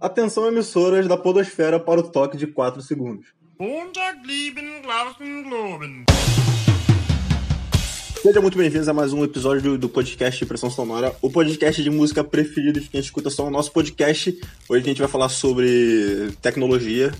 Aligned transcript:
Atenção 0.00 0.46
emissoras 0.46 1.08
da 1.08 1.16
podosfera 1.16 1.80
para 1.80 1.98
o 1.98 2.04
toque 2.04 2.36
de 2.36 2.46
4 2.46 2.80
segundos. 2.80 3.26
Sejam 8.22 8.40
muito 8.40 8.56
bem-vindos 8.56 8.88
a 8.88 8.94
mais 8.94 9.12
um 9.12 9.24
episódio 9.24 9.76
do 9.76 9.88
podcast 9.88 10.46
Pressão 10.46 10.70
Sonora, 10.70 11.16
o 11.20 11.28
podcast 11.28 11.82
de 11.82 11.90
música 11.90 12.22
preferido 12.22 12.80
de 12.80 12.88
quem 12.88 13.00
escuta 13.00 13.28
só 13.28 13.44
o 13.44 13.50
nosso 13.50 13.72
podcast. 13.72 14.40
Hoje 14.68 14.84
a 14.84 14.86
gente 14.86 15.00
vai 15.00 15.08
falar 15.08 15.30
sobre 15.30 16.30
tecnologia. 16.40 17.12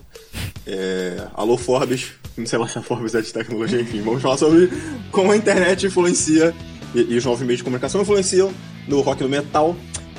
É... 0.65 1.27
Alô, 1.35 1.59
Forbes. 1.59 2.13
Não 2.37 2.47
sei 2.47 2.61
lá 2.61 2.69
se 2.69 2.79
a 2.79 2.83
Forbes 2.83 3.13
é 3.17 3.21
de 3.21 3.33
tecnologia, 3.33 3.81
enfim. 3.81 4.03
Vamos 4.03 4.23
falar 4.23 4.37
sobre 4.37 4.71
como 5.11 5.33
a 5.33 5.37
internet 5.37 5.85
influencia 5.85 6.55
e, 6.95 7.01
e 7.13 7.17
os 7.17 7.25
novos 7.25 7.41
meios 7.41 7.59
de 7.59 7.65
comunicação 7.65 8.03
influenciam 8.03 8.55
no 8.87 9.01
rock 9.01 9.21
e 9.21 9.25
no 9.25 9.29
metal. 9.29 9.75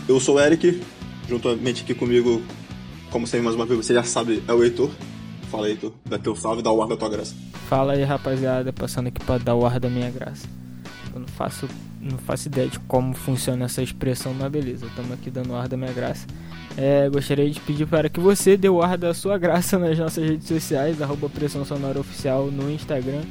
Eu 0.10 0.20
sou 0.20 0.36
o 0.36 0.40
Eric, 0.42 0.82
juntamente 1.30 1.84
aqui 1.84 1.94
comigo, 1.94 2.42
como 3.12 3.28
sempre, 3.28 3.46
mais 3.46 3.56
uma 3.56 3.66
vez, 3.66 3.86
você 3.86 3.94
já 3.94 4.04
sabe, 4.04 4.44
é 4.48 4.54
o 4.54 4.64
Heitor. 4.64 4.90
Fala 5.52 5.70
Heitor, 5.70 5.94
dá 6.06 6.18
teu 6.18 6.36
salve, 6.36 6.62
dá 6.62 6.72
o 6.72 6.82
ar 6.82 6.90
da 6.90 6.98
tua 6.98 7.10
graça. 7.10 7.36
Fala 7.68 7.94
aí, 7.94 8.04
rapaziada, 8.04 8.74
passando 8.74 9.08
aqui 9.08 9.24
pra 9.24 9.38
dar 9.38 9.56
o 9.56 9.66
ar 9.66 9.80
da 9.80 9.90
minha 9.90 10.10
graça. 10.10 10.48
Eu 11.14 11.22
não 11.22 11.28
faço, 11.28 11.68
não 12.02 12.18
faço 12.18 12.48
ideia 12.48 12.68
de 12.68 12.80
como 12.82 13.14
funciona 13.14 13.66
essa 13.66 13.82
expressão, 13.82 14.34
mas 14.34 14.52
beleza, 14.52 14.88
estamos 14.88 15.12
aqui 15.12 15.30
dando 15.30 15.52
o 15.52 15.56
ar 15.56 15.68
da 15.68 15.78
minha 15.78 15.94
graça. 15.94 16.26
É, 16.78 17.10
gostaria 17.10 17.50
de 17.50 17.60
pedir 17.60 17.86
para 17.88 18.10
que 18.10 18.20
você 18.20 18.56
dê 18.56 18.70
o 18.70 18.82
ar 18.82 18.98
da 18.98 19.14
sua 19.14 19.38
graça 19.38 19.78
nas 19.78 19.98
nossas 19.98 20.24
redes 20.28 20.48
sociais, 20.48 21.02
arroba 21.02 21.30
Pressão 21.30 21.64
Sonora 21.64 22.00
Oficial 22.00 22.50
no 22.50 22.72
Instagram. 22.72 23.22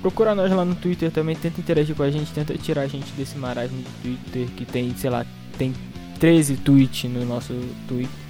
Procura 0.00 0.34
nós 0.34 0.50
lá 0.52 0.64
no 0.64 0.74
Twitter 0.74 1.10
também, 1.10 1.34
tenta 1.34 1.60
interagir 1.60 1.94
com 1.94 2.02
a 2.02 2.10
gente, 2.10 2.32
tenta 2.32 2.56
tirar 2.58 2.82
a 2.82 2.86
gente 2.86 3.10
desse 3.12 3.38
marasmo 3.38 3.78
de 3.78 3.88
Twitter 4.02 4.46
que 4.56 4.64
tem, 4.64 4.94
sei 4.96 5.10
lá, 5.10 5.24
tem 5.56 5.72
13 6.18 6.56
tweets 6.56 7.10
no 7.10 7.24
nosso 7.24 7.52
Twitter. 7.88 8.24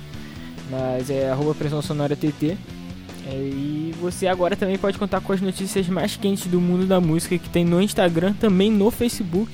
Mas 0.70 1.10
é 1.10 1.30
arroba 1.30 1.54
Pressão 1.54 1.82
Sonora 1.82 2.16
TT. 2.16 2.56
É, 3.26 3.34
e 3.34 3.94
você 4.00 4.26
agora 4.26 4.54
também 4.54 4.76
pode 4.76 4.98
contar 4.98 5.20
com 5.20 5.32
as 5.32 5.40
notícias 5.40 5.88
mais 5.88 6.16
quentes 6.16 6.46
do 6.46 6.60
mundo 6.60 6.86
da 6.86 7.00
música 7.00 7.38
que 7.38 7.48
tem 7.48 7.64
no 7.64 7.80
Instagram, 7.80 8.34
também 8.34 8.70
no 8.70 8.90
Facebook. 8.90 9.50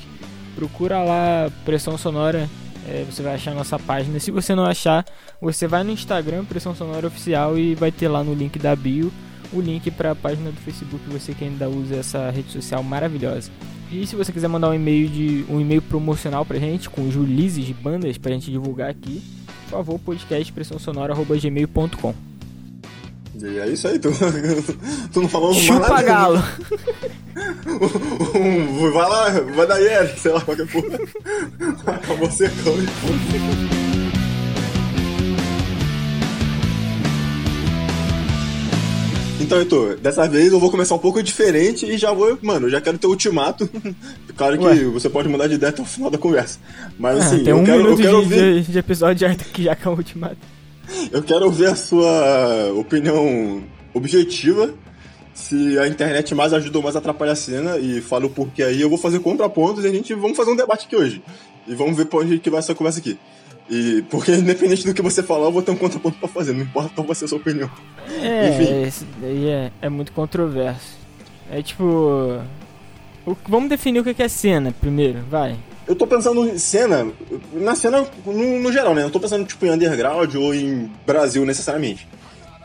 Procura 0.57 1.03
lá 1.03 1.51
Pressão 1.65 1.97
Sonora, 1.97 2.49
é, 2.89 3.05
você 3.09 3.23
vai 3.23 3.35
achar 3.35 3.55
nossa 3.55 3.79
página. 3.79 4.19
Se 4.19 4.31
você 4.31 4.55
não 4.55 4.65
achar, 4.65 5.05
você 5.41 5.69
vai 5.69 5.85
no 5.85 5.93
Instagram 5.93 6.45
Pressão 6.45 6.75
Sonora 6.75 7.07
Oficial 7.07 7.57
e 7.57 7.75
vai 7.75 7.93
ter 7.93 8.09
lá 8.09 8.25
no 8.25 8.35
link 8.35 8.59
da 8.59 8.75
bio 8.75 9.13
o 9.53 9.61
link 9.61 9.91
para 9.91 10.13
a 10.13 10.15
página 10.15 10.51
do 10.51 10.61
Facebook, 10.61 11.03
você 11.09 11.35
que 11.35 11.45
ainda 11.45 11.69
usa 11.69 11.97
essa 11.97 12.31
rede 12.31 12.51
social 12.53 12.83
maravilhosa. 12.83 13.51
E 13.93 14.07
se 14.07 14.15
você 14.15 14.33
quiser 14.33 14.49
mandar 14.49 14.69
um 14.71 14.75
e-mail 14.75 15.09
de 15.09 15.45
um 15.49 15.61
e-mail 15.61 15.83
promocional 15.83 16.45
pra 16.45 16.59
gente 16.59 16.89
com 16.89 17.09
releases 17.09 17.65
de 17.65 17.75
bandas 17.75 18.17
pra 18.19 18.33
gente 18.33 18.51
divulgar 18.51 18.89
aqui, 18.91 19.21
por 19.65 19.71
favor, 19.79 19.99
podcast 19.99 20.53
pressãosonora@gmail.com. 20.53 22.15
E 23.43 23.59
é 23.59 23.69
isso 23.69 23.89
aí, 23.89 23.99
tu, 23.99 24.11
tu 25.13 25.23
não 25.23 25.29
falou 25.29 25.55
Chupa 25.55 25.79
mais 25.81 25.91
nada. 25.91 26.03
galo. 26.03 26.43
Um, 28.35 28.91
vai 28.93 29.09
lá, 29.09 29.31
vai 29.55 29.67
daí, 29.67 30.09
sei 30.19 30.33
lá, 30.33 30.41
qualquer 30.41 30.67
porra. 30.67 30.99
Acabou 31.87 32.31
secando 32.31 32.83
e 32.83 33.90
Então, 39.41 39.59
Heitor, 39.59 39.97
dessa 39.97 40.29
vez 40.29 40.53
eu 40.53 40.61
vou 40.61 40.71
começar 40.71 40.95
um 40.95 40.99
pouco 40.99 41.23
diferente 41.23 41.87
e 41.87 41.97
já 41.97 42.13
vou, 42.13 42.39
mano, 42.43 42.67
eu 42.67 42.71
já 42.71 42.81
quero 42.81 42.99
ter 42.99 43.07
o 43.07 43.11
ultimato. 43.11 43.69
claro 44.37 44.59
que 44.59 44.65
Ué. 44.65 44.85
você 44.85 45.09
pode 45.09 45.29
mudar 45.29 45.47
de 45.47 45.55
ideia 45.55 45.71
até 45.71 45.81
o 45.81 45.85
final 45.85 46.11
da 46.11 46.19
conversa. 46.19 46.59
Mas 46.99 47.19
Ah, 47.19 47.25
assim, 47.27 47.39
tem 47.39 47.49
eu 47.49 47.59
um 47.59 47.65
quero, 47.65 47.81
eu 47.89 47.97
quero 47.97 48.09
de, 48.11 48.15
ouvir. 48.17 48.63
de, 48.63 48.73
de 48.73 48.79
episódio 48.79 49.27
já 49.29 49.35
que 49.35 49.63
já 49.65 49.73
é 49.83 49.89
o 49.89 49.93
ultimato. 49.93 50.37
Eu 51.11 51.23
quero 51.23 51.47
ouvir 51.47 51.67
a 51.67 51.75
sua 51.75 52.73
opinião 52.77 53.63
objetiva. 53.95 54.75
Se 55.33 55.79
a 55.79 55.89
internet 55.89 56.35
mais 56.35 56.53
ajuda 56.53 56.79
ou 56.79 56.85
mais 56.85 56.97
atrapalha 56.97 57.33
a 57.33 57.37
cena 57.37 57.79
e 57.79 58.01
fala 58.03 58.27
o 58.27 58.31
porquê 58.31 58.63
aí, 58.63 58.81
eu 58.83 58.91
vou 58.91 58.99
fazer 58.99 59.21
contrapontos 59.21 59.85
e 59.85 59.87
a 59.87 59.91
gente 59.91 60.13
vamos 60.15 60.37
fazer 60.37 60.51
um 60.51 60.57
debate 60.57 60.85
aqui 60.87 60.97
hoje. 60.97 61.23
E 61.67 61.75
vamos 61.75 61.97
ver 61.97 62.05
pra 62.07 62.19
onde 62.19 62.39
que 62.39 62.51
vai 62.51 62.59
essa 62.59 62.75
conversa 62.75 62.99
aqui. 62.99 63.17
E 63.71 64.03
porque 64.11 64.33
independente 64.33 64.85
do 64.85 64.93
que 64.93 65.01
você 65.01 65.23
falar, 65.23 65.45
eu 65.47 65.53
vou 65.53 65.63
ter 65.63 65.71
um 65.71 65.77
contraponto 65.77 66.19
pra 66.19 66.29
fazer, 66.29 66.53
não 66.53 66.63
importa 66.63 66.91
qual 66.95 67.07
vai 67.07 67.15
ser 67.15 67.27
a 67.27 67.29
sua 67.29 67.39
opinião. 67.39 67.71
É, 68.21 68.49
Enfim. 68.89 69.47
é, 69.49 69.71
é 69.81 69.89
muito 69.89 70.11
controverso. 70.13 70.99
É 71.51 71.63
tipo. 71.63 71.85
o- 73.27 73.37
vamos 73.49 73.69
definir 73.69 74.01
o 74.01 74.05
que 74.15 74.21
é 74.23 74.29
cena 74.29 74.73
primeiro, 74.81 75.21
vai. 75.31 75.57
Eu 75.87 75.95
tô 75.97 76.07
pensando 76.07 76.47
em 76.49 76.59
cena, 76.59 77.11
na 77.53 77.75
cena 77.75 78.07
no, 78.25 78.59
no 78.61 78.73
geral, 78.73 78.95
né? 78.95 79.03
Eu 79.03 79.05
não 79.07 79.11
tô 79.11 79.19
pensando 79.21 79.45
tipo 79.47 79.65
em 79.67 79.71
underground 79.71 80.35
ou 80.37 80.55
em 80.55 80.91
Brasil 81.07 81.45
necessariamente. 81.45 82.07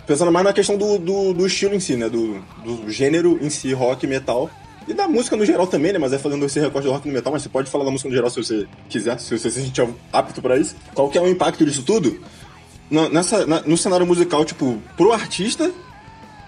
Pensando 0.06 0.32
mais 0.32 0.46
na 0.46 0.54
questão 0.54 0.78
do, 0.78 1.00
do, 1.00 1.34
do 1.34 1.48
estilo 1.48 1.74
em 1.74 1.80
si, 1.80 1.96
né? 1.96 2.08
Do, 2.10 2.40
do 2.64 2.90
gênero 2.92 3.40
em 3.42 3.50
si, 3.50 3.74
rock, 3.74 4.06
metal. 4.06 4.50
E 4.88 4.94
da 4.94 5.08
música 5.08 5.36
no 5.36 5.46
geral 5.46 5.66
também, 5.66 5.92
né? 5.94 6.00
Mas 6.00 6.14
é 6.14 6.20
fazendo 6.20 6.46
esse 6.46 6.60
recorte 6.60 6.86
do 6.86 6.92
rock 6.92 7.08
do 7.08 7.14
metal, 7.14 7.34
mas 7.34 7.42
você 7.42 7.50
pode 7.50 7.70
falar 7.72 7.86
da 7.86 7.92
música 7.92 8.08
no 8.10 8.16
geral 8.16 8.30
se 8.30 8.38
você 8.38 8.68
quiser, 8.88 9.20
se 9.20 9.38
você 9.38 9.50
se 9.50 9.62
sentir 9.62 9.88
apto 10.14 10.42
pra 10.42 10.58
isso. 10.58 10.76
Qual 10.94 11.10
que 11.10 11.18
é 11.18 11.22
o 11.22 11.28
impacto 11.28 11.66
disso 11.66 11.82
tudo? 11.84 12.20
Na- 12.90 13.10
nessa, 13.10 13.46
na- 13.48 13.62
no 13.62 13.76
cenário 13.76 14.06
musical, 14.06 14.46
tipo, 14.46 14.80
pro 14.96 15.12
artista, 15.12 15.72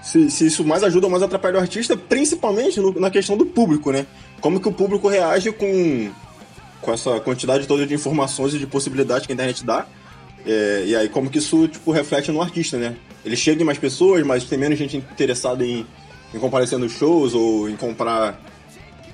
se, 0.03 0.29
se 0.29 0.45
isso 0.45 0.63
mais 0.63 0.83
ajuda 0.83 1.07
ou 1.07 1.11
mais 1.11 1.23
atrapalha 1.23 1.57
o 1.57 1.59
artista, 1.59 1.97
principalmente 1.97 2.79
no- 2.79 2.99
na 2.99 3.09
questão 3.09 3.35
do 3.35 3.45
público, 3.45 3.91
né? 3.91 4.05
Como 4.39 4.59
que 4.59 4.67
o 4.67 4.71
público 4.71 5.07
reage 5.07 5.51
com, 5.51 6.11
com 6.79 6.93
essa 6.93 7.19
quantidade 7.19 7.65
toda 7.65 7.87
de 7.87 7.93
informações 7.95 8.53
e 8.53 8.59
de 8.59 8.67
possibilidades 8.67 9.25
que 9.25 9.33
a 9.33 9.35
internet 9.35 9.65
dá. 9.65 9.87
É, 10.45 10.83
e 10.85 10.95
aí 10.95 11.09
como 11.09 11.29
que 11.29 11.39
isso 11.39 11.67
tipo, 11.67 11.91
reflete 11.91 12.31
no 12.31 12.39
artista, 12.41 12.77
né? 12.77 12.95
Ele 13.25 13.35
chega 13.35 13.63
em 13.63 13.65
mais 13.65 13.79
pessoas, 13.79 14.23
mas 14.23 14.43
tem 14.45 14.59
menos 14.59 14.77
gente 14.77 14.95
interessada 14.95 15.65
em, 15.65 15.85
em 16.33 16.39
comparecer 16.39 16.77
nos 16.77 16.91
shows 16.91 17.33
ou 17.33 17.69
em 17.69 17.75
comprar 17.75 18.39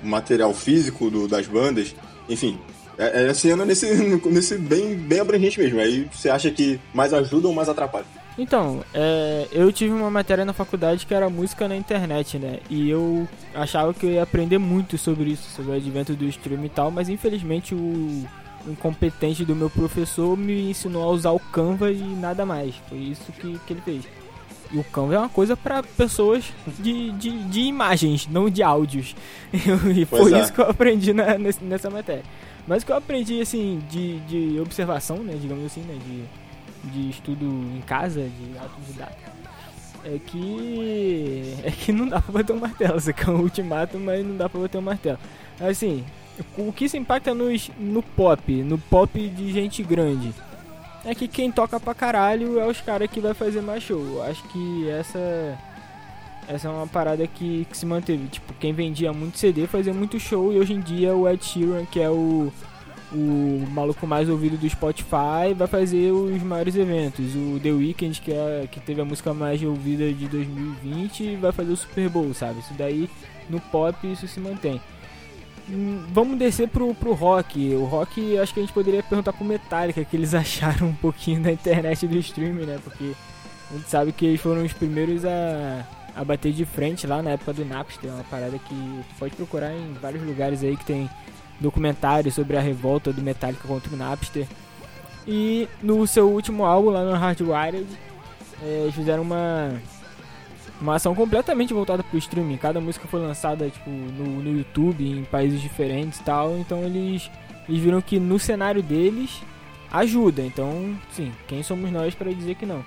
material 0.02 0.52
físico 0.52 1.10
do- 1.10 1.26
das 1.28 1.46
bandas. 1.46 1.94
Enfim, 2.28 2.58
é, 2.98 3.26
é 3.26 3.34
cena 3.34 3.64
nesse, 3.64 3.86
nesse 4.30 4.58
bem, 4.58 4.94
bem 4.96 5.20
abrangente 5.20 5.58
mesmo. 5.60 5.80
Aí 5.80 6.08
você 6.12 6.28
acha 6.30 6.50
que 6.50 6.78
mais 6.92 7.12
ajuda 7.14 7.48
ou 7.48 7.54
mais 7.54 7.68
atrapalha? 7.68 8.04
Então, 8.36 8.84
é, 8.92 9.46
eu 9.52 9.70
tive 9.72 9.92
uma 9.94 10.10
matéria 10.10 10.44
na 10.44 10.52
faculdade 10.52 11.06
que 11.06 11.14
era 11.14 11.30
música 11.30 11.68
na 11.68 11.76
internet, 11.76 12.36
né? 12.36 12.58
E 12.68 12.90
eu 12.90 13.28
achava 13.54 13.94
que 13.94 14.04
eu 14.06 14.10
ia 14.10 14.24
aprender 14.24 14.58
muito 14.58 14.98
sobre 14.98 15.30
isso, 15.30 15.48
sobre 15.54 15.70
o 15.70 15.74
advento 15.76 16.14
do 16.14 16.24
stream 16.24 16.64
e 16.64 16.68
tal, 16.68 16.90
mas 16.90 17.08
infelizmente 17.08 17.76
o 17.76 18.24
incompetente 18.66 19.44
do 19.44 19.54
meu 19.54 19.70
professor 19.70 20.36
me 20.36 20.68
ensinou 20.70 21.04
a 21.04 21.12
usar 21.12 21.30
o 21.30 21.38
Canva 21.38 21.92
e 21.92 21.98
nada 22.02 22.44
mais. 22.44 22.74
Foi 22.88 22.98
isso 22.98 23.30
que, 23.32 23.56
que 23.66 23.72
ele 23.72 23.82
fez. 23.84 24.02
E 24.74 24.78
o 24.78 24.82
Canva 24.82 25.14
é 25.14 25.18
uma 25.18 25.28
coisa 25.28 25.56
para 25.56 25.84
pessoas 25.84 26.52
de, 26.80 27.12
de, 27.12 27.44
de 27.44 27.60
imagens, 27.60 28.26
não 28.26 28.50
de 28.50 28.60
áudios. 28.60 29.14
e 29.54 30.04
Pois 30.04 30.22
foi 30.22 30.34
é. 30.34 30.42
isso 30.42 30.52
que 30.52 30.60
eu 30.60 30.68
aprendi 30.68 31.12
na, 31.12 31.38
nessa 31.38 31.88
matéria. 31.88 32.24
Mas 32.66 32.82
o 32.82 32.86
que 32.86 32.90
eu 32.90 32.96
aprendi, 32.96 33.40
assim, 33.40 33.80
de, 33.88 34.18
de 34.20 34.58
observação, 34.58 35.18
né? 35.18 35.38
Digamos 35.40 35.64
assim, 35.64 35.82
né? 35.82 35.96
De, 36.04 36.90
de 36.90 37.10
estudo 37.10 37.44
em 37.44 37.80
casa, 37.86 38.22
de 38.22 38.58
autodidata, 38.58 39.16
é 40.04 40.18
que. 40.18 41.54
É 41.62 41.70
que 41.70 41.92
não 41.92 42.08
dá 42.08 42.20
pra 42.20 42.32
bater 42.32 42.52
um 42.52 42.58
martelo. 42.58 42.98
Isso 42.98 43.10
aqui 43.10 43.28
é 43.28 43.30
um 43.30 43.40
ultimato, 43.40 43.96
mas 43.98 44.26
não 44.26 44.36
dá 44.36 44.48
pra 44.48 44.60
bater 44.60 44.78
um 44.78 44.82
martelo. 44.82 45.18
Assim, 45.60 46.04
o 46.58 46.72
que 46.72 46.88
se 46.88 46.98
impacta 46.98 47.32
nos, 47.32 47.70
no 47.78 48.02
pop, 48.02 48.52
no 48.62 48.76
pop 48.76 49.28
de 49.28 49.52
gente 49.52 49.84
grande, 49.84 50.34
é 51.04 51.14
que 51.14 51.28
quem 51.28 51.50
toca 51.50 51.78
pra 51.78 51.94
caralho 51.94 52.58
é 52.58 52.66
os 52.66 52.80
caras 52.80 53.10
que 53.10 53.20
vai 53.20 53.34
fazer 53.34 53.60
mais 53.60 53.82
show. 53.82 54.22
Acho 54.22 54.42
que 54.48 54.88
essa. 54.88 55.58
Essa 56.46 56.68
é 56.68 56.70
uma 56.70 56.86
parada 56.86 57.26
que, 57.26 57.66
que 57.70 57.76
se 57.76 57.86
manteve. 57.86 58.26
Tipo, 58.28 58.52
quem 58.54 58.72
vendia 58.72 59.12
muito 59.12 59.38
CD 59.38 59.66
fazia 59.66 59.94
muito 59.94 60.20
show 60.20 60.52
e 60.52 60.58
hoje 60.58 60.74
em 60.74 60.80
dia 60.80 61.14
o 61.14 61.26
Ed 61.26 61.42
Sheeran, 61.42 61.86
que 61.86 61.98
é 61.98 62.10
o, 62.10 62.52
o 63.10 63.66
maluco 63.70 64.06
mais 64.06 64.28
ouvido 64.28 64.58
do 64.58 64.68
Spotify, 64.68 65.54
vai 65.56 65.66
fazer 65.66 66.12
os 66.12 66.42
maiores 66.42 66.76
eventos. 66.76 67.34
O 67.34 67.58
The 67.62 67.70
Weeknd, 67.70 68.20
que, 68.20 68.30
é, 68.30 68.68
que 68.70 68.78
teve 68.78 69.00
a 69.00 69.06
música 69.06 69.32
mais 69.32 69.62
ouvida 69.62 70.12
de 70.12 70.28
2020, 70.28 71.36
vai 71.36 71.50
fazer 71.50 71.72
o 71.72 71.76
Super 71.76 72.10
Bowl, 72.10 72.34
sabe? 72.34 72.60
Isso 72.60 72.74
daí 72.74 73.08
no 73.48 73.58
pop 73.58 73.96
isso 74.06 74.28
se 74.28 74.40
mantém. 74.40 74.80
Hum, 75.68 76.04
Vamos 76.12 76.38
descer 76.38 76.68
pro, 76.68 76.94
pro 76.94 77.12
rock. 77.12 77.74
O 77.74 77.84
rock, 77.84 78.38
acho 78.38 78.52
que 78.52 78.60
a 78.60 78.62
gente 78.62 78.72
poderia 78.72 79.02
perguntar 79.02 79.32
pro 79.32 79.44
Metallica 79.44 80.04
que 80.04 80.16
eles 80.16 80.32
acharam 80.34 80.88
um 80.88 80.94
pouquinho 80.94 81.42
da 81.42 81.52
internet 81.52 82.06
do 82.06 82.16
streaming, 82.18 82.66
né? 82.66 82.78
Porque 82.82 83.12
a 83.70 83.74
gente 83.74 83.88
sabe 83.88 84.12
que 84.12 84.26
eles 84.26 84.40
foram 84.40 84.64
os 84.64 84.72
primeiros 84.72 85.24
a, 85.24 85.86
a 86.14 86.24
bater 86.24 86.52
de 86.52 86.64
frente 86.64 87.06
lá 87.06 87.22
na 87.22 87.30
época 87.30 87.52
do 87.52 87.64
Napster. 87.64 88.10
É 88.10 88.12
uma 88.12 88.24
parada 88.24 88.58
que 88.58 89.00
pode 89.18 89.34
procurar 89.34 89.72
em 89.72 89.94
vários 89.94 90.22
lugares 90.22 90.62
aí 90.62 90.76
que 90.76 90.84
tem 90.84 91.08
documentários 91.60 92.34
sobre 92.34 92.56
a 92.56 92.60
revolta 92.60 93.12
do 93.12 93.22
Metallica 93.22 93.66
contra 93.66 93.92
o 93.92 93.96
Napster. 93.96 94.46
E 95.26 95.68
no 95.82 96.06
seu 96.06 96.28
último 96.28 96.64
álbum, 96.64 96.90
lá 96.90 97.02
no 97.02 97.14
Hardwired, 97.14 97.86
eh, 98.62 98.80
eles 98.82 98.94
fizeram 98.94 99.22
uma, 99.22 99.80
uma 100.84 100.96
ação 100.96 101.14
completamente 101.14 101.72
voltada 101.72 102.02
pro 102.02 102.18
streaming. 102.18 102.58
Cada 102.58 102.78
música 102.78 103.08
foi 103.08 103.18
lançada 103.18 103.70
tipo, 103.70 103.88
no, 103.88 104.42
no 104.42 104.58
YouTube, 104.58 105.02
em 105.02 105.24
países 105.24 105.60
diferentes 105.60 106.20
e 106.20 106.22
tal. 106.22 106.58
Então 106.58 106.82
eles, 106.82 107.30
eles 107.66 107.80
viram 107.80 108.02
que 108.02 108.20
no 108.20 108.38
cenário 108.38 108.82
deles 108.82 109.42
ajuda. 109.90 110.42
Então, 110.42 110.94
sim, 111.10 111.32
quem 111.48 111.62
somos 111.62 111.90
nós 111.90 112.14
para 112.14 112.32
dizer 112.32 112.56
que 112.56 112.66
não? 112.66 112.84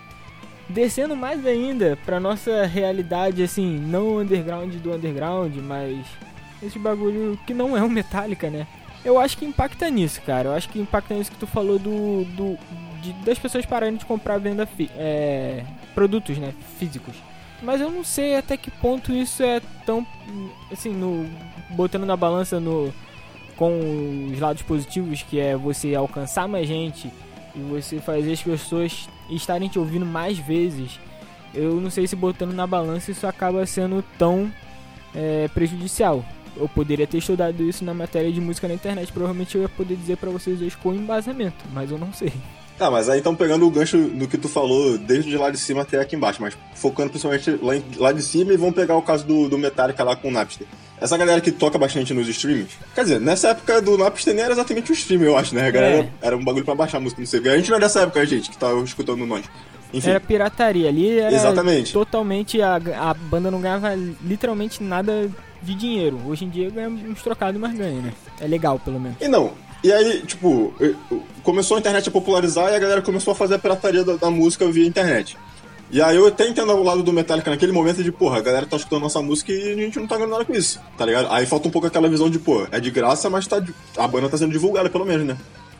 Descendo 0.69 1.15
mais 1.15 1.43
ainda 1.45 1.97
pra 2.05 2.19
nossa 2.19 2.65
realidade, 2.65 3.41
assim, 3.41 3.79
não 3.79 4.17
underground 4.17 4.75
do 4.75 4.93
underground, 4.93 5.55
mas 5.55 6.05
esse 6.61 6.77
bagulho 6.77 7.39
que 7.47 7.53
não 7.53 7.75
é 7.75 7.81
um 7.81 7.89
Metallica, 7.89 8.49
né? 8.49 8.67
Eu 9.03 9.17
acho 9.17 9.37
que 9.37 9.45
impacta 9.45 9.89
nisso, 9.89 10.21
cara. 10.21 10.49
Eu 10.49 10.53
acho 10.53 10.69
que 10.69 10.79
impacta 10.79 11.15
nisso 11.15 11.31
que 11.31 11.37
tu 11.37 11.47
falou 11.47 11.79
do. 11.79 12.25
do 12.25 12.57
de, 13.01 13.13
das 13.23 13.39
pessoas 13.39 13.65
pararem 13.65 13.95
de 13.95 14.05
comprar 14.05 14.37
venda 14.37 14.67
é, 14.97 15.63
produtos, 15.95 16.37
né? 16.37 16.53
Físicos. 16.77 17.15
Mas 17.61 17.81
eu 17.81 17.89
não 17.89 18.03
sei 18.03 18.35
até 18.35 18.55
que 18.55 18.69
ponto 18.69 19.11
isso 19.11 19.41
é 19.43 19.61
tão. 19.85 20.05
Assim, 20.71 20.93
no, 20.93 21.27
botando 21.71 22.05
na 22.05 22.15
balança 22.15 22.59
no, 22.59 22.93
com 23.55 24.29
os 24.31 24.39
lados 24.39 24.61
positivos, 24.61 25.23
que 25.23 25.39
é 25.39 25.55
você 25.55 25.95
alcançar 25.95 26.47
mais 26.47 26.67
gente 26.67 27.11
e 27.55 27.59
você 27.59 27.99
fazer 27.99 28.33
as 28.33 28.41
pessoas 28.41 29.09
estarem 29.29 29.69
te 29.69 29.79
ouvindo 29.79 30.05
mais 30.05 30.37
vezes. 30.37 30.99
Eu 31.53 31.81
não 31.81 31.89
sei 31.89 32.05
se 32.05 32.15
botando 32.15 32.53
na 32.53 32.67
balança 32.67 33.09
isso 33.09 33.25
acaba 33.25 33.65
sendo 33.65 34.03
tão 34.17 34.51
é, 35.15 35.47
prejudicial 35.47 36.23
eu 36.59 36.67
poderia 36.67 37.07
ter 37.07 37.19
estudado 37.19 37.63
isso 37.63 37.85
na 37.85 37.93
matéria 37.93 38.31
de 38.31 38.41
música 38.41 38.67
na 38.67 38.73
internet. 38.73 39.11
Provavelmente 39.11 39.55
eu 39.55 39.61
ia 39.61 39.69
poder 39.69 39.95
dizer 39.95 40.17
para 40.17 40.29
vocês 40.29 40.59
dois 40.59 40.75
com 40.75 40.93
embasamento, 40.93 41.63
mas 41.73 41.91
eu 41.91 41.97
não 41.97 42.11
sei. 42.11 42.33
Tá, 42.77 42.91
mas 42.91 43.09
aí 43.09 43.19
então 43.19 43.35
pegando 43.35 43.65
o 43.65 43.71
gancho 43.71 43.97
do 43.97 44.27
que 44.27 44.37
tu 44.37 44.47
falou, 44.47 44.97
desde 44.97 45.35
lá 45.35 45.49
de 45.49 45.57
cima 45.57 45.81
até 45.81 45.99
aqui 45.99 46.15
embaixo, 46.15 46.41
mas 46.41 46.55
focando 46.75 47.09
principalmente 47.09 47.57
lá, 47.61 47.75
em, 47.75 47.83
lá 47.97 48.11
de 48.11 48.21
cima 48.21 48.53
e 48.53 48.57
vamos 48.57 48.75
pegar 48.75 48.95
o 48.95 49.01
caso 49.01 49.25
do, 49.25 49.49
do 49.49 49.57
Metallica 49.57 50.03
lá 50.03 50.15
com 50.15 50.27
o 50.27 50.31
Napster. 50.31 50.67
Essa 51.01 51.17
galera 51.17 51.41
que 51.41 51.51
toca 51.51 51.77
bastante 51.77 52.13
nos 52.13 52.27
streams, 52.27 52.69
quer 52.93 53.03
dizer, 53.03 53.19
nessa 53.19 53.49
época 53.49 53.81
do 53.81 53.97
Napster 53.97 54.33
nem 54.33 54.43
era 54.43 54.53
exatamente 54.53 54.91
o 54.91 54.93
stream, 54.93 55.23
eu 55.23 55.35
acho, 55.35 55.55
né? 55.55 55.67
A 55.67 55.71
galera 55.71 55.97
é. 55.97 56.09
era 56.21 56.37
um 56.37 56.43
bagulho 56.43 56.65
pra 56.65 56.75
baixar 56.75 56.97
a 56.97 57.01
música, 57.01 57.19
não 57.19 57.27
sei. 57.27 57.39
A 57.49 57.57
gente 57.57 57.69
não 57.69 57.77
é 57.77 57.79
dessa 57.79 58.01
época, 58.01 58.23
gente, 58.25 58.51
que 58.51 58.57
tá 58.57 58.71
escutando 58.83 59.25
nós. 59.25 59.45
Enfim. 59.93 60.09
Era 60.09 60.19
pirataria 60.19 60.89
ali, 60.89 61.17
era 61.17 61.33
Exatamente. 61.33 61.93
totalmente. 61.93 62.61
A, 62.61 62.75
a 62.75 63.13
banda 63.13 63.49
não 63.49 63.61
ganhava 63.61 63.93
literalmente 64.23 64.83
nada 64.83 65.29
de 65.61 65.75
dinheiro. 65.75 66.19
Hoje 66.25 66.45
em 66.45 66.49
dia 66.49 66.69
ganha 66.69 66.89
uns 66.89 67.21
trocados, 67.21 67.59
mas 67.59 67.73
ganha, 67.75 68.01
né? 68.01 68.13
É 68.39 68.47
legal, 68.47 68.79
pelo 68.79 68.99
menos. 68.99 69.17
E 69.21 69.27
não. 69.27 69.53
E 69.87 69.93
aí, 69.93 70.21
tipo, 70.23 70.73
começou 71.43 71.77
a 71.77 71.79
internet 71.79 72.09
a 72.09 72.11
popularizar 72.11 72.73
e 72.73 72.75
a 72.75 72.79
galera 72.79 73.01
começou 73.01 73.31
a 73.31 73.35
fazer 73.35 73.55
a 73.55 73.57
pirataria 73.57 74.03
da, 74.03 74.17
da 74.17 74.29
música 74.29 74.69
via 74.69 74.85
internet. 74.85 75.37
E 75.89 76.01
aí 76.01 76.17
eu 76.17 76.27
até 76.27 76.45
entendo 76.45 76.73
o 76.73 76.83
lado 76.83 77.01
do 77.01 77.13
Metallica 77.13 77.49
naquele 77.49 77.71
momento 77.71 78.03
de, 78.03 78.11
porra, 78.11 78.39
a 78.39 78.41
galera 78.41 78.65
tá 78.65 78.75
escutando 78.75 79.03
nossa 79.03 79.21
música 79.21 79.53
e 79.53 79.71
a 79.71 79.75
gente 79.77 79.97
não 79.97 80.05
tá 80.05 80.17
ganhando 80.17 80.31
nada 80.31 80.43
com 80.43 80.51
isso, 80.51 80.81
tá 80.97 81.05
ligado? 81.05 81.31
Aí 81.31 81.45
falta 81.45 81.69
um 81.69 81.71
pouco 81.71 81.87
aquela 81.87 82.09
visão 82.09 82.29
de, 82.29 82.37
pô, 82.37 82.67
é 82.69 82.81
de 82.81 82.91
graça, 82.91 83.29
mas 83.29 83.47
tá, 83.47 83.63
a 83.97 84.07
banda 84.09 84.27
tá 84.27 84.37
sendo 84.37 84.51
divulgada 84.51 84.89
pelo 84.89 85.05
menos, 85.05 85.25
né? 85.25 85.37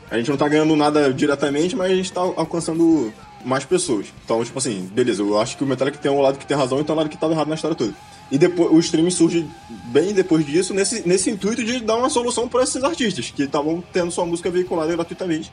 A 0.10 0.18
gente 0.18 0.30
não 0.30 0.38
tá 0.38 0.48
ganhando 0.48 0.74
nada 0.78 1.14
diretamente, 1.14 1.76
mas 1.76 1.92
a 1.92 1.96
gente 1.96 2.10
tá 2.10 2.22
alcançando 2.22 3.12
mais 3.44 3.66
pessoas. 3.66 4.06
Então, 4.24 4.42
tipo 4.42 4.58
assim, 4.58 4.90
beleza, 4.94 5.22
eu 5.22 5.38
acho 5.38 5.58
que 5.58 5.66
o 5.66 5.68
Metallica 5.68 5.98
tem 5.98 6.10
um 6.10 6.22
lado 6.22 6.38
que 6.38 6.48
tem 6.48 6.56
razão 6.56 6.80
e 6.80 6.84
tem 6.86 6.96
um 6.96 6.98
lado 6.98 7.10
que 7.10 7.18
tava 7.18 7.34
errado 7.34 7.50
na 7.50 7.56
história 7.56 7.76
toda. 7.76 7.94
E 8.32 8.38
depois 8.38 8.72
o 8.72 8.80
streaming 8.80 9.12
surge 9.12 9.48
bem 9.86 10.14
depois 10.14 10.46
disso, 10.46 10.74
nesse, 10.74 11.08
nesse 11.08 11.30
intuito 11.30 11.64
de 11.64 11.80
dar 11.80 11.96
uma 11.96 12.10
solução 12.10 12.48
para 12.48 12.64
esses 12.64 12.84
artistas 12.84 13.32
que 13.32 13.44
estavam 13.44 13.84
tendo 13.94 14.12
sua 14.12 14.26
música 14.26 14.50
veiculada 14.50 14.92
gratuitamente 14.94 15.52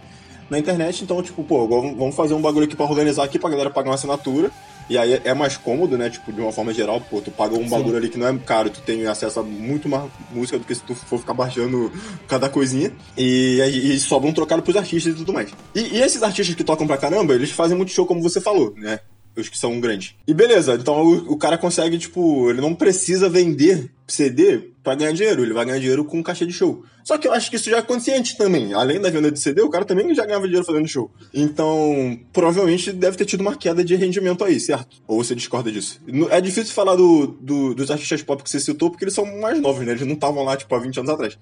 na 0.51 0.59
internet. 0.59 1.03
Então, 1.03 1.23
tipo, 1.23 1.43
pô, 1.45 1.67
vamos 1.69 2.15
fazer 2.15 2.35
um 2.35 2.41
bagulho 2.41 2.67
aqui 2.67 2.77
pra 2.77 2.87
organizar 2.87 3.25
aqui 3.25 3.39
pra 3.39 3.51
galera 3.51 3.71
pagar 3.71 3.91
uma 3.91 3.95
assinatura. 3.95 4.51
E 4.89 4.99
aí 4.99 5.19
é 5.25 5.33
mais 5.33 5.57
cômodo, 5.57 5.97
né? 5.97 6.11
Tipo, 6.11 6.31
de 6.31 6.41
uma 6.41 6.53
forma 6.53 6.75
geral, 6.75 7.01
pô, 7.01 7.21
tu 7.21 7.31
paga 7.31 7.57
um 7.57 7.67
bagulho 7.67 7.97
ali 7.97 8.11
que 8.11 8.19
não 8.19 8.29
é 8.29 8.39
caro, 8.39 8.69
tu 8.69 8.83
tem 8.83 9.07
acesso 9.07 9.41
a 9.41 9.43
muito 9.43 9.89
mais 9.89 10.11
música 10.31 10.59
do 10.59 10.65
que 10.67 10.75
se 10.75 10.83
tu 10.83 10.95
for 10.95 11.19
ficar 11.19 11.33
baixando 11.33 11.91
cada 12.29 12.51
coisinha. 12.51 12.93
E 13.17 13.63
aí 13.63 13.99
sobra 13.99 14.29
um 14.29 14.33
trocado 14.33 14.63
pros 14.63 14.77
artistas 14.77 15.15
e 15.15 15.17
tudo 15.17 15.33
mais. 15.33 15.51
E, 15.75 15.81
e 15.81 16.03
esses 16.03 16.23
artistas 16.23 16.55
que 16.55 16.63
tocam 16.63 16.87
pra 16.87 16.99
caramba, 16.99 17.35
eles 17.35 17.51
fazem 17.51 17.77
muito 17.77 17.93
show, 17.93 18.05
como 18.05 18.21
você 18.21 18.41
falou, 18.41 18.75
né? 18.77 19.01
Os 19.37 19.49
que 19.49 19.59
são 19.59 19.81
grandes. 19.81 20.15
E 20.27 20.35
beleza, 20.35 20.75
então 20.75 21.03
o, 21.03 21.33
o, 21.33 21.37
cara 21.37 21.59
consegue, 21.59 21.99
tipo, 21.99 22.51
ele 22.51 22.61
não 22.61 22.75
precisa 22.75 23.29
vender 23.29 23.91
CD 24.07 24.71
para 24.83 24.95
ganhar 24.95 25.13
dinheiro, 25.13 25.43
ele 25.43 25.53
vai 25.53 25.65
ganhar 25.65 25.79
dinheiro 25.79 26.05
com 26.05 26.23
caixa 26.23 26.47
de 26.47 26.53
show. 26.53 26.85
Só 27.03 27.19
que 27.19 27.27
eu 27.27 27.33
acho 27.33 27.51
que 27.51 27.57
isso 27.57 27.69
já 27.69 27.79
é 27.79 27.83
consciente 27.83 28.37
também. 28.37 28.73
Além 28.73 29.01
da 29.01 29.11
venda 29.11 29.31
de 29.31 29.41
CD, 29.41 29.63
o 29.63 29.71
cara 29.71 29.85
também 29.85 30.15
já 30.15 30.25
ganhava 30.25 30.45
dinheiro 30.45 30.65
fazendo 30.65 30.87
show. 30.87 31.11
Então, 31.33 32.19
provavelmente 32.33 32.93
deve 32.93 33.17
ter 33.17 33.25
tido 33.25 33.41
uma 33.41 33.57
queda 33.57 33.85
de 33.85 33.95
rendimento 33.95 34.45
aí, 34.45 34.61
certo? 34.61 34.97
Ou 35.07 35.23
você 35.23 35.35
discorda 35.35 35.71
disso? 35.73 36.01
É 36.31 36.41
difícil 36.41 36.75
falar 36.75 36.97
do, 36.97 37.27
do, 37.27 37.75
dos 37.75 37.91
artistas 37.91 38.23
pop 38.23 38.43
que 38.43 38.51
você 38.51 38.61
citou, 38.61 38.91
porque 38.91 39.05
eles 39.05 39.15
são 39.15 39.25
mais 39.41 39.61
novos, 39.61 39.85
né? 39.85 39.93
Eles 39.93 40.07
não 40.07 40.15
estavam 40.15 40.45
lá, 40.45 40.57
tipo, 40.57 40.75
há 40.75 40.79
20 40.79 40.99
anos 40.99 41.11
atrás. 41.11 41.39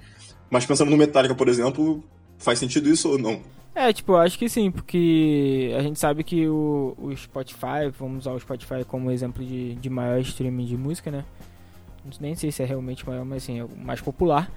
Mas 0.50 0.66
pensando 0.66 0.90
no 0.90 0.96
Metallica, 0.96 1.34
por 1.34 1.48
exemplo, 1.48 2.02
faz 2.38 2.58
sentido 2.58 2.88
isso 2.88 3.10
ou 3.10 3.18
não? 3.18 3.40
É, 3.74 3.92
tipo, 3.92 4.12
eu 4.12 4.18
acho 4.18 4.38
que 4.38 4.48
sim, 4.48 4.70
porque 4.70 5.74
a 5.76 5.82
gente 5.82 5.98
sabe 5.98 6.22
que 6.22 6.46
o, 6.46 6.94
o 6.98 7.16
Spotify, 7.16 7.88
vamos 7.98 8.26
usar 8.26 8.32
o 8.32 8.40
Spotify 8.40 8.84
como 8.86 9.10
exemplo 9.10 9.44
de, 9.44 9.74
de 9.76 9.88
maior 9.88 10.20
streaming 10.20 10.66
de 10.66 10.76
música, 10.76 11.10
né? 11.10 11.24
Nem 12.20 12.34
sei 12.34 12.52
se 12.52 12.62
é 12.62 12.66
realmente 12.66 13.06
maior, 13.06 13.24
mas 13.24 13.44
assim, 13.44 13.60
é 13.60 13.64
o 13.64 13.70
mais 13.76 14.00
popular. 14.00 14.50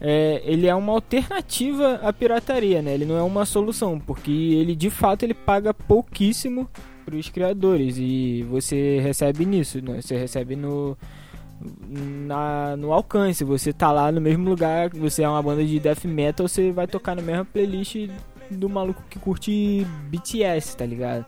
É, 0.00 0.42
ele 0.44 0.66
é 0.66 0.74
uma 0.74 0.92
alternativa 0.92 1.94
à 2.02 2.12
pirataria, 2.12 2.82
né? 2.82 2.94
Ele 2.94 3.04
não 3.04 3.16
é 3.16 3.22
uma 3.22 3.44
solução, 3.44 4.00
porque 4.00 4.30
ele 4.30 4.74
de 4.74 4.90
fato 4.90 5.22
ele 5.22 5.34
paga 5.34 5.72
pouquíssimo 5.72 6.68
para 7.04 7.14
os 7.14 7.28
criadores 7.28 7.96
e 7.98 8.44
você 8.50 8.98
recebe 8.98 9.46
nisso, 9.46 9.80
né? 9.80 10.02
Você 10.02 10.16
recebe 10.16 10.56
no 10.56 10.96
na, 11.88 12.76
no 12.76 12.92
alcance, 12.92 13.42
você 13.44 13.72
tá 13.72 13.90
lá 13.90 14.12
no 14.12 14.20
mesmo 14.20 14.48
lugar, 14.48 14.90
você 14.90 15.22
é 15.22 15.28
uma 15.28 15.42
banda 15.42 15.64
de 15.64 15.80
death 15.80 16.04
metal, 16.04 16.46
você 16.46 16.70
vai 16.70 16.86
tocar 16.86 17.14
na 17.14 17.22
mesma 17.22 17.44
playlist 17.44 18.10
do 18.50 18.68
maluco 18.68 19.02
que 19.08 19.18
curte 19.18 19.86
BTS, 20.10 20.76
tá 20.76 20.86
ligado? 20.86 21.26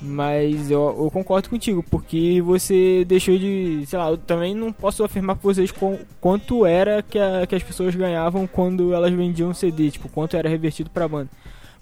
Mas 0.00 0.70
eu, 0.70 0.94
eu, 0.96 1.10
concordo 1.10 1.50
contigo, 1.50 1.82
porque 1.82 2.40
você 2.40 3.04
deixou 3.04 3.36
de. 3.36 3.84
Sei 3.86 3.98
lá, 3.98 4.10
eu 4.10 4.16
também 4.16 4.54
não 4.54 4.72
posso 4.72 5.02
afirmar 5.02 5.34
pra 5.34 5.42
vocês 5.42 5.72
com, 5.72 5.98
quanto 6.20 6.64
era 6.64 7.02
que, 7.02 7.18
a, 7.18 7.44
que 7.46 7.54
as 7.54 7.62
pessoas 7.64 7.94
ganhavam 7.96 8.46
quando 8.46 8.94
elas 8.94 9.12
vendiam 9.12 9.52
CD, 9.52 9.90
tipo, 9.90 10.08
quanto 10.08 10.36
era 10.36 10.48
revertido 10.48 10.88
pra 10.88 11.08
banda. 11.08 11.28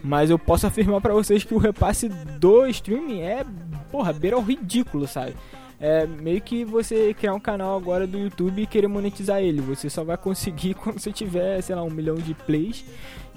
Mas 0.02 0.30
eu 0.30 0.38
posso 0.38 0.66
afirmar 0.66 1.00
para 1.00 1.12
vocês 1.12 1.44
que 1.44 1.54
o 1.54 1.58
repasse 1.58 2.08
do 2.08 2.66
streaming 2.66 3.20
é, 3.20 3.44
porra, 3.90 4.12
beira 4.14 4.38
o 4.38 4.42
ridículo, 4.42 5.06
sabe? 5.06 5.34
É 5.78 6.06
meio 6.06 6.40
que 6.40 6.64
você 6.64 7.12
criar 7.12 7.34
um 7.34 7.40
canal 7.40 7.76
agora 7.76 8.06
do 8.06 8.18
YouTube 8.18 8.62
e 8.62 8.66
querer 8.66 8.88
monetizar 8.88 9.42
ele. 9.42 9.60
Você 9.60 9.90
só 9.90 10.02
vai 10.02 10.16
conseguir 10.16 10.72
quando 10.74 10.98
você 10.98 11.12
tiver, 11.12 11.60
sei 11.60 11.76
lá, 11.76 11.82
um 11.82 11.90
milhão 11.90 12.14
de 12.14 12.32
plays 12.32 12.82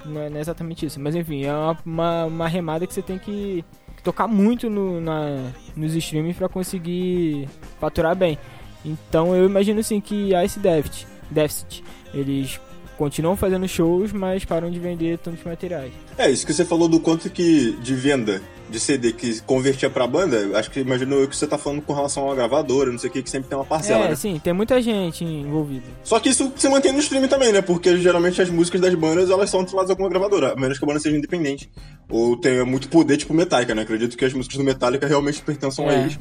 não 0.06 0.22
é, 0.22 0.30
não 0.30 0.38
é 0.38 0.42
exatamente 0.42 0.86
isso. 0.86 1.00
Mas 1.00 1.16
enfim, 1.16 1.46
é 1.46 1.54
uma, 1.54 1.78
uma, 1.86 2.26
uma 2.26 2.48
remada 2.48 2.86
que 2.86 2.94
você 2.94 3.02
tem 3.02 3.18
que, 3.18 3.64
tocar 4.04 4.28
muito 4.28 4.70
no, 4.70 5.00
na, 5.02 5.52
nos 5.76 5.96
streams 5.96 6.38
para 6.38 6.50
conseguir 6.50 7.48
faturar 7.80 8.16
bem. 8.16 8.38
Então 8.84 9.36
eu 9.36 9.46
imagino 9.46 9.80
assim 9.80 10.00
que 10.00 10.32
Ice 10.44 10.60
Deficit, 10.60 11.08
Deficit 11.30 11.84
eles 12.14 12.60
continuam 13.00 13.38
fazendo 13.38 13.66
shows, 13.66 14.12
mas 14.12 14.44
param 14.44 14.70
de 14.70 14.78
vender 14.78 15.18
tantos 15.20 15.42
materiais. 15.42 15.94
É, 16.18 16.30
isso 16.30 16.46
que 16.46 16.54
você 16.54 16.66
falou 16.66 16.90
do 16.90 17.00
quanto 17.00 17.30
que 17.30 17.72
de 17.82 17.96
venda 17.96 18.42
de 18.70 18.78
CD 18.78 19.14
que 19.14 19.40
convertia 19.42 19.90
pra 19.90 20.06
banda, 20.06 20.60
acho 20.60 20.70
que 20.70 20.82
imagino 20.82 21.26
que 21.26 21.36
você 21.36 21.48
tá 21.48 21.58
falando 21.58 21.82
com 21.82 21.94
relação 21.94 22.30
à 22.30 22.36
gravadora, 22.36 22.92
não 22.92 23.00
sei 23.00 23.10
o 23.10 23.14
que, 23.14 23.24
que 23.24 23.30
sempre 23.30 23.48
tem 23.48 23.58
uma 23.58 23.64
parcela. 23.64 24.06
É, 24.06 24.10
né? 24.10 24.16
sim, 24.16 24.38
tem 24.38 24.52
muita 24.52 24.82
gente 24.82 25.24
envolvida. 25.24 25.86
Só 26.04 26.20
que 26.20 26.30
isso 26.30 26.52
se 26.58 26.68
mantém 26.68 26.92
no 26.92 27.00
stream 27.00 27.26
também, 27.30 27.54
né? 27.54 27.62
Porque 27.62 27.98
geralmente 27.98 28.42
as 28.42 28.50
músicas 28.50 28.82
das 28.82 28.94
bandas 28.94 29.30
elas 29.30 29.50
são 29.50 29.62
atreladas 29.62 29.90
a 29.90 29.94
alguma 29.94 30.10
gravadora, 30.10 30.52
a 30.52 30.56
menos 30.58 30.78
que 30.78 30.84
a 30.84 30.88
banda 30.88 31.00
seja 31.00 31.18
independente. 31.18 31.72
Ou 32.10 32.36
tenha 32.36 32.66
muito 32.66 32.90
poder, 32.90 33.16
tipo 33.16 33.34
Metallica, 33.34 33.74
né? 33.74 33.84
Acredito 33.84 34.18
que 34.18 34.26
as 34.26 34.34
músicas 34.34 34.58
do 34.58 34.64
Metallica 34.64 35.08
realmente 35.08 35.42
pertençam 35.42 35.90
é. 35.90 35.96
a 35.96 36.00
eles. 36.02 36.20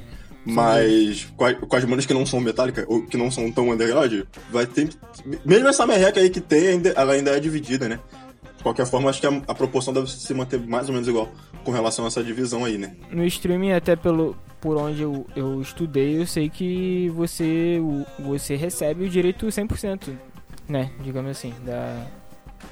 Mas 0.51 1.27
com, 1.37 1.45
a, 1.45 1.55
com 1.55 1.77
as 1.77 1.85
bandas 1.85 2.07
que 2.07 2.15
não 2.15 2.25
são 2.25 2.41
Metallica, 2.41 2.85
ou 2.89 3.03
que 3.03 3.17
não 3.17 3.31
são 3.31 3.51
tão 3.53 3.71
underground, 3.71 4.23
vai 4.51 4.67
ter. 4.67 4.89
Mesmo 5.45 5.69
essa 5.69 5.87
merreca 5.87 6.21
aí 6.21 6.31
que 6.31 6.41
tem, 6.41 6.69
ainda, 6.69 6.91
ela 6.91 7.13
ainda 7.13 7.37
é 7.37 7.41
dividida, 7.41 7.89
né? 7.89 7.99
De 8.57 8.63
qualquer 8.63 8.87
forma, 8.87 9.11
acho 9.11 9.21
que 9.21 9.27
a, 9.27 9.43
a, 9.47 9.55
proporção 9.55 9.93
deve 9.93 10.11
se 10.11 10.33
manter 10.35 10.59
mais 10.59 10.89
ou 10.89 10.95
menos 10.95 11.07
igual 11.07 11.31
com 11.63 11.71
relação 11.71 12.05
a 12.05 12.09
essa 12.09 12.25
divisão 12.25 12.65
aí, 12.65 12.79
né? 12.79 12.97
No 13.11 13.25
streaming, 13.27 13.73
até 13.73 13.95
pelo 13.95 14.37
por 14.61 14.77
onde 14.77 15.03
eu, 15.03 15.27
eu 15.37 15.61
estudei, 15.61 16.19
eu 16.19 16.27
sei 16.27 16.49
que 16.49 17.09
você, 17.11 17.79
você 18.19 18.57
recebe 18.57 19.05
o 19.05 19.09
direito 19.09 19.47
100%, 19.47 20.13
né? 20.69 20.91
Digamos 21.01 21.31
assim, 21.31 21.55
da, 21.65 22.07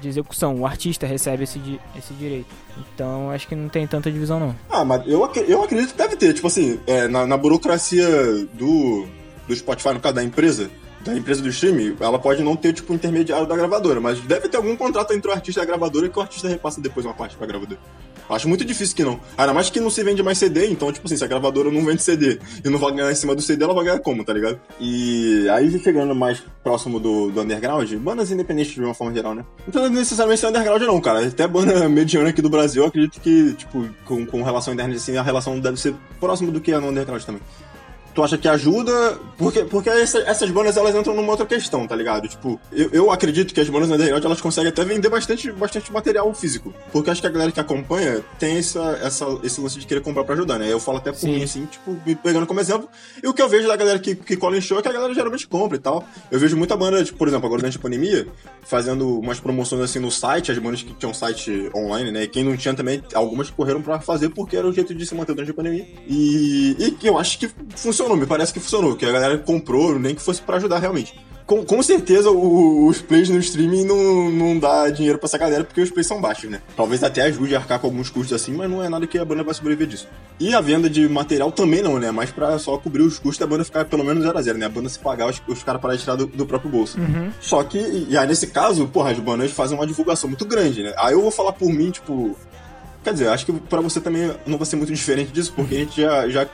de 0.01 0.09
execução. 0.09 0.61
O 0.61 0.67
artista 0.67 1.07
recebe 1.07 1.45
esse, 1.45 1.81
esse 1.97 2.15
direito. 2.15 2.49
Então 2.95 3.31
acho 3.31 3.47
que 3.47 3.55
não 3.55 3.69
tem 3.69 3.87
tanta 3.87 4.11
divisão, 4.11 4.39
não. 4.39 4.57
Ah, 4.71 4.85
mas 4.85 5.03
eu, 5.07 5.29
eu 5.49 5.63
acredito 5.63 5.93
que 5.93 5.99
deve 5.99 6.17
ter. 6.17 6.33
Tipo 6.35 6.47
assim, 6.47 6.81
é, 6.87 7.09
na, 7.09 7.27
na, 7.27 7.37
burocracia 7.37 8.07
do, 8.53 9.07
do 9.47 9.57
Spotify, 9.57 9.95
no 9.95 10.01
caso 10.01 10.15
da 10.15 10.23
empresa, 10.23 10.71
da 11.05 11.17
empresa 11.17 11.43
do 11.43 11.49
streaming, 11.49 11.97
ela 12.01 12.19
pode 12.19 12.43
não 12.43 12.57
ter, 12.57 12.73
tipo, 12.73 12.93
intermediário 12.93 13.47
da 13.47 13.57
gravadora, 13.57 14.01
mas 14.01 14.21
deve 14.21 14.49
ter 14.49 14.57
algum 14.57 14.77
contrato 14.77 15.13
entre 15.13 15.31
o 15.31 15.35
artista 15.35 15.61
e 15.61 15.63
a 15.63 15.67
gravadora 15.67 16.09
que 16.09 16.19
o 16.19 16.23
artista 16.23 16.49
repassa 16.49 16.81
depois 16.81 17.07
uma 17.07 17.15
parte 17.15 17.37
pra 17.37 17.47
gravadora. 17.47 17.81
Acho 18.29 18.49
muito 18.49 18.65
difícil 18.65 18.97
que 18.97 19.05
não. 19.05 19.21
Ainda 19.37 19.55
mais 19.55 19.71
que 19.71 19.81
não 19.81 19.91
se 19.91 20.03
vende 20.03 20.23
mais 20.23 20.39
CD, 20.39 20.69
então, 20.69 20.93
tipo 20.93 21.07
assim, 21.07 21.17
se 21.17 21.25
a 21.25 21.27
gravadora 21.27 21.71
não 21.71 21.85
vende 21.85 22.03
CD 22.03 22.39
e 22.65 22.69
não 22.69 22.79
vai 22.79 22.93
ganhar 22.93 23.11
em 23.11 23.15
cima 23.15 23.35
do 23.35 23.43
CD, 23.43 23.65
ela 23.65 23.75
vai 23.75 23.85
ganhar 23.85 23.99
como, 24.01 24.25
tá 24.25 24.33
ligado? 24.33 24.61
E 24.81 25.49
aí 25.51 25.79
chegando 25.81 26.15
mais 26.15 26.43
próximo 26.63 26.99
do, 26.99 27.31
do 27.31 27.41
underground, 27.41 27.93
bandas 27.95 28.31
independentes 28.31 28.75
de 28.75 28.81
uma 28.81 28.95
forma 28.95 29.15
geral, 29.15 29.35
né? 29.35 29.45
Não 29.67 29.73
precisa 29.73 29.91
necessariamente 29.91 30.41
ser 30.41 30.47
underground, 30.49 30.83
não, 30.83 31.01
cara. 31.01 31.27
Até 31.27 31.47
banda 31.47 31.89
mediana 31.89 32.31
aqui 32.31 32.43
do 32.43 32.51
Brasil, 32.51 32.85
acredito 32.85 33.21
que, 33.21 33.55
tipo, 33.55 33.89
com, 34.05 34.27
com 34.27 34.43
relação 34.43 34.75
interna, 34.75 34.95
assim, 34.95 35.17
a 35.17 35.23
relação 35.23 35.59
deve 35.61 35.79
ser 35.79 35.95
próximo 36.19 36.51
do 36.51 36.61
que 36.61 36.73
é 36.73 36.79
no 36.79 36.89
underground 36.89 37.23
também 37.23 37.43
tu 38.17 38.25
acha 38.25 38.39
que 38.39 38.49
ajuda? 38.49 39.19
Porque, 39.37 39.65
porque 39.65 39.91
essa, 39.91 40.19
essas 40.21 40.51
bandas 40.51 40.75
elas 40.79 40.95
entram 40.95 41.15
numa 41.15 41.31
outra 41.31 41.45
questão, 41.45 41.87
tá 41.87 41.95
ligado? 41.95 42.27
Tipo, 42.27 42.59
eu, 42.73 42.89
eu 42.91 43.11
acredito 43.11 43.53
que 43.53 43.61
as 43.61 43.69
bandas 43.69 43.91
underground 43.91 44.25
elas 44.25 44.41
conseguem 44.41 44.71
até 44.71 44.83
vender 44.87 45.11
bastante, 45.11 45.53
bastante 45.53 45.93
material 45.93 46.33
físico. 46.33 46.75
Porque 46.91 47.11
acho 47.11 47.21
que 47.21 47.27
a 47.27 47.31
galera 47.31 47.53
que 47.53 47.61
acompanha 47.61 48.25
tem 48.39 48.57
essa, 48.57 48.99
essa, 49.03 49.27
esse 49.45 49.61
lance 49.61 49.79
de 49.79 49.87
querer 49.87 50.01
comprar 50.01 50.25
pra 50.25 50.35
ajudar, 50.35 50.59
né? 50.59 50.73
Eu 50.73 50.81
falo 50.81 50.97
até 50.97 51.13
por 51.13 51.21
Sim. 51.21 51.35
mim, 51.35 51.43
assim, 51.43 51.67
tipo, 51.67 51.95
me 52.07 52.15
pegando 52.15 52.47
como 52.47 52.59
exemplo. 52.59 52.89
E 53.23 53.29
o 53.29 53.35
que 53.35 53.43
eu 53.43 53.51
vejo 53.51 53.69
da 53.69 53.77
galera 53.77 53.99
que, 53.99 54.15
que 54.15 54.35
cola 54.35 54.57
em 54.57 54.63
show 54.63 54.79
é 54.79 54.83
que 54.83 54.89
a 54.89 54.93
galera 54.93 55.13
geralmente 55.13 55.47
compra 55.47 55.77
e 55.77 55.81
tal. 55.81 56.03
Eu 56.31 56.41
vejo 56.41 56.57
muita 56.57 56.75
banda, 56.75 57.05
tipo, 57.05 57.19
por 57.19 57.29
exemplo, 57.29 57.47
agora 57.47 57.61
durante 57.61 57.77
a 57.77 57.81
pandemia, 57.81 58.27
fazendo 58.63 59.19
umas 59.19 59.39
promoções 59.39 59.83
assim 59.83 59.99
no 59.99 60.11
site, 60.11 60.51
as 60.51 60.59
bandas 60.59 60.83
que 60.83 60.95
tinham 60.95 61.13
site 61.13 61.71
online, 61.75 62.11
né? 62.11 62.23
E 62.23 62.29
quem 62.29 62.43
não 62.43 62.57
tinha 62.57 62.73
também, 62.73 63.03
algumas 63.13 63.51
correram 63.51 63.83
pra 63.83 64.01
fazer 64.01 64.31
porque 64.31 64.57
era 64.57 64.67
o 64.67 64.73
jeito 64.73 64.95
de 64.95 65.05
se 65.05 65.15
manter 65.15 65.35
durante 65.35 65.51
a 65.51 65.55
pandemia. 65.55 65.87
E, 66.09 66.97
e 67.03 67.07
eu 67.07 67.19
acho 67.19 67.39
que 67.39 67.51
funciona 67.75 68.06
funcionou, 68.07 68.17
me 68.17 68.27
parece 68.27 68.53
que 68.53 68.61
funcionou, 68.61 68.97
que 68.97 69.05
a 69.05 69.13
galera 69.13 69.39
comprou, 69.39 69.99
nem 69.99 70.15
que 70.15 70.23
fosse 70.23 70.41
para 70.41 70.57
ajudar 70.57 70.79
realmente. 70.79 71.15
Com, 71.45 71.65
com 71.65 71.81
certeza 71.81 72.29
o, 72.29 72.89
os 72.89 73.01
plays 73.01 73.29
no 73.29 73.39
streaming 73.39 73.85
não, 73.85 74.31
não 74.31 74.59
dá 74.59 74.91
dinheiro 74.91 75.17
pra 75.17 75.27
essa 75.27 75.39
galera 75.39 75.63
porque 75.63 75.81
os 75.81 75.91
plays 75.91 76.07
são 76.07 76.21
baixos, 76.21 76.51
né? 76.51 76.61
Talvez 76.77 77.05
até 77.05 77.23
ajude 77.23 77.55
a 77.55 77.59
arcar 77.59 77.79
com 77.79 77.87
alguns 77.87 78.11
custos 78.11 78.33
assim, 78.33 78.53
mas 78.53 78.69
não 78.69 78.83
é 78.83 78.89
nada 78.89 79.07
que 79.07 79.17
a 79.17 79.25
banda 79.25 79.45
vai 79.45 79.55
sobreviver 79.55 79.87
disso. 79.87 80.09
E 80.41 80.53
a 80.53 80.61
venda 80.61 80.91
de 80.91 81.09
material 81.09 81.53
também 81.53 81.83
não, 81.83 82.01
né? 82.01 82.11
Mais 82.11 82.33
pra 82.33 82.59
só 82.59 82.77
cobrir 82.79 83.03
os 83.03 83.21
custos 83.21 83.39
da 83.39 83.47
banda 83.47 83.65
ficar 83.65 83.85
pelo 83.85 84.03
menos 84.03 84.25
0 84.25 84.37
a 84.37 84.43
0 84.43 84.59
né? 84.59 84.67
A 84.67 84.69
banda 84.69 84.89
se 84.89 84.99
pagar, 84.99 85.29
os, 85.29 85.41
os 85.47 85.63
caras 85.63 85.81
parar 85.81 85.95
de 85.95 86.03
tirar 86.03 86.17
do, 86.17 86.27
do 86.27 86.47
próprio 86.47 86.69
bolso. 86.69 86.99
Uhum. 86.99 87.31
Só 87.41 87.63
que, 87.63 87.79
e 87.79 88.19
aí 88.19 88.27
nesse 88.27 88.49
caso, 88.49 88.89
porra, 88.89 89.13
as 89.13 89.19
bandas 89.21 89.53
fazem 89.53 89.79
uma 89.79 89.87
divulgação 89.87 90.29
muito 90.29 90.45
grande, 90.45 90.83
né? 90.83 90.95
Aí 90.99 91.13
eu 91.13 91.23
vou 91.23 91.31
falar 91.31 91.53
por 91.53 91.73
mim, 91.73 91.93
tipo. 91.93 92.37
Quer 93.05 93.13
dizer, 93.13 93.29
acho 93.29 93.47
que 93.47 93.53
pra 93.53 93.81
você 93.81 94.01
também 94.01 94.33
não 94.45 94.59
vai 94.59 94.67
ser 94.67 94.75
muito 94.75 94.93
diferente 94.93 95.31
disso, 95.31 95.53
porque 95.55 95.77
a 95.77 95.79
gente 95.79 96.03
já, 96.03 96.29
já 96.29 96.49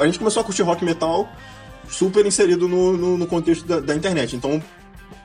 a 0.00 0.06
gente 0.06 0.18
começou 0.18 0.40
a 0.40 0.44
curtir 0.44 0.62
rock 0.62 0.84
metal 0.84 1.28
super 1.88 2.24
inserido 2.24 2.68
no, 2.68 2.96
no, 2.96 3.18
no 3.18 3.26
contexto 3.26 3.66
da, 3.66 3.80
da, 3.80 3.94
internet. 3.94 4.34
Então, 4.36 4.62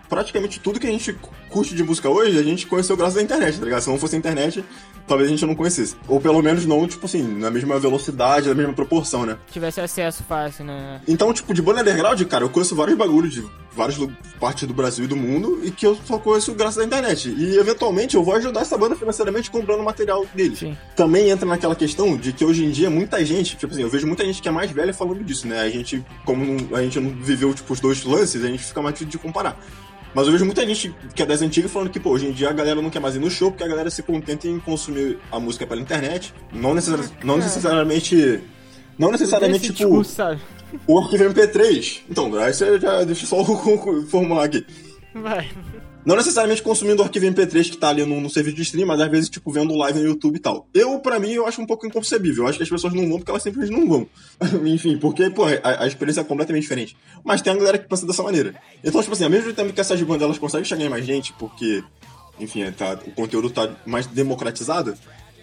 praticamente 0.09 0.59
tudo 0.59 0.79
que 0.79 0.87
a 0.87 0.91
gente 0.91 1.15
curte 1.49 1.75
de 1.75 1.83
música 1.83 2.09
hoje, 2.09 2.37
a 2.37 2.43
gente 2.43 2.65
conheceu 2.65 2.97
graças 2.97 3.17
à 3.17 3.21
internet, 3.21 3.59
tá 3.59 3.65
ligado? 3.65 3.81
Se 3.81 3.89
não 3.89 3.99
fosse 3.99 4.15
a 4.15 4.17
internet, 4.17 4.63
talvez 5.07 5.29
a 5.29 5.31
gente 5.31 5.45
não 5.45 5.55
conhecesse. 5.55 5.95
Ou 6.07 6.19
pelo 6.19 6.41
menos 6.41 6.65
não, 6.65 6.87
tipo 6.87 7.05
assim, 7.05 7.21
na 7.21 7.49
mesma 7.49 7.79
velocidade, 7.79 8.49
na 8.49 8.55
mesma 8.55 8.73
proporção, 8.73 9.25
né? 9.25 9.37
Tivesse 9.51 9.79
acesso 9.79 10.23
fácil, 10.23 10.65
né? 10.65 11.01
Então, 11.07 11.31
tipo, 11.31 11.53
de 11.53 11.61
banda 11.61 11.81
underground, 11.81 12.21
cara, 12.23 12.43
eu 12.43 12.49
conheço 12.49 12.75
vários 12.75 12.97
bagulhos 12.97 13.33
de 13.33 13.45
várias 13.75 13.97
partes 14.39 14.67
do 14.67 14.73
Brasil 14.73 15.05
e 15.05 15.07
do 15.07 15.15
mundo 15.15 15.61
e 15.63 15.71
que 15.71 15.85
eu 15.85 15.97
só 16.05 16.17
conheço 16.17 16.53
graças 16.53 16.79
à 16.79 16.85
internet. 16.85 17.29
E 17.29 17.57
eventualmente 17.57 18.15
eu 18.15 18.23
vou 18.23 18.35
ajudar 18.35 18.61
essa 18.61 18.77
banda 18.77 18.95
financeiramente 18.95 19.49
comprando 19.49 19.81
material 19.83 20.25
deles. 20.33 20.59
Sim. 20.59 20.77
Também 20.95 21.29
entra 21.29 21.45
naquela 21.47 21.75
questão 21.75 22.17
de 22.17 22.33
que 22.33 22.43
hoje 22.43 22.65
em 22.65 22.71
dia 22.71 22.89
muita 22.89 23.23
gente, 23.23 23.55
tipo 23.55 23.71
assim, 23.71 23.83
eu 23.83 23.89
vejo 23.89 24.05
muita 24.05 24.25
gente 24.25 24.41
que 24.41 24.47
é 24.47 24.51
mais 24.51 24.69
velha 24.71 24.93
falando 24.93 25.23
disso, 25.23 25.47
né? 25.47 25.61
A 25.61 25.69
gente, 25.69 26.03
como 26.25 26.75
a 26.75 26.81
gente 26.81 26.99
não 26.99 27.09
viveu, 27.11 27.53
tipo, 27.53 27.71
os 27.71 27.79
dois 27.79 28.03
lances, 28.03 28.43
a 28.43 28.47
gente 28.47 28.63
fica 28.63 28.81
mais 28.81 28.95
difícil 28.95 29.11
de 29.11 29.17
comparar. 29.17 29.57
Mas 30.13 30.25
eu 30.25 30.31
vejo 30.31 30.45
muita 30.45 30.65
gente 30.65 30.93
que 31.13 31.21
é 31.21 31.25
das 31.25 31.41
antigas 31.41 31.71
falando 31.71 31.89
que, 31.89 31.99
pô, 31.99 32.11
hoje 32.11 32.27
em 32.27 32.31
dia 32.31 32.49
a 32.49 32.53
galera 32.53 32.81
não 32.81 32.89
quer 32.89 32.99
mais 32.99 33.15
ir 33.15 33.19
no 33.19 33.29
show 33.29 33.51
porque 33.51 33.63
a 33.63 33.67
galera 33.67 33.89
se 33.89 34.01
contenta 34.01 34.47
em 34.47 34.59
consumir 34.59 35.19
a 35.31 35.39
música 35.39 35.67
pela 35.67 35.79
internet. 35.79 36.33
Não, 36.51 36.73
necessari 36.73 37.03
ah, 37.03 37.25
não 37.25 37.37
necessariamente. 37.37 38.41
Não 38.97 39.11
necessariamente, 39.11 39.73
tipo. 39.73 40.01
O 40.85 40.99
arquivo 40.99 41.23
MP3. 41.25 42.01
Então, 42.09 42.35
aí 42.37 42.53
você 42.53 42.79
já 42.79 43.03
deixa 43.03 43.25
só 43.25 43.41
o 43.41 44.05
formular 44.05 44.45
aqui. 44.45 44.65
Vai. 45.13 45.49
Não 46.09 46.15
necessariamente 46.15 46.63
consumindo 46.63 47.03
o 47.03 47.05
arquivo 47.05 47.27
MP3 47.27 47.69
que 47.69 47.77
tá 47.77 47.89
ali 47.89 48.03
no, 48.03 48.19
no, 48.19 48.31
serviço 48.31 48.55
de 48.55 48.63
stream, 48.63 48.87
mas 48.87 48.99
às 48.99 49.11
vezes, 49.11 49.29
tipo, 49.29 49.51
vendo 49.51 49.75
live 49.75 49.99
no 49.99 50.05
YouTube 50.07 50.37
e 50.37 50.39
tal. 50.39 50.67
Eu, 50.73 50.99
pra 51.01 51.19
mim, 51.19 51.33
eu 51.33 51.45
acho 51.45 51.61
um 51.61 51.67
pouco 51.67 51.85
inconcebível. 51.85 52.45
Eu 52.45 52.49
acho 52.49 52.57
que 52.57 52.63
as 52.63 52.69
pessoas 52.69 52.95
não 52.95 53.07
vão 53.07 53.19
porque 53.19 53.29
elas 53.29 53.43
simplesmente 53.43 53.79
não 53.79 53.87
vão. 53.87 54.07
Enfim, 54.65 54.97
porque, 54.97 55.29
pô, 55.29 55.43
a, 55.45 55.83
a, 55.83 55.85
experiência 55.85 56.21
é 56.21 56.23
completamente 56.23 56.63
diferente. 56.63 56.97
Mas 57.23 57.43
tem 57.43 57.53
a 57.53 57.55
galera 57.55 57.77
que 57.77 57.87
pensa 57.87 58.07
dessa 58.07 58.23
maneira. 58.23 58.55
Então, 58.83 58.99
tipo 59.03 59.13
assim, 59.13 59.25
ao 59.25 59.29
mesmo 59.29 59.53
tempo 59.53 59.71
que 59.71 59.79
essas 59.79 60.01
bandas 60.01 60.23
elas 60.23 60.39
conseguem 60.39 60.65
chegar 60.65 60.83
em 60.83 60.89
mais 60.89 61.05
gente, 61.05 61.31
porque, 61.33 61.83
enfim, 62.39 62.71
tá, 62.71 62.97
o 63.05 63.11
conteúdo 63.11 63.51
tá 63.51 63.69
mais 63.85 64.07
democratizado, 64.07 64.95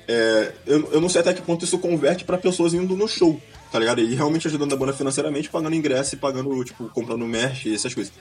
é, 0.09 0.53
eu, 0.67 0.95
eu 0.95 1.01
não 1.01 1.09
sei 1.09 1.21
até 1.21 1.33
que 1.33 1.43
ponto 1.43 1.65
isso 1.65 1.79
converte 1.79 2.25
para 2.25 2.39
pessoas 2.39 2.75
indo 2.75 2.97
no 2.97 3.07
show, 3.07 3.41
tá 3.71 3.79
ligado? 3.79 4.01
E 4.01 4.15
realmente 4.17 4.49
ajudando 4.49 4.73
a 4.73 4.77
banda 4.77 4.93
financeiramente, 4.93 5.49
pagando 5.49 5.77
ingresso 5.77 6.17
e 6.17 6.19
pagando, 6.19 6.65
tipo, 6.65 6.89
comprando 6.89 7.25
merch 7.25 7.67
e 7.67 7.75
essas 7.77 7.95
coisas 7.95 8.13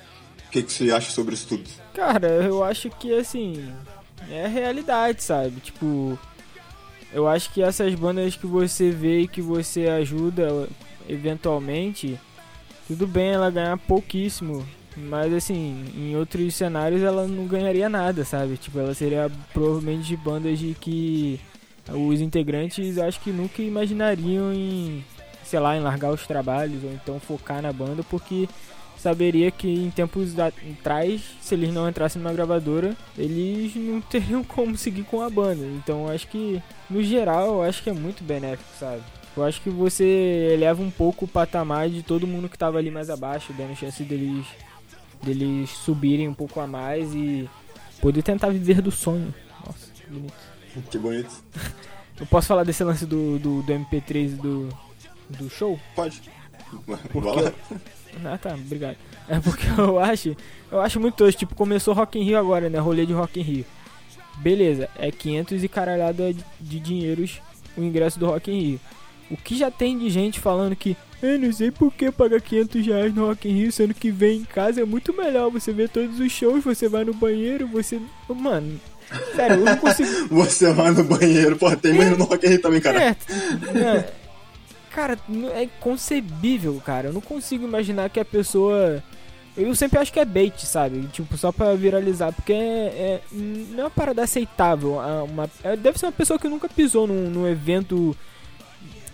que, 0.56 0.64
que 0.64 0.72
você 0.72 0.92
acha 0.92 1.12
sobre 1.12 1.34
isso 1.34 1.48
tudo? 1.48 1.70
Cara, 1.94 2.28
eu 2.28 2.64
acho 2.64 2.90
que 2.90 3.14
assim. 3.14 3.74
É 4.30 4.48
realidade, 4.48 5.24
sabe? 5.24 5.60
Tipo. 5.60 6.18
Eu 7.14 7.28
acho 7.28 7.52
que 7.54 7.62
essas 7.62 7.94
bandas 7.96 8.36
que 8.36 8.46
você 8.46 8.92
vê 8.92 9.22
e 9.22 9.28
que 9.28 9.42
você 9.42 9.88
ajuda 9.88 10.68
eventualmente, 11.08 12.20
tudo 12.88 13.08
bem 13.08 13.30
ela 13.30 13.50
ganhar 13.50 13.78
pouquíssimo, 13.78 14.66
mas 14.98 15.32
assim, 15.32 15.86
em 15.96 16.18
outros 16.18 16.56
cenários 16.56 17.02
ela 17.02 17.26
não 17.26 17.46
ganharia 17.48 17.88
nada, 17.88 18.26
sabe? 18.26 18.58
Tipo, 18.58 18.80
ela 18.80 18.94
seria 18.94 19.32
provavelmente 19.54 20.08
de 20.08 20.18
bandas 20.18 20.60
de 20.60 20.74
que 20.74 21.40
os 21.90 22.20
integrantes 22.20 22.98
acho 22.98 23.22
que 23.22 23.32
nunca 23.32 23.62
imaginariam 23.62 24.52
em, 24.52 25.06
sei 25.44 25.60
lá, 25.60 25.78
em 25.78 25.82
largar 25.82 26.12
os 26.12 26.28
trabalhos 26.28 26.84
ou 26.84 26.92
então 26.92 27.18
focar 27.18 27.62
na 27.62 27.72
banda, 27.72 28.04
porque 28.04 28.50
saberia 29.06 29.52
que 29.52 29.68
em 29.68 29.92
tempos 29.92 30.34
atrás, 30.40 31.22
se 31.40 31.54
eles 31.54 31.72
não 31.72 31.88
entrassem 31.88 32.20
numa 32.20 32.34
gravadora, 32.34 32.96
eles 33.16 33.76
não 33.76 34.02
teriam 34.02 34.42
como 34.46 34.76
seguir 34.76 35.04
com 35.04 35.22
a 35.22 35.30
banda. 35.30 35.64
Então 35.64 36.10
acho 36.10 36.28
que, 36.28 36.62
no 36.90 37.04
geral, 37.04 37.48
eu 37.48 37.62
acho 37.62 37.84
que 37.84 37.90
é 37.92 37.94
muito 37.94 38.24
benéfico, 38.24 38.70
sabe? 38.80 39.04
Eu 39.38 39.44
acho 39.44 39.62
que 39.62 39.70
você 39.70 40.54
eleva 40.54 40.82
um 40.82 40.90
pouco 40.90 41.26
o 41.26 41.28
patamar 41.28 41.88
de 41.88 42.02
todo 42.02 42.26
mundo 42.26 42.50
que 42.50 42.56
estava 42.56 42.80
ali 42.80 42.90
mais 42.90 43.10
abaixo, 43.12 43.54
dando 43.54 43.76
chance 43.76 44.02
deles, 44.04 44.46
deles 45.22 45.70
subirem 45.70 46.28
um 46.28 46.34
pouco 46.34 46.60
a 46.60 46.66
mais 46.66 47.14
e 47.14 47.48
poder 48.02 48.24
tentar 48.24 48.50
viver 48.50 48.82
do 48.82 48.90
sonho. 48.92 49.34
Nossa, 49.64 49.92
que 49.94 50.08
bonito. 50.08 50.56
Que 50.92 50.98
bonito. 50.98 51.32
Eu 52.20 52.26
posso 52.26 52.48
falar 52.48 52.66
desse 52.66 52.84
lance 52.84 53.06
do, 53.06 53.40
do, 53.40 53.62
do 53.62 53.74
MP3 53.74 54.36
do, 54.36 54.68
do 55.30 55.50
show? 55.50 55.80
Pode. 55.96 56.22
Porque, 57.12 57.54
ah, 58.24 58.38
tá, 58.38 58.54
obrigado. 58.54 58.98
É 59.28 59.40
porque 59.40 59.66
eu 59.78 60.00
acho, 60.00 60.36
eu 60.72 60.80
acho 60.80 61.00
muito 61.00 61.16
tosco, 61.16 61.40
tipo, 61.40 61.56
começou 61.56 61.94
Rock 61.94 62.20
in 62.20 62.24
Rio 62.24 62.38
agora, 62.38 62.70
né, 62.70 62.80
rolê 62.80 63.06
de 63.06 63.14
Rock 63.14 63.40
in 63.40 63.44
Rio. 63.44 63.66
Beleza, 64.38 64.90
é 64.96 65.12
500 65.12 65.64
e 65.64 65.68
caralhada 65.68 66.34
de, 66.34 66.44
de 66.60 66.80
dinheiros 66.80 67.42
o 67.78 67.84
ingresso 67.84 68.20
do 68.20 68.28
Rock 68.28 68.52
in 68.52 68.60
Rio. 68.60 68.80
O 69.32 69.38
que 69.38 69.58
já 69.58 69.72
tem 69.72 69.98
de 69.98 70.10
gente 70.10 70.40
falando 70.40 70.76
que 70.76 70.96
eu 71.22 71.40
não 71.40 71.52
sei 71.52 71.72
por 71.72 71.92
que 71.92 72.12
pagar 72.12 72.40
500 72.40 72.86
reais 72.86 73.16
no 73.16 73.28
Rock 73.28 73.50
in 73.50 73.54
Rio, 73.54 73.72
sendo 73.72 73.94
que 73.94 74.12
vem 74.12 74.40
em 74.40 74.44
casa 74.44 74.82
é 74.82 74.86
muito 74.86 75.14
melhor. 75.14 75.50
Você 75.50 75.74
vê 75.74 75.88
todos 75.88 76.20
os 76.20 76.32
shows, 76.32 76.64
você 76.64 76.88
vai 76.88 77.04
no 77.04 77.14
banheiro, 77.14 77.68
você. 77.68 78.00
Mano, 78.30 78.80
sério, 79.36 79.58
eu 79.58 79.66
não 79.66 79.78
consigo. 79.78 80.28
você 80.30 80.72
vai 80.74 80.92
no 80.92 81.04
banheiro, 81.04 81.56
pô, 81.58 81.76
tem 81.76 81.96
banheiro 81.96 82.18
no 82.18 82.26
Rock 82.26 82.46
in 82.46 82.50
Rio 82.50 82.62
também, 82.62 82.82
cara. 82.82 83.04
É, 83.04 83.10
é, 83.80 84.14
Cara, 84.96 85.20
é 85.54 85.64
inconcebível, 85.64 86.82
cara. 86.86 87.10
Eu 87.10 87.14
não 87.14 87.20
consigo 87.20 87.66
imaginar 87.66 88.10
que 88.10 88.18
a 88.18 88.24
pessoa. 88.24 89.04
Eu 89.58 89.76
sempre 89.76 90.00
acho 90.00 90.12
que 90.12 90.22
é 90.22 90.24
bait, 90.24 90.66
sabe? 90.66 91.06
Tipo, 91.08 91.36
só 91.38 91.52
pra 91.52 91.76
viralizar. 91.76 92.32
Porque 92.32 92.54
é, 92.54 92.56
é 92.56 93.22
não 93.34 93.80
é 93.80 93.84
uma 93.84 93.90
parada 93.90 94.24
aceitável. 94.24 94.94
Uma, 95.30 95.50
é, 95.66 95.76
deve 95.76 96.00
ser 96.00 96.06
uma 96.06 96.14
pessoa 96.14 96.40
que 96.40 96.48
nunca 96.48 96.70
pisou 96.70 97.06
num, 97.06 97.30
num 97.30 97.46
evento 97.46 98.16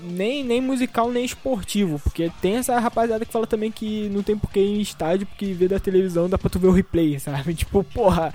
nem, 0.04 0.44
nem 0.44 0.62
musical 0.62 1.10
nem 1.10 1.26
esportivo. 1.26 1.98
Porque 1.98 2.32
tem 2.40 2.58
essa 2.58 2.78
rapaziada 2.80 3.26
que 3.26 3.32
fala 3.32 3.48
também 3.48 3.72
que 3.72 4.08
não 4.10 4.22
tem 4.22 4.38
porquê 4.38 4.60
ir 4.60 4.78
em 4.78 4.82
estádio, 4.82 5.26
porque 5.26 5.52
vê 5.52 5.68
da 5.68 5.80
televisão 5.80 6.30
dá 6.30 6.38
pra 6.38 6.50
tu 6.50 6.60
ver 6.60 6.68
o 6.68 6.72
replay, 6.72 7.18
sabe? 7.20 7.56
Tipo, 7.56 7.84
porra, 7.84 8.32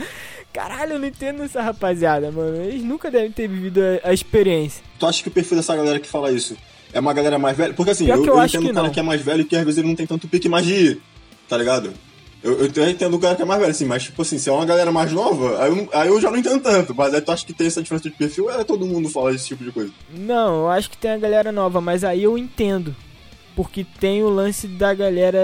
caralho, 0.53 0.95
eu 0.95 0.99
não 0.99 1.07
entendo 1.07 1.45
essa 1.45 1.63
rapaziada, 1.63 2.29
mano. 2.33 2.57
Eles 2.57 2.83
nunca 2.83 3.09
devem 3.09 3.31
ter 3.31 3.47
vivido 3.47 3.81
a, 4.03 4.09
a 4.09 4.13
experiência. 4.13 4.83
Tu 4.99 5.07
acha 5.07 5.23
que 5.23 5.29
o 5.29 5.33
perfil 5.33 5.59
dessa 5.59 5.77
galera 5.77 6.01
que 6.01 6.09
fala 6.09 6.33
isso 6.33 6.57
é 6.97 7.01
uma 7.01 7.13
galera 7.13 7.39
mais 7.39 7.57
velha. 7.57 7.75
Porque 7.75 7.91
assim, 7.91 8.07
eu, 8.07 8.25
eu, 8.25 8.37
eu 8.37 8.45
entendo 8.45 8.71
o 8.71 8.75
cara 8.75 8.87
não. 8.87 8.95
que 8.95 9.01
é 9.01 9.03
mais 9.03 9.21
velho 9.21 9.45
que 9.45 9.55
às 9.55 9.65
vezes 9.65 9.79
ele 9.79 9.89
não 9.89 9.95
tem 9.95 10.07
tanto 10.07 10.27
pique 10.27 10.49
mais 10.49 10.65
de 10.65 10.73
ir, 10.73 11.03
tá 11.47 11.57
ligado? 11.57 11.93
Eu, 12.43 12.71
eu 12.75 12.89
entendo 12.91 13.15
o 13.15 13.19
cara 13.19 13.35
que 13.35 13.43
é 13.43 13.45
mais 13.45 13.61
velho, 13.61 13.71
assim, 13.71 13.85
mas 13.85 14.05
tipo 14.05 14.23
assim, 14.23 14.39
se 14.39 14.49
é 14.49 14.53
uma 14.53 14.65
galera 14.65 14.91
mais 14.91 15.13
nova, 15.13 15.63
aí 15.63 15.71
eu, 15.71 15.89
aí 15.93 16.09
eu 16.09 16.21
já 16.21 16.31
não 16.31 16.39
entendo 16.39 16.63
tanto. 16.63 16.95
Mas 16.95 17.13
aí 17.13 17.21
tu 17.21 17.33
acha 17.33 17.45
que 17.45 17.53
tem 17.53 17.67
essa 17.67 17.83
diferença 17.83 18.09
de 18.09 18.17
perfil 18.17 18.51
é 18.51 18.65
todo 18.65 18.87
mundo 18.87 19.11
fala 19.11 19.35
esse 19.35 19.47
tipo 19.47 19.63
de 19.63 19.73
coisa? 19.73 19.93
Não, 20.11 20.63
eu 20.63 20.71
acho 20.71 20.89
que 20.89 20.97
tem 20.97 21.11
a 21.11 21.19
galera 21.19 21.53
nova, 21.53 21.81
mas 21.81 22.03
aí 22.03 22.23
eu 22.23 22.39
entendo. 22.39 22.97
Porque 23.55 23.85
tem 23.85 24.23
o 24.23 24.29
lance 24.29 24.67
da 24.67 24.95
galera 24.95 25.39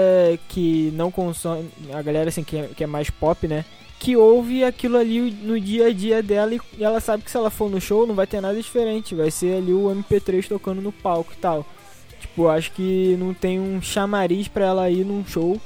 que 0.47 0.91
não 0.93 1.11
consome. 1.11 1.69
A 1.91 2.01
galera 2.01 2.29
assim, 2.29 2.43
que 2.43 2.57
é, 2.57 2.69
que 2.75 2.83
é 2.83 2.87
mais 2.87 3.09
pop, 3.09 3.47
né? 3.47 3.65
Que 4.03 4.17
ouve 4.17 4.65
aquilo 4.65 4.97
ali 4.97 5.31
no 5.31 5.57
dia 5.57 5.87
a 5.87 5.93
dia 5.93 6.21
dela 6.21 6.53
e 6.53 6.83
ela 6.83 6.99
sabe 6.99 7.23
que 7.23 7.31
se 7.31 7.37
ela 7.37 7.49
for 7.49 7.71
no 7.71 7.79
show 7.79 8.05
não 8.05 8.13
vai 8.13 8.27
ter 8.27 8.41
nada 8.41 8.53
diferente, 8.53 9.15
vai 9.15 9.31
ser 9.31 9.55
ali 9.55 9.71
o 9.71 9.85
MP3 9.85 10.45
tocando 10.45 10.81
no 10.81 10.91
palco 10.91 11.31
e 11.31 11.37
tal. 11.37 11.65
Tipo, 12.19 12.49
acho 12.49 12.73
que 12.73 13.15
não 13.17 13.33
tem 13.33 13.61
um 13.61 13.81
chamariz 13.81 14.49
para 14.49 14.65
ela 14.65 14.89
ir 14.89 15.05
num 15.05 15.25
show 15.25 15.57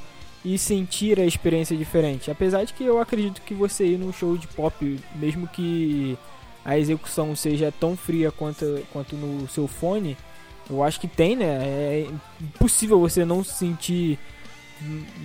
e 0.44 0.56
sentir 0.56 1.18
a 1.18 1.26
experiência 1.26 1.76
diferente. 1.76 2.30
Apesar 2.30 2.62
de 2.62 2.72
que 2.74 2.84
eu 2.84 3.00
acredito 3.00 3.42
que 3.42 3.54
você 3.54 3.84
ir 3.84 3.98
num 3.98 4.12
show 4.12 4.38
de 4.38 4.46
pop, 4.46 5.00
mesmo 5.16 5.48
que 5.48 6.16
a 6.64 6.78
execução 6.78 7.34
seja 7.34 7.74
tão 7.80 7.96
fria 7.96 8.30
quanto, 8.30 8.86
quanto 8.92 9.16
no 9.16 9.48
seu 9.48 9.66
fone, 9.66 10.16
eu 10.70 10.84
acho 10.84 11.00
que 11.00 11.08
tem, 11.08 11.34
né? 11.34 11.46
É 11.46 12.06
impossível 12.40 13.00
você 13.00 13.24
não 13.24 13.42
se 13.42 13.54
sentir 13.54 14.16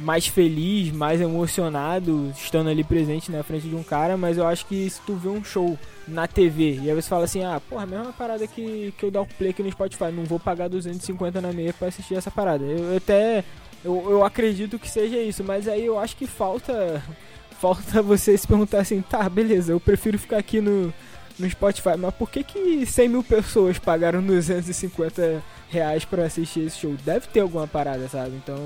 mais 0.01 0.27
feliz, 0.27 0.91
mais 0.91 1.21
emocionado 1.21 2.31
estando 2.35 2.69
ali 2.69 2.83
presente 2.83 3.31
na 3.31 3.43
frente 3.43 3.67
de 3.67 3.75
um 3.75 3.83
cara, 3.83 4.17
mas 4.17 4.37
eu 4.37 4.47
acho 4.47 4.65
que 4.65 4.89
se 4.89 4.99
tu 5.01 5.13
vê 5.15 5.29
um 5.29 5.43
show 5.43 5.77
na 6.07 6.27
TV 6.27 6.79
e 6.81 6.89
aí 6.89 6.95
você 6.95 7.07
fala 7.07 7.25
assim, 7.25 7.43
ah, 7.43 7.61
porra, 7.69 7.83
a 7.83 7.85
mesma 7.85 8.13
parada 8.13 8.47
que, 8.47 8.93
que 8.97 9.05
eu 9.05 9.11
dar 9.11 9.21
o 9.21 9.25
play 9.25 9.51
aqui 9.51 9.61
no 9.61 9.71
Spotify, 9.71 10.11
não 10.11 10.23
vou 10.23 10.39
pagar 10.39 10.67
250 10.69 11.39
na 11.39 11.53
meia 11.53 11.73
pra 11.73 11.87
assistir 11.87 12.15
essa 12.15 12.31
parada. 12.31 12.63
Eu, 12.63 12.91
eu 12.91 12.97
até, 12.97 13.43
eu, 13.85 14.09
eu 14.09 14.25
acredito 14.25 14.79
que 14.79 14.89
seja 14.89 15.17
isso, 15.17 15.43
mas 15.43 15.67
aí 15.67 15.85
eu 15.85 15.99
acho 15.99 16.17
que 16.17 16.25
falta, 16.25 17.03
falta 17.61 18.01
você 18.01 18.35
se 18.35 18.47
perguntar 18.47 18.79
assim, 18.79 19.01
tá, 19.01 19.29
beleza, 19.29 19.71
eu 19.71 19.79
prefiro 19.79 20.17
ficar 20.17 20.37
aqui 20.37 20.59
no, 20.59 20.91
no 21.37 21.49
Spotify, 21.49 21.95
mas 21.97 22.13
por 22.15 22.29
que 22.29 22.43
que 22.43 22.85
100 22.85 23.07
mil 23.07 23.23
pessoas 23.23 23.77
pagaram 23.77 24.21
250 24.21 25.43
reais 25.69 26.05
pra 26.05 26.25
assistir 26.25 26.61
esse 26.61 26.79
show? 26.79 26.95
Deve 27.05 27.27
ter 27.27 27.41
alguma 27.41 27.67
parada, 27.67 28.07
sabe? 28.09 28.35
Então 28.35 28.57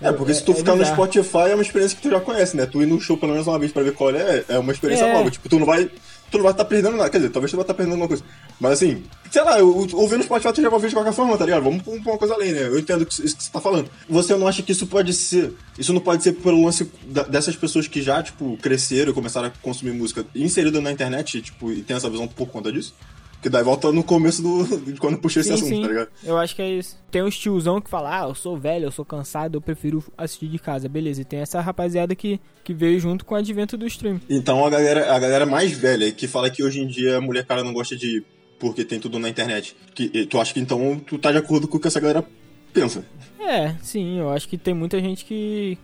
é, 0.00 0.12
porque 0.12 0.34
se 0.34 0.42
tu 0.42 0.52
é, 0.52 0.54
ficar 0.54 0.72
é 0.72 0.76
no 0.76 0.84
Spotify 0.84 1.50
é 1.50 1.54
uma 1.54 1.62
experiência 1.62 1.96
que 1.96 2.02
tu 2.02 2.10
já 2.10 2.20
conhece, 2.20 2.56
né? 2.56 2.66
Tu 2.66 2.82
ir 2.82 2.86
no 2.86 3.00
show 3.00 3.16
pelo 3.16 3.32
menos 3.32 3.46
uma 3.46 3.58
vez 3.58 3.72
pra 3.72 3.82
ver 3.82 3.94
qual 3.94 4.10
é, 4.10 4.44
é 4.48 4.58
uma 4.58 4.72
experiência 4.72 5.04
é. 5.04 5.12
nova. 5.12 5.30
Tipo, 5.30 5.48
tu 5.48 5.58
não 5.58 5.66
vai. 5.66 5.90
Tu 6.30 6.36
não 6.36 6.44
vai 6.44 6.52
estar 6.52 6.64
tá 6.64 6.68
perdendo 6.68 6.96
nada. 6.96 7.08
Quer 7.08 7.18
dizer, 7.18 7.30
talvez 7.30 7.50
tu 7.50 7.56
vai 7.56 7.62
estar 7.62 7.72
tá 7.72 7.76
perdendo 7.76 7.94
alguma 7.94 8.08
coisa. 8.08 8.22
Mas 8.60 8.72
assim, 8.72 9.02
sei 9.30 9.42
lá, 9.42 9.56
ouvindo 9.58 10.18
no 10.18 10.24
Spotify 10.24 10.52
tu 10.52 10.62
já 10.62 10.68
vai 10.68 10.76
ouvir 10.76 10.88
de 10.88 10.94
qualquer 10.94 11.12
forma, 11.12 11.36
tá 11.38 11.44
ligado? 11.44 11.64
Vamos 11.64 11.82
pra 11.82 11.92
uma 12.12 12.18
coisa 12.18 12.34
além, 12.34 12.52
né? 12.52 12.66
Eu 12.66 12.78
entendo 12.78 13.06
isso 13.08 13.36
que 13.36 13.42
você 13.42 13.50
tá 13.50 13.60
falando. 13.60 13.90
Você 14.08 14.36
não 14.36 14.46
acha 14.46 14.62
que 14.62 14.72
isso 14.72 14.86
pode 14.86 15.12
ser. 15.14 15.54
Isso 15.78 15.92
não 15.92 16.00
pode 16.00 16.22
ser 16.22 16.32
pelo 16.32 16.64
lance 16.64 16.90
dessas 17.28 17.56
pessoas 17.56 17.88
que 17.88 18.02
já, 18.02 18.22
tipo, 18.22 18.58
cresceram 18.58 19.10
e 19.10 19.14
começaram 19.14 19.48
a 19.48 19.52
consumir 19.62 19.92
música 19.92 20.24
inserida 20.34 20.80
na 20.80 20.92
internet, 20.92 21.40
tipo, 21.40 21.72
e 21.72 21.82
tem 21.82 21.96
essa 21.96 22.10
visão 22.10 22.28
por 22.28 22.46
conta 22.48 22.70
disso? 22.70 22.94
Que 23.40 23.48
daí 23.48 23.62
volta 23.62 23.92
no 23.92 24.02
começo 24.02 24.42
do, 24.42 24.78
de 24.78 24.98
quando 24.98 25.14
eu 25.14 25.20
puxei 25.20 25.42
sim, 25.42 25.52
esse 25.54 25.62
assunto, 25.62 25.76
sim. 25.76 25.82
tá 25.82 25.88
ligado? 25.88 26.08
Eu 26.24 26.36
acho 26.36 26.56
que 26.56 26.62
é 26.62 26.70
isso. 26.70 26.98
Tem 27.10 27.22
uns 27.22 27.38
tiozão 27.38 27.80
que 27.80 27.88
fala, 27.88 28.22
ah, 28.24 28.28
eu 28.28 28.34
sou 28.34 28.56
velho, 28.56 28.86
eu 28.86 28.90
sou 28.90 29.04
cansado, 29.04 29.56
eu 29.56 29.60
prefiro 29.60 30.02
assistir 30.16 30.48
de 30.48 30.58
casa. 30.58 30.88
Beleza, 30.88 31.22
e 31.22 31.24
tem 31.24 31.38
essa 31.38 31.60
rapaziada 31.60 32.14
que, 32.14 32.40
que 32.64 32.74
veio 32.74 32.98
junto 32.98 33.24
com 33.24 33.34
o 33.34 33.38
advento 33.38 33.76
do 33.76 33.86
stream. 33.86 34.20
Então 34.28 34.64
a 34.64 34.70
galera, 34.70 35.14
a 35.14 35.18
galera 35.18 35.46
mais 35.46 35.72
velha 35.72 36.10
que 36.10 36.26
fala 36.26 36.50
que 36.50 36.64
hoje 36.64 36.80
em 36.80 36.86
dia 36.88 37.18
a 37.18 37.20
mulher 37.20 37.44
cara 37.44 37.62
não 37.62 37.72
gosta 37.72 37.96
de 37.96 38.24
porque 38.58 38.84
tem 38.84 38.98
tudo 38.98 39.18
na 39.18 39.28
internet. 39.28 39.76
Que, 39.94 40.26
tu 40.26 40.40
acha 40.40 40.52
que 40.52 40.60
então 40.60 41.00
tu 41.06 41.18
tá 41.18 41.30
de 41.30 41.38
acordo 41.38 41.68
com 41.68 41.76
o 41.76 41.80
que 41.80 41.86
essa 41.86 42.00
galera 42.00 42.24
pensa? 42.72 43.04
É, 43.38 43.74
sim, 43.80 44.18
eu 44.18 44.30
acho 44.30 44.48
que 44.48 44.58
tem 44.58 44.74
muita 44.74 45.00
gente 45.00 45.24
que, 45.24 45.78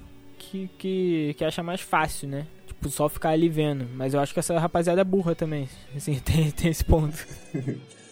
que, 0.51 0.71
que, 0.79 1.35
que 1.37 1.45
acha 1.45 1.63
mais 1.63 1.81
fácil, 1.81 2.29
né? 2.29 2.47
Tipo, 2.67 2.89
só 2.89 3.09
ficar 3.09 3.31
ali 3.31 3.49
vendo. 3.49 3.87
Mas 3.95 4.15
eu 4.15 4.21
acho 4.21 4.33
que 4.33 4.41
essa 4.41 4.59
rapaziada 4.59 5.01
é 5.01 5.05
burra 5.05 5.35
também. 5.35 5.69
Assim, 5.97 6.19
tem, 6.21 6.51
tem 6.51 6.71
esse 6.71 6.85
ponto. 6.85 7.17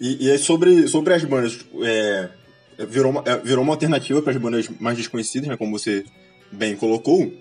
e, 0.00 0.26
e 0.26 0.30
é 0.30 0.38
sobre, 0.38 0.88
sobre 0.88 1.14
as 1.14 1.24
bandas. 1.24 1.64
É, 1.82 2.28
virou, 2.86 3.12
uma, 3.12 3.22
é, 3.26 3.36
virou 3.38 3.62
uma 3.62 3.74
alternativa 3.74 4.20
para 4.22 4.32
as 4.32 4.38
bandas 4.38 4.68
mais 4.80 4.96
desconhecidas, 4.96 5.48
né? 5.48 5.56
Como 5.56 5.78
você 5.78 6.04
bem 6.50 6.76
colocou. 6.76 7.32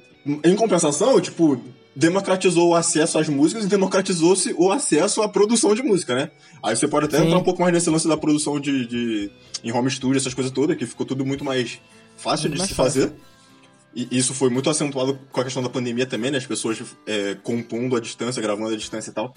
Em 0.43 0.55
compensação, 0.55 1.19
tipo, 1.19 1.59
democratizou 1.95 2.69
o 2.69 2.75
acesso 2.75 3.17
às 3.19 3.27
músicas 3.27 3.65
e 3.65 3.67
democratizou-se 3.67 4.53
o 4.57 4.71
acesso 4.71 5.21
à 5.21 5.27
produção 5.27 5.73
de 5.75 5.81
música, 5.81 6.15
né? 6.15 6.31
Aí 6.63 6.75
você 6.75 6.87
pode 6.87 7.05
até 7.05 7.17
Sim. 7.17 7.25
entrar 7.25 7.39
um 7.39 7.43
pouco 7.43 7.61
mais 7.61 7.73
nesse 7.73 7.89
lance 7.89 8.07
da 8.07 8.15
produção 8.15 8.59
de, 8.59 8.85
de 8.85 9.31
em 9.63 9.71
home 9.71 9.89
studio, 9.89 10.17
essas 10.17 10.33
coisas 10.33 10.51
todas, 10.51 10.77
que 10.77 10.85
ficou 10.85 11.05
tudo 11.05 11.25
muito 11.25 11.43
mais 11.43 11.79
fácil 12.15 12.49
muito 12.49 12.53
de 12.53 12.59
mais 12.59 12.69
se 12.69 12.75
fácil. 12.75 13.01
fazer. 13.01 13.15
E 13.93 14.07
isso 14.11 14.33
foi 14.33 14.49
muito 14.49 14.69
acentuado 14.69 15.19
com 15.31 15.41
a 15.41 15.43
questão 15.43 15.61
da 15.61 15.69
pandemia 15.69 16.05
também, 16.05 16.31
né? 16.31 16.37
As 16.37 16.45
pessoas 16.45 16.81
é, 17.05 17.35
compondo 17.43 17.95
à 17.95 17.99
distância, 17.99 18.41
gravando 18.41 18.73
à 18.73 18.77
distância 18.77 19.11
e 19.11 19.13
tal. 19.13 19.33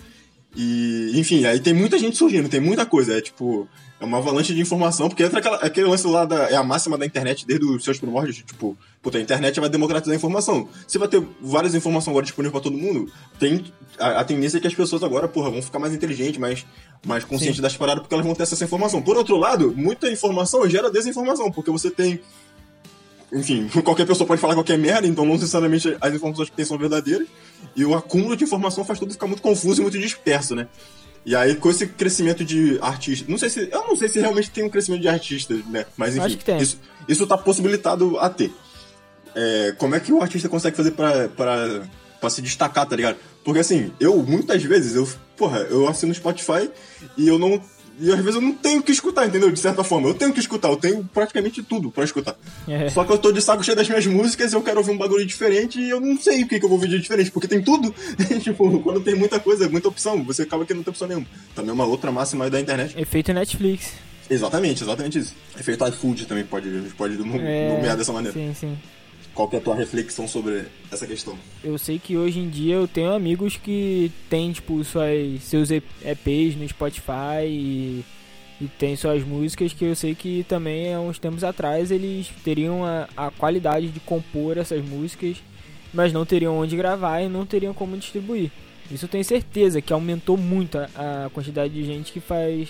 E, 0.57 1.11
enfim, 1.15 1.45
aí 1.45 1.59
tem 1.59 1.75
muita 1.75 1.99
gente 1.99 2.17
surgindo, 2.17 2.49
tem 2.49 2.61
muita 2.61 2.87
coisa. 2.87 3.19
É 3.19 3.21
tipo, 3.21 3.69
é 4.01 4.05
uma 4.05 4.19
avalanche 4.19 4.55
de 4.55 4.61
informação, 4.61 5.09
porque 5.09 5.25
entra 5.25 5.41
aquela, 5.41 5.57
aquele 5.57 5.89
lance 5.89 6.07
lá 6.07 6.25
da. 6.25 6.49
É 6.49 6.55
a 6.55 6.63
máxima 6.63 6.97
da 6.97 7.05
internet 7.05 7.45
desde 7.45 7.67
os 7.67 7.83
seus 7.83 7.99
primórdios. 7.99 8.37
Tipo, 8.37 8.77
puta, 9.03 9.19
a 9.19 9.21
internet 9.21 9.59
vai 9.59 9.69
democratizar 9.69 10.13
a 10.13 10.17
informação. 10.17 10.69
Você 10.87 10.99
vai 10.99 11.09
ter 11.09 11.21
várias 11.41 11.75
informações 11.75 12.13
agora 12.13 12.25
disponíveis 12.25 12.53
para 12.53 12.71
todo 12.71 12.81
mundo. 12.81 13.11
Tem 13.41 13.65
a, 13.99 14.21
a, 14.21 14.25
tendência 14.25 14.59
é 14.59 14.61
que 14.61 14.69
as 14.69 14.75
pessoas 14.75 15.03
agora, 15.03 15.27
porra, 15.27 15.51
vão 15.51 15.61
ficar 15.61 15.81
mais 15.81 15.93
inteligentes, 15.93 16.39
mais, 16.39 16.65
mais 17.05 17.25
conscientes 17.25 17.57
Sim. 17.57 17.63
das 17.63 17.77
paradas, 17.77 18.03
porque 18.03 18.15
elas 18.15 18.25
vão 18.25 18.35
ter 18.35 18.45
essa 18.45 18.63
informação. 18.65 19.03
Por 19.03 19.17
outro 19.17 19.37
lado, 19.37 19.75
muita 19.77 20.09
informação 20.09 20.69
gera 20.69 20.89
desinformação, 20.89 21.51
porque 21.51 21.71
você 21.71 21.91
tem 21.91 22.21
enfim, 23.33 23.69
qualquer 23.83 24.07
pessoa 24.07 24.27
pode 24.27 24.41
falar 24.41 24.55
qualquer 24.55 24.79
merda, 24.79 25.07
então 25.07 25.25
não 25.25 25.35
necessariamente 25.35 25.97
as 26.01 26.15
informações 26.15 26.51
que 26.51 26.57
tem 26.57 26.65
são 26.65 26.79
verdadeiras. 26.79 27.27
E 27.75 27.85
o 27.85 27.95
acúmulo 27.95 28.37
de 28.37 28.45
informação 28.45 28.85
faz 28.85 28.99
tudo 28.99 29.13
ficar 29.13 29.27
muito 29.27 29.43
confuso 29.43 29.81
e 29.81 29.83
muito 29.83 29.99
disperso, 29.99 30.55
né? 30.55 30.69
E 31.27 31.35
aí, 31.35 31.57
com 31.57 31.71
esse 31.71 31.87
crescimento 31.87 32.45
de 32.45 32.79
artistas. 32.83 33.27
Não 33.29 33.39
sei 33.39 33.49
se. 33.49 33.69
Eu 33.73 33.87
não 33.87 33.97
sei 33.97 34.09
se 34.09 34.21
realmente 34.21 34.51
tem 34.51 34.63
um 34.63 34.69
crescimento 34.69 35.01
de 35.01 35.09
artistas, 35.09 35.65
né? 35.67 35.87
Mas 35.97 36.17
enfim, 36.17 36.39
isso, 36.61 36.79
isso 37.09 37.27
tá 37.27 37.39
possibilitado 37.39 38.19
a 38.19 38.29
ter. 38.29 38.53
É, 39.35 39.75
como 39.79 39.95
é 39.95 40.01
que 40.01 40.13
o 40.13 40.21
artista 40.21 40.49
consegue 40.49 40.77
fazer 40.77 40.91
pra, 40.93 41.29
pra, 41.29 41.83
pra 42.21 42.31
se 42.31 42.43
destacar, 42.43 42.87
tá 42.87 42.95
ligado? 42.95 43.17
Porque 43.43 43.61
assim, 43.61 43.91
eu 43.99 44.23
muitas 44.23 44.63
vezes, 44.63 44.95
eu, 44.95 45.09
porra, 45.37 45.61
eu 45.61 45.89
assino 45.89 46.15
Spotify 46.15 46.71
e 47.17 47.27
eu 47.27 47.39
não 47.39 47.61
e 47.99 48.11
às 48.11 48.19
vezes 48.19 48.35
eu 48.35 48.41
não 48.41 48.53
tenho 48.53 48.83
que 48.83 48.93
escutar, 48.93 49.27
entendeu? 49.27 49.51
De 49.51 49.59
certa 49.59 49.85
forma. 49.85 50.09
Eu 50.09 50.15
tenho 50.15 50.33
que 50.33 50.41
escutar, 50.41 50.69
eu 50.69 50.77
tenho 50.77 51.09
praticamente 51.13 51.63
tudo 51.63 51.91
pra 51.91 52.05
escutar. 52.05 52.37
É. 52.67 52.89
Só 52.91 53.05
que 53.05 53.13
eu 53.13 53.19
tô 53.19 53.31
de 53.31 53.41
saco 53.41 53.63
cheio 53.63 53.77
das 53.77 53.89
minhas 53.89 54.07
músicas 54.07 54.53
e 54.53 54.57
eu 54.57 54.63
quero 54.63 54.79
ouvir 54.79 54.91
um 54.91 54.99
bagulho 54.99 55.25
diferente 55.25 55.81
e 55.81 55.91
eu 55.91 56.01
não 56.01 56.19
sei 56.19 56.43
o 56.43 56.49
que, 56.49 56.59
que 56.59 56.65
eu 56.65 56.69
vou 56.69 56.79
ouvir 56.79 56.89
de 56.89 56.99
diferente, 56.99 57.31
porque 57.31 57.49
tem 57.49 57.63
tudo. 57.63 57.95
tipo, 58.43 58.81
quando 58.81 59.01
tem 59.01 59.15
muita 59.15 59.39
coisa, 59.39 59.69
muita 59.69 59.89
opção, 59.89 60.23
você 60.25 60.43
acaba 60.43 60.65
que 60.65 60.75
não 60.75 60.83
tem 60.83 60.91
opção 60.91 61.09
nenhuma. 61.09 61.27
Também 61.55 61.71
é 61.71 61.75
uma 61.75 61.87
outra 61.87 62.11
máxima 62.11 62.51
da 62.51 62.61
internet. 62.61 62.99
Efeito 62.99 63.33
Netflix. 63.33 63.93
Exatamente, 64.29 64.83
exatamente 64.83 65.19
isso. 65.19 65.35
Efeito 65.59 65.87
iFood 65.87 66.27
também 66.27 66.45
pode, 66.45 66.69
pode 66.97 67.15
é, 67.15 67.69
nomear 67.69 67.97
dessa 67.97 68.13
maneira. 68.13 68.37
Sim, 68.37 68.55
sim. 68.55 68.79
Qual 69.35 69.51
é 69.53 69.57
a 69.57 69.61
tua 69.61 69.75
reflexão 69.75 70.29
sobre 70.29 70.65
essa 70.93 71.07
questão? 71.07 71.37
Eu 71.63 71.77
sei 71.77 71.99
que 71.99 72.17
hoje 72.17 72.39
em 72.39 72.49
dia 72.49 72.77
eu 72.77 72.87
tenho 72.87 73.13
amigos 73.13 73.57
que 73.57 74.13
têm, 74.31 74.53
tipo, 74.53 74.83
suas, 74.85 75.43
seus 75.43 75.71
EPs 75.73 76.57
no 76.57 76.69
Spotify 76.69 77.45
e, 77.45 78.05
e 78.61 78.69
tem 78.79 78.95
suas 78.95 79.25
músicas 79.25 79.73
que 79.73 79.85
eu 79.85 79.97
sei 79.97 80.15
que 80.15 80.45
também 80.49 80.95
há 80.95 81.01
uns 81.01 81.19
tempos 81.19 81.43
atrás 81.43 81.91
eles 81.91 82.29
teriam 82.45 82.85
a, 82.85 83.09
a 83.17 83.31
qualidade 83.33 83.89
de 83.89 83.99
compor 83.99 84.57
essas 84.57 84.85
músicas, 84.85 85.39
mas 85.93 86.13
não 86.13 86.25
teriam 86.25 86.57
onde 86.57 86.77
gravar 86.77 87.21
e 87.21 87.29
não 87.29 87.45
teriam 87.45 87.75
como 87.75 87.97
distribuir. 87.97 88.53
Isso 88.89 89.07
eu 89.07 89.09
tenho 89.09 89.25
certeza 89.25 89.83
que 89.83 89.93
aumentou 89.93 90.37
muito 90.37 90.79
a, 90.79 91.25
a 91.27 91.31
quantidade 91.31 91.75
de 91.75 91.83
gente 91.83 92.13
que 92.13 92.21
faz 92.21 92.69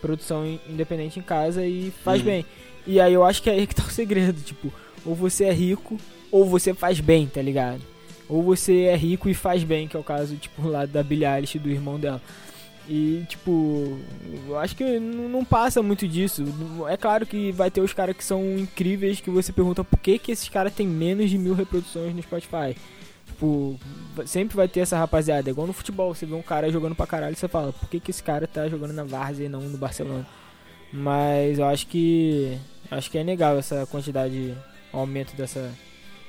produção 0.00 0.46
independente 0.68 1.18
em 1.18 1.22
casa 1.22 1.66
e 1.66 1.92
faz 2.04 2.20
uhum. 2.20 2.26
bem. 2.26 2.46
E 2.86 3.00
aí 3.00 3.12
eu 3.12 3.24
acho 3.24 3.42
que 3.42 3.50
é 3.50 3.54
aí 3.54 3.66
que 3.66 3.74
tá 3.74 3.82
o 3.82 3.90
segredo, 3.90 4.40
tipo 4.42 4.72
ou 5.06 5.14
você 5.14 5.44
é 5.44 5.52
rico, 5.52 5.96
ou 6.30 6.44
você 6.44 6.74
faz 6.74 7.00
bem, 7.00 7.26
tá 7.26 7.40
ligado? 7.40 7.80
Ou 8.28 8.42
você 8.42 8.82
é 8.82 8.96
rico 8.96 9.28
e 9.28 9.34
faz 9.34 9.62
bem, 9.62 9.86
que 9.86 9.96
é 9.96 10.00
o 10.00 10.04
caso, 10.04 10.36
tipo, 10.36 10.66
lá 10.68 10.84
da 10.84 11.02
Billie 11.02 11.26
Eilish 11.26 11.58
do 11.58 11.70
irmão 11.70 11.98
dela. 11.98 12.20
E, 12.88 13.24
tipo, 13.28 13.98
eu 14.48 14.58
acho 14.58 14.76
que 14.76 14.98
não 15.00 15.44
passa 15.44 15.82
muito 15.82 16.06
disso. 16.06 16.44
É 16.88 16.96
claro 16.96 17.26
que 17.26 17.50
vai 17.52 17.70
ter 17.70 17.80
os 17.80 17.92
caras 17.92 18.16
que 18.16 18.24
são 18.24 18.58
incríveis 18.58 19.20
que 19.20 19.30
você 19.30 19.52
pergunta 19.52 19.82
por 19.82 19.98
que, 19.98 20.18
que 20.18 20.32
esses 20.32 20.48
caras 20.48 20.72
têm 20.72 20.86
menos 20.86 21.28
de 21.30 21.38
mil 21.38 21.54
reproduções 21.54 22.14
no 22.14 22.22
Spotify. 22.22 22.76
Tipo, 23.26 23.78
sempre 24.24 24.56
vai 24.56 24.68
ter 24.68 24.80
essa 24.80 24.96
rapaziada. 24.96 25.48
É 25.48 25.52
igual 25.52 25.66
no 25.66 25.72
futebol, 25.72 26.14
você 26.14 26.24
vê 26.24 26.34
um 26.34 26.42
cara 26.42 26.70
jogando 26.70 26.94
pra 26.94 27.06
caralho 27.06 27.32
e 27.32 27.36
você 27.36 27.48
fala, 27.48 27.72
por 27.72 27.88
que, 27.88 27.98
que 27.98 28.10
esse 28.10 28.22
cara 28.22 28.46
tá 28.46 28.68
jogando 28.68 28.92
na 28.92 29.04
Várzea 29.04 29.46
e 29.46 29.48
não 29.48 29.60
no 29.62 29.78
Barcelona? 29.78 30.26
Mas 30.92 31.58
eu 31.58 31.66
acho 31.66 31.86
que. 31.88 32.56
Acho 32.88 33.10
que 33.10 33.18
é 33.18 33.22
legal 33.22 33.58
essa 33.58 33.84
quantidade 33.86 34.54
o 34.92 34.98
aumento 34.98 35.34
dessa, 35.36 35.72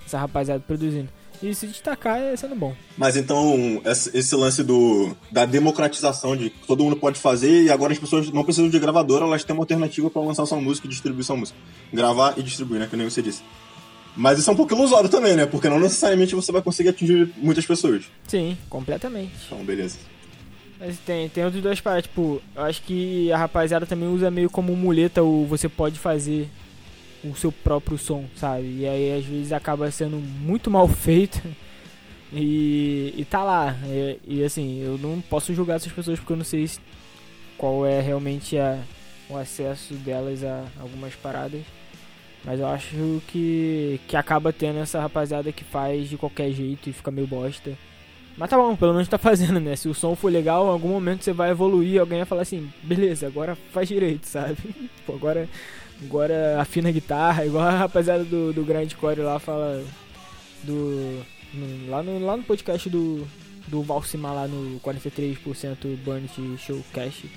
dessa 0.04 0.18
rapaziada 0.18 0.64
produzindo. 0.66 1.10
E 1.42 1.54
se 1.54 1.68
destacar 1.68 2.20
é 2.20 2.36
sendo 2.36 2.56
bom. 2.56 2.76
Mas 2.98 3.16
então, 3.16 3.82
esse 3.86 4.36
lance 4.36 4.64
do, 4.64 5.16
da 5.32 5.46
democratização 5.46 6.36
de 6.36 6.50
que 6.50 6.66
todo 6.66 6.84
mundo 6.84 6.96
pode 6.96 7.20
fazer 7.20 7.64
e 7.64 7.70
agora 7.70 7.94
as 7.94 8.00
pessoas 8.00 8.32
não 8.32 8.44
precisam 8.44 8.70
de 8.70 8.80
gravadora, 8.80 9.26
elas 9.26 9.44
têm 9.44 9.56
uma 9.56 9.62
alternativa 9.62 10.10
para 10.10 10.22
lançar 10.22 10.46
sua 10.48 10.60
música 10.60 10.88
e 10.88 10.90
distribuir 10.90 11.24
sua 11.24 11.36
música. 11.36 11.58
Gravar 11.94 12.34
e 12.38 12.44
distribuir, 12.44 12.80
né? 12.80 12.88
Que 12.90 12.96
nem 12.96 13.08
você 13.08 13.22
disse. 13.22 13.44
Mas 14.16 14.40
isso 14.40 14.50
é 14.50 14.54
um 14.54 14.56
pouco 14.56 14.74
ilusório 14.74 15.10
também, 15.10 15.36
né? 15.36 15.46
Porque 15.46 15.70
não 15.70 15.80
necessariamente 15.80 16.34
você 16.34 16.52
vai 16.52 16.64
conseguir 16.64 16.90
atingir 16.90 17.32
muitas 17.38 17.68
pessoas. 17.68 18.06
Sim, 18.28 18.58
completamente. 18.68 19.34
Então, 19.46 19.64
beleza. 19.64 19.98
Mas 20.80 20.98
tem, 21.00 21.30
tem 21.30 21.44
outros 21.44 21.62
dois 21.62 21.80
paradas, 21.80 22.06
tipo, 22.06 22.42
eu 22.56 22.64
acho 22.64 22.82
que 22.82 23.32
a 23.32 23.38
rapaziada 23.38 23.86
também 23.86 24.10
usa 24.10 24.32
meio 24.32 24.50
como 24.50 24.76
muleta 24.76 25.22
o 25.22 25.46
você 25.46 25.70
pode 25.70 26.00
fazer 26.00 26.50
o 27.24 27.36
seu 27.36 27.52
próprio 27.52 27.98
som, 27.98 28.26
sabe? 28.36 28.80
E 28.80 28.88
aí 28.88 29.18
às 29.18 29.26
vezes 29.26 29.52
acaba 29.52 29.90
sendo 29.92 30.18
muito 30.18 30.70
mal 30.70 30.88
feito. 30.90 31.42
E, 32.32 33.14
e 33.18 33.26
tá 33.26 33.44
lá. 33.44 33.76
E, 33.86 34.20
e, 34.28 34.44
assim, 34.44 34.82
eu 34.82 34.98
não 34.98 35.22
posso 35.22 35.54
julgar 35.54 35.76
essas 35.76 35.92
pessoas 35.92 36.20
porque 36.20 36.34
eu 36.34 36.38
não 36.38 36.46
sei 36.46 36.70
qual 37.58 37.86
é 37.86 38.02
realmente 38.02 38.58
a, 38.58 38.80
o 39.30 39.38
acesso 39.38 39.94
delas 39.96 40.44
a 40.44 40.66
algumas 40.80 41.16
paradas. 41.16 41.62
Mas 42.44 42.60
eu 42.60 42.68
acho 42.68 43.22
que, 43.28 44.00
que 44.08 44.16
acaba 44.16 44.54
tendo 44.54 44.80
essa 44.80 45.00
rapaziada 45.00 45.52
que 45.52 45.64
faz 45.64 46.08
de 46.10 46.18
qualquer 46.18 46.52
jeito 46.52 46.90
e 46.90 46.94
fica 46.94 47.12
meio 47.12 47.28
bosta. 47.28 47.78
Mas 48.38 48.50
tá 48.50 48.58
bom, 48.58 48.76
pelo 48.76 48.94
menos 48.94 49.08
tá 49.08 49.18
fazendo, 49.20 49.60
né? 49.60 49.76
Se 49.76 49.90
o 49.90 49.94
som 49.94 50.16
for 50.16 50.32
legal, 50.32 50.68
em 50.68 50.72
algum 50.72 50.90
momento 50.90 51.24
você 51.24 51.34
vai 51.34 51.50
evoluir, 51.50 52.00
alguém 52.00 52.20
vai 52.20 52.26
falar 52.26 52.44
assim, 52.44 52.72
beleza, 52.84 53.28
agora 53.28 53.56
faz 53.74 53.88
direito, 53.88 54.26
sabe? 54.26 54.58
Pô, 55.06 55.14
agora, 55.14 55.50
agora 56.04 56.60
afina 56.60 56.90
a 56.90 56.92
guitarra, 56.92 57.46
igual 57.46 57.66
a 57.66 57.78
rapaziada 57.78 58.24
do, 58.24 58.54
do 58.54 58.64
Grande 58.64 58.96
Core 58.96 59.22
lá 59.22 59.40
fala 59.40 59.84
do. 60.64 61.24
No, 61.54 61.90
lá, 61.90 62.04
no, 62.04 62.26
lá 62.26 62.36
no 62.36 62.44
podcast 62.44 62.90
do, 62.90 63.26
do 63.68 63.82
Valsimar 63.82 64.34
lá 64.34 64.48
no 64.48 64.80
43% 64.82 65.96
Burnt 66.04 66.32
Showcast 66.58 67.30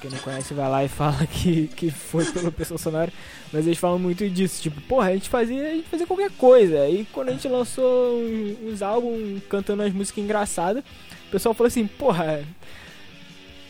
quem 0.00 0.10
não 0.10 0.18
conhece 0.18 0.54
vai 0.54 0.68
lá 0.68 0.84
e 0.84 0.88
fala 0.88 1.26
que, 1.26 1.68
que 1.68 1.90
foi 1.90 2.24
pela 2.26 2.50
pessoa 2.50 2.78
sonora. 2.78 3.12
Mas 3.52 3.66
eles 3.66 3.78
falam 3.78 3.98
muito 3.98 4.28
disso, 4.30 4.62
tipo, 4.62 4.80
porra, 4.82 5.08
a 5.08 5.12
gente 5.12 5.28
fazia, 5.28 5.68
a 5.68 5.74
gente 5.74 5.88
fazia 5.88 6.06
qualquer 6.06 6.30
coisa. 6.32 6.88
E 6.88 7.04
quando 7.12 7.28
a 7.30 7.32
gente 7.32 7.48
lançou 7.48 8.18
uns, 8.62 8.80
álbuns 8.82 9.42
cantando 9.48 9.82
as 9.82 9.92
músicas 9.92 10.22
engraçadas, 10.22 10.84
o 11.28 11.30
pessoal 11.30 11.54
falou 11.54 11.68
assim, 11.68 11.86
porra, 11.86 12.44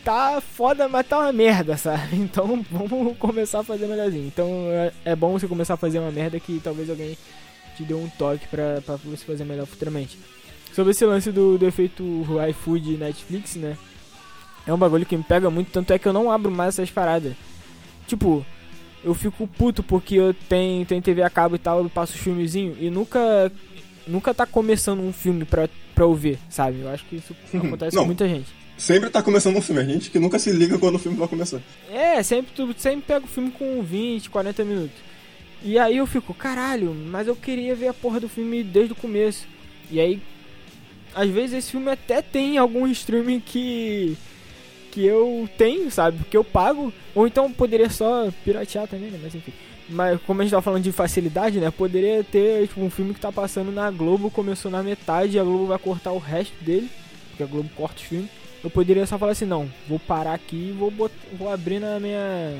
tá 0.03 0.41
foda, 0.41 0.87
mas 0.87 1.07
tá 1.07 1.19
uma 1.19 1.31
merda, 1.31 1.77
sabe? 1.77 2.15
Então 2.17 2.65
vamos 2.71 3.17
começar 3.17 3.59
a 3.59 3.63
fazer 3.63 3.87
melhorzinho. 3.87 4.27
Então 4.27 4.47
é, 4.71 4.91
é 5.05 5.15
bom 5.15 5.31
você 5.33 5.47
começar 5.47 5.75
a 5.75 5.77
fazer 5.77 5.99
uma 5.99 6.11
merda 6.11 6.39
que 6.39 6.59
talvez 6.63 6.89
alguém 6.89 7.17
te 7.75 7.83
dê 7.83 7.93
um 7.93 8.09
toque 8.09 8.47
pra, 8.47 8.81
pra 8.81 8.95
você 8.97 9.25
fazer 9.25 9.45
melhor 9.45 9.65
futuramente. 9.65 10.17
Sobre 10.73 10.91
esse 10.91 11.05
lance 11.05 11.31
do, 11.31 11.57
do 11.57 11.65
efeito 11.65 12.25
iFood 12.49 12.97
Netflix, 12.97 13.55
né? 13.55 13.77
É 14.67 14.73
um 14.73 14.77
bagulho 14.77 15.05
que 15.05 15.17
me 15.17 15.23
pega 15.23 15.49
muito, 15.49 15.71
tanto 15.71 15.91
é 15.91 15.97
que 15.99 16.07
eu 16.07 16.13
não 16.13 16.29
abro 16.29 16.51
mais 16.51 16.75
essas 16.75 16.91
paradas. 16.91 17.33
Tipo, 18.07 18.45
eu 19.03 19.13
fico 19.13 19.47
puto 19.47 19.81
porque 19.81 20.15
eu 20.15 20.33
tenho, 20.33 20.85
tenho 20.85 21.01
TV 21.01 21.23
a 21.23 21.29
cabo 21.29 21.55
e 21.55 21.59
tal, 21.59 21.79
eu 21.81 21.89
passo 21.89 22.13
filmezinho 22.17 22.75
e 22.79 22.89
nunca 22.89 23.51
nunca 24.05 24.33
tá 24.33 24.45
começando 24.45 24.99
um 25.01 25.13
filme 25.13 25.45
pra, 25.45 25.69
pra 25.93 26.03
eu 26.03 26.13
ver, 26.13 26.39
sabe? 26.49 26.81
Eu 26.81 26.89
acho 26.89 27.05
que 27.05 27.17
isso 27.17 27.35
acontece 27.53 27.95
com 27.95 28.05
muita 28.05 28.27
gente. 28.27 28.47
Sempre 28.79 29.09
tá 29.09 29.21
começando 29.21 29.57
um 29.57 29.61
filme, 29.61 29.81
a 29.81 29.83
gente 29.83 30.09
que 30.09 30.17
nunca 30.17 30.39
se 30.39 30.51
liga 30.51 30.79
quando 30.79 30.95
o 30.95 30.99
filme 30.99 31.17
vai 31.17 31.27
começar. 31.27 31.59
É, 31.91 32.23
sempre 32.23 32.53
tu 32.55 32.73
sempre 32.77 33.03
pega 33.07 33.25
o 33.25 33.27
filme 33.27 33.51
com 33.51 33.83
20, 33.83 34.29
40 34.29 34.63
minutos. 34.63 34.97
E 35.61 35.77
aí 35.77 35.97
eu 35.97 36.07
fico, 36.07 36.33
caralho, 36.33 36.93
mas 36.93 37.27
eu 37.27 37.35
queria 37.35 37.75
ver 37.75 37.89
a 37.89 37.93
porra 37.93 38.21
do 38.21 38.29
filme 38.29 38.63
desde 38.63 38.93
o 38.93 38.95
começo. 38.95 39.45
E 39.91 39.99
aí, 39.99 40.21
às 41.13 41.29
vezes 41.29 41.57
esse 41.57 41.71
filme 41.71 41.91
até 41.91 42.21
tem 42.21 42.57
algum 42.57 42.87
streaming 42.87 43.41
que 43.41 44.17
que 44.91 45.05
eu 45.05 45.47
tenho, 45.57 45.91
sabe? 45.91 46.23
Que 46.29 46.37
eu 46.37 46.43
pago. 46.43 46.93
Ou 47.13 47.27
então 47.27 47.51
poderia 47.51 47.89
só 47.89 48.31
piratear 48.45 48.87
também, 48.87 49.11
né? 49.11 49.19
Mas 49.21 49.35
enfim. 49.35 49.53
Mas 49.89 50.21
como 50.21 50.39
a 50.39 50.43
gente 50.45 50.53
tá 50.53 50.61
falando 50.61 50.83
de 50.83 50.91
facilidade, 50.93 51.59
né? 51.59 51.69
Poderia 51.69 52.23
ter 52.23 52.65
tipo, 52.65 52.81
um 52.81 52.89
filme 52.89 53.13
que 53.13 53.19
tá 53.19 53.31
passando 53.31 53.73
na 53.73 53.91
Globo, 53.91 54.31
começou 54.31 54.71
na 54.71 54.81
metade 54.81 55.37
a 55.37 55.43
Globo 55.43 55.65
vai 55.65 55.77
cortar 55.77 56.13
o 56.13 56.17
resto 56.17 56.53
dele. 56.63 56.89
Porque 57.29 57.43
a 57.43 57.45
Globo 57.45 57.69
corta 57.75 57.97
os 57.97 58.03
filmes. 58.03 58.38
Eu 58.63 58.69
poderia 58.69 59.05
só 59.05 59.17
falar 59.17 59.31
assim, 59.31 59.45
não, 59.45 59.69
vou 59.87 59.99
parar 59.99 60.33
aqui 60.33 60.69
e 60.69 60.75
vou, 60.77 60.91
vou 61.33 61.51
abrir 61.51 61.79
na 61.79 61.99
minha, 61.99 62.57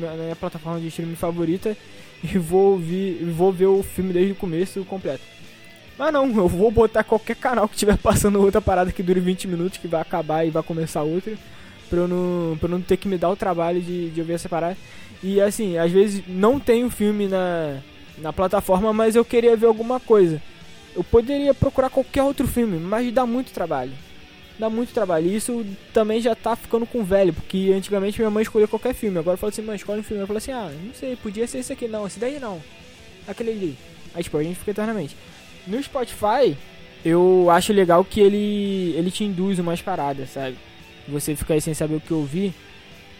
na 0.00 0.14
minha 0.14 0.36
plataforma 0.36 0.80
de 0.80 0.88
streaming 0.88 1.14
favorita 1.14 1.76
e 2.24 2.38
vou, 2.38 2.78
vi, 2.78 3.14
vou 3.36 3.52
ver 3.52 3.66
o 3.66 3.82
filme 3.82 4.12
desde 4.12 4.32
o 4.32 4.36
começo 4.36 4.84
completo. 4.84 5.22
Mas 5.98 6.12
não, 6.12 6.26
eu 6.26 6.48
vou 6.48 6.70
botar 6.70 7.04
qualquer 7.04 7.36
canal 7.36 7.68
que 7.68 7.76
tiver 7.76 7.96
passando 7.98 8.40
outra 8.40 8.60
parada 8.60 8.92
que 8.92 9.02
dure 9.02 9.20
20 9.20 9.48
minutos, 9.48 9.78
que 9.78 9.88
vai 9.88 10.00
acabar 10.00 10.46
e 10.46 10.50
vai 10.50 10.62
começar 10.62 11.02
outra 11.02 11.36
pra 11.88 12.00
eu 12.00 12.08
não, 12.08 12.56
pra 12.58 12.66
eu 12.66 12.72
não 12.72 12.80
ter 12.80 12.96
que 12.96 13.08
me 13.08 13.18
dar 13.18 13.30
o 13.30 13.36
trabalho 13.36 13.80
de, 13.80 14.10
de 14.10 14.20
ouvir 14.20 14.34
essa 14.34 14.48
parada. 14.48 14.76
E 15.22 15.40
assim, 15.40 15.78
às 15.78 15.90
vezes 15.90 16.22
não 16.26 16.60
tem 16.60 16.84
o 16.84 16.90
filme 16.90 17.26
na, 17.26 17.78
na 18.18 18.32
plataforma, 18.32 18.92
mas 18.92 19.16
eu 19.16 19.24
queria 19.24 19.56
ver 19.56 19.66
alguma 19.66 19.98
coisa. 19.98 20.40
Eu 20.94 21.04
poderia 21.04 21.52
procurar 21.54 21.90
qualquer 21.90 22.22
outro 22.22 22.46
filme, 22.46 22.78
mas 22.78 23.12
dá 23.12 23.26
muito 23.26 23.52
trabalho. 23.52 23.92
Dá 24.58 24.70
muito 24.70 24.92
trabalho. 24.92 25.26
E 25.26 25.36
isso 25.36 25.64
também 25.92 26.20
já 26.20 26.34
tá 26.34 26.56
ficando 26.56 26.86
com 26.86 27.04
velho, 27.04 27.32
porque 27.32 27.72
antigamente 27.74 28.18
minha 28.18 28.30
mãe 28.30 28.42
escolhia 28.42 28.66
qualquer 28.66 28.94
filme. 28.94 29.18
Agora 29.18 29.36
fala 29.36 29.50
assim, 29.50 29.62
mãe, 29.62 29.76
escolhe 29.76 30.00
um 30.00 30.04
filme. 30.04 30.22
Eu 30.22 30.26
falo 30.26 30.38
assim, 30.38 30.52
ah, 30.52 30.70
não 30.84 30.94
sei, 30.94 31.16
podia 31.16 31.46
ser 31.46 31.58
esse 31.58 31.72
aqui. 31.72 31.86
Não, 31.86 32.06
esse 32.06 32.18
daí 32.18 32.40
não. 32.40 32.62
Aquele 33.28 33.50
ali. 33.50 33.78
Aí 34.14 34.22
tipo, 34.22 34.38
a 34.38 34.42
gente 34.42 34.58
fica 34.58 34.70
eternamente. 34.70 35.16
No 35.66 35.82
Spotify, 35.82 36.56
eu 37.04 37.48
acho 37.50 37.72
legal 37.72 38.04
que 38.04 38.20
ele, 38.20 38.94
ele 38.96 39.10
te 39.10 39.24
induz 39.24 39.58
umas 39.58 39.82
paradas, 39.82 40.30
sabe? 40.30 40.56
você 41.08 41.36
fica 41.36 41.54
aí 41.54 41.60
sem 41.60 41.74
saber 41.74 41.96
o 41.96 42.00
que 42.00 42.12
ouvir. 42.12 42.52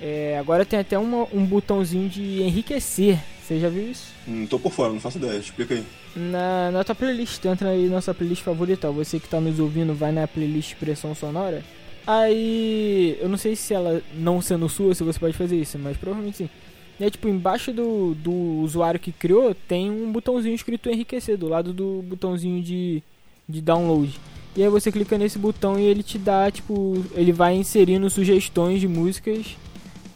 É, 0.01 0.37
agora 0.39 0.65
tem 0.65 0.79
até 0.79 0.99
uma, 0.99 1.27
um 1.33 1.45
botãozinho 1.45 2.09
de 2.09 2.43
enriquecer. 2.43 3.19
Você 3.47 3.61
já 3.61 3.69
viu 3.69 3.89
isso? 3.89 4.13
Não 4.27 4.45
tô 4.45 4.59
por 4.59 4.73
fora, 4.73 4.93
não 4.93 4.99
faço 4.99 5.19
ideia. 5.19 5.39
Explica 5.39 5.75
aí. 5.75 5.85
Na, 6.17 6.73
na 6.73 6.83
tua 6.83 6.97
playlist, 6.97 7.45
entra 7.45 7.69
aí 7.69 7.87
na 7.87 7.95
nossa 7.95 8.13
playlist 8.13 8.43
favorita. 8.43 8.91
Você 8.91 9.21
que 9.21 9.29
tá 9.29 9.41
nos 9.41 9.61
ouvindo, 9.61 9.95
vai 9.95 10.11
na 10.11 10.27
playlist 10.27 10.75
Pressão 10.75 11.15
Sonora. 11.15 11.63
Aí, 12.05 13.17
eu 13.21 13.29
não 13.29 13.37
sei 13.37 13.55
se 13.55 13.73
ela 13.73 14.03
não 14.15 14.43
sendo 14.43 14.69
sua, 14.69 14.97
se 14.97 15.05
você 15.05 15.21
pode 15.21 15.37
fazer 15.37 15.61
isso, 15.61 15.79
mas 15.79 15.97
provavelmente 15.97 16.39
sim. 16.39 16.51
E 16.99 17.05
aí, 17.05 17.11
tipo, 17.11 17.29
embaixo 17.29 17.73
do, 17.73 18.15
do 18.15 18.33
usuário 18.33 18.99
que 18.99 19.13
criou, 19.13 19.55
tem 19.55 19.91
um 19.91 20.11
botãozinho 20.11 20.55
escrito 20.55 20.91
enriquecer, 20.91 21.37
do 21.37 21.49
lado 21.49 21.73
do 21.73 22.03
botãozinho 22.03 22.61
de, 22.61 23.01
de 23.49 23.61
download. 23.61 24.19
E 24.57 24.63
aí 24.63 24.69
você 24.69 24.91
clica 24.91 25.17
nesse 25.17 25.39
botão 25.39 25.79
e 25.79 25.85
ele 25.85 26.03
te 26.03 26.19
dá, 26.19 26.51
tipo, 26.51 27.05
ele 27.15 27.31
vai 27.31 27.55
inserindo 27.55 28.11
sugestões 28.11 28.81
de 28.81 28.89
músicas 28.89 29.57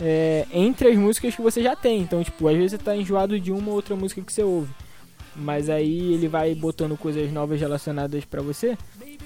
é, 0.00 0.46
entre 0.52 0.88
as 0.88 0.96
músicas 0.96 1.34
que 1.34 1.42
você 1.42 1.62
já 1.62 1.76
tem. 1.76 2.00
Então, 2.00 2.22
tipo, 2.22 2.48
às 2.48 2.56
vezes 2.56 2.72
você 2.72 2.78
tá 2.78 2.96
enjoado 2.96 3.38
de 3.38 3.52
uma 3.52 3.68
ou 3.68 3.74
outra 3.74 3.94
música 3.94 4.22
que 4.22 4.32
você 4.32 4.42
ouve. 4.42 4.70
Mas 5.36 5.70
aí 5.70 6.14
ele 6.14 6.28
vai 6.28 6.54
botando 6.54 6.96
coisas 6.96 7.30
novas 7.32 7.60
relacionadas 7.60 8.24
para 8.24 8.42
você. 8.42 8.76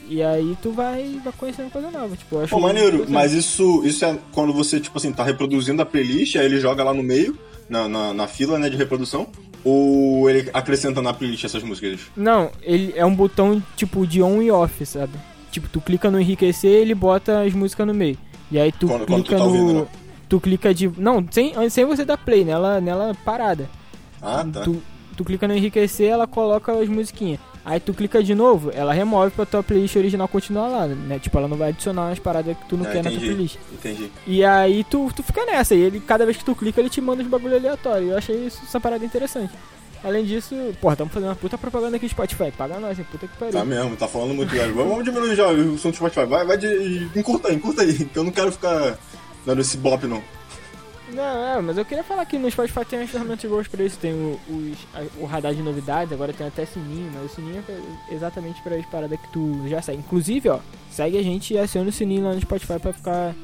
E 0.09 0.23
aí 0.23 0.57
tu 0.63 0.71
vai, 0.71 1.19
vai 1.25 1.33
conhecendo 1.33 1.71
coisa 1.71 1.91
nova. 1.91 2.15
Tipo, 2.17 2.41
acho 2.41 2.51
Pô, 2.51 2.61
maneiro, 2.61 3.07
mas 3.09 3.33
isso, 3.33 3.83
isso 3.85 4.05
é 4.05 4.19
quando 4.33 4.53
você, 4.53 4.79
tipo 4.79 4.99
assim, 4.99 5.13
tá 5.13 5.25
reproduzindo 5.25 5.81
a 5.81 5.87
playlist, 5.87 6.37
aí 6.37 6.45
ele 6.45 6.61
joga 6.61 6.85
lá 6.85 6.93
no 6.93 7.03
meio, 7.03 7.39
na, 7.69 7.89
na, 7.89 8.13
na 8.13 8.29
fila, 8.29 8.59
né, 8.59 8.69
de 8.69 8.77
reprodução. 8.77 9.29
Ou 9.65 10.29
ele 10.29 10.51
acrescenta 10.53 11.01
na 11.01 11.15
playlist 11.15 11.45
essas 11.45 11.63
músicas? 11.63 12.01
Não, 12.15 12.51
ele 12.63 12.93
é 12.95 13.07
um 13.07 13.15
botão 13.15 13.63
tipo 13.77 14.07
de 14.07 14.23
on 14.23 14.43
e 14.43 14.51
off, 14.51 14.85
sabe? 14.85 15.15
Tipo, 15.51 15.69
tu 15.71 15.81
clica 15.81 16.11
no 16.11 16.21
enriquecer 16.21 16.71
ele 16.71 16.95
bota 16.95 17.41
as 17.41 17.55
músicas 17.55 17.87
no 17.87 17.95
meio. 17.95 18.19
E 18.51 18.59
aí 18.59 18.71
tu 18.71 18.87
quando, 18.87 19.07
clica 19.07 19.23
quando 19.23 19.25
tu 19.25 19.31
tá 19.31 19.39
no. 19.39 19.45
Ouvindo, 19.45 19.81
né? 19.81 19.87
Tu 20.35 20.41
clica 20.41 20.75
de. 20.75 20.91
Não, 20.99 21.25
sem, 21.31 21.55
sem 21.71 21.85
você 21.85 22.05
dar 22.05 22.17
play, 22.17 22.45
nela, 22.45 22.81
nela 22.81 23.17
parada. 23.25 23.71
Ah, 24.21 24.45
tá. 24.53 24.63
Tu, 24.63 24.83
tu 25.17 25.25
clica 25.25 25.47
no 25.47 25.55
enriquecer, 25.55 26.09
ela 26.09 26.27
coloca 26.27 26.73
as 26.73 26.89
musiquinhas. 26.89 27.39
Aí 27.65 27.79
tu 27.79 27.95
clica 27.95 28.21
de 28.21 28.35
novo, 28.35 28.73
ela 28.75 28.93
remove 28.93 29.31
pra 29.31 29.47
tua 29.47 29.63
playlist 29.63 29.95
original 29.95 30.27
continuar 30.27 30.67
lá, 30.67 30.89
né? 30.89 31.21
Tipo, 31.21 31.39
ela 31.39 31.47
não 31.47 31.57
vai 31.57 31.69
adicionar 31.69 32.07
umas 32.07 32.19
paradas 32.19 32.57
que 32.57 32.69
tu 32.69 32.77
não 32.77 32.85
ah, 32.85 32.91
quer 32.91 32.99
entendi, 32.99 33.15
na 33.15 33.21
tua 33.21 33.29
playlist. 33.29 33.59
Entendi. 33.75 34.11
E 34.27 34.45
aí 34.45 34.83
tu, 34.83 35.09
tu 35.15 35.23
fica 35.23 35.47
nessa, 35.47 35.73
e 35.73 35.83
ele, 35.83 36.01
cada 36.01 36.25
vez 36.25 36.37
que 36.37 36.45
tu 36.45 36.53
clica, 36.57 36.81
ele 36.81 36.91
te 36.91 37.01
manda 37.01 37.23
os 37.23 37.29
bagulho 37.29 37.55
aleatório. 37.55 38.09
Eu 38.09 38.19
achei 38.19 38.45
isso, 38.45 38.61
essa 38.65 38.81
parada 38.81 39.05
interessante. 39.05 39.55
Além 40.03 40.25
disso, 40.25 40.57
porra, 40.81 40.95
estamos 40.95 41.15
fazendo 41.15 41.29
uma 41.29 41.37
puta 41.37 41.57
propaganda 41.57 41.97
aqui 41.97 42.07
no 42.07 42.11
Spotify. 42.11 42.51
Paga 42.51 42.81
nós, 42.81 42.99
hein? 42.99 43.07
Puta 43.09 43.29
que 43.29 43.37
pariu. 43.39 43.53
Tá 43.53 43.65
mesmo, 43.65 43.95
tá 43.97 44.09
falando 44.09 44.35
muito, 44.35 44.51
velho. 44.51 44.75
Vamos 44.75 45.05
diminuir 45.05 45.37
já 45.37 45.47
o 45.47 45.79
som 45.79 45.91
do 45.91 45.97
Spotify. 45.97 46.27
Vai, 46.27 46.45
vai 46.45 46.59
de. 46.59 47.09
Encurta 47.15 47.49
aí, 47.49 47.55
encurta 47.55 47.83
aí. 47.83 48.05
Que 48.05 48.19
eu 48.19 48.25
não 48.25 48.33
quero 48.33 48.51
ficar 48.51 48.99
dando 49.45 49.61
esse 49.61 49.77
bop, 49.77 50.07
não. 50.07 50.23
Não, 51.13 51.47
é, 51.47 51.61
mas 51.61 51.77
eu 51.77 51.85
queria 51.85 52.03
falar 52.03 52.25
que 52.25 52.39
no 52.39 52.51
Spotify 52.51 52.85
tem 52.85 53.03
as 53.03 53.11
ferramentas 53.11 53.49
boas 53.49 53.69
pra 53.69 53.85
isso. 53.85 53.99
Tem 53.99 54.13
o, 54.13 54.41
o 55.21 55.27
radar 55.27 55.55
de 55.55 55.63
novidades, 55.63 56.13
agora 56.13 56.33
tem 56.33 56.47
até 56.47 56.65
sininho, 56.65 57.11
mas 57.13 57.31
o 57.31 57.35
sininho 57.35 57.63
é 57.69 58.15
exatamente 58.15 58.63
para 58.63 58.75
as 58.77 58.87
paradas 58.87 59.21
que 59.21 59.29
tu 59.29 59.69
já 59.69 59.83
segue. 59.83 59.99
Inclusive, 59.99 60.49
ó, 60.49 60.61
segue 60.91 61.19
a 61.19 61.23
gente 61.23 61.53
e 61.55 61.59
aciona 61.59 61.91
o 61.91 61.93
sininho 61.93 62.25
lá 62.25 62.33
no 62.33 62.41
Spotify 62.41 62.79
pra 62.79 62.93
ficar 62.93 63.35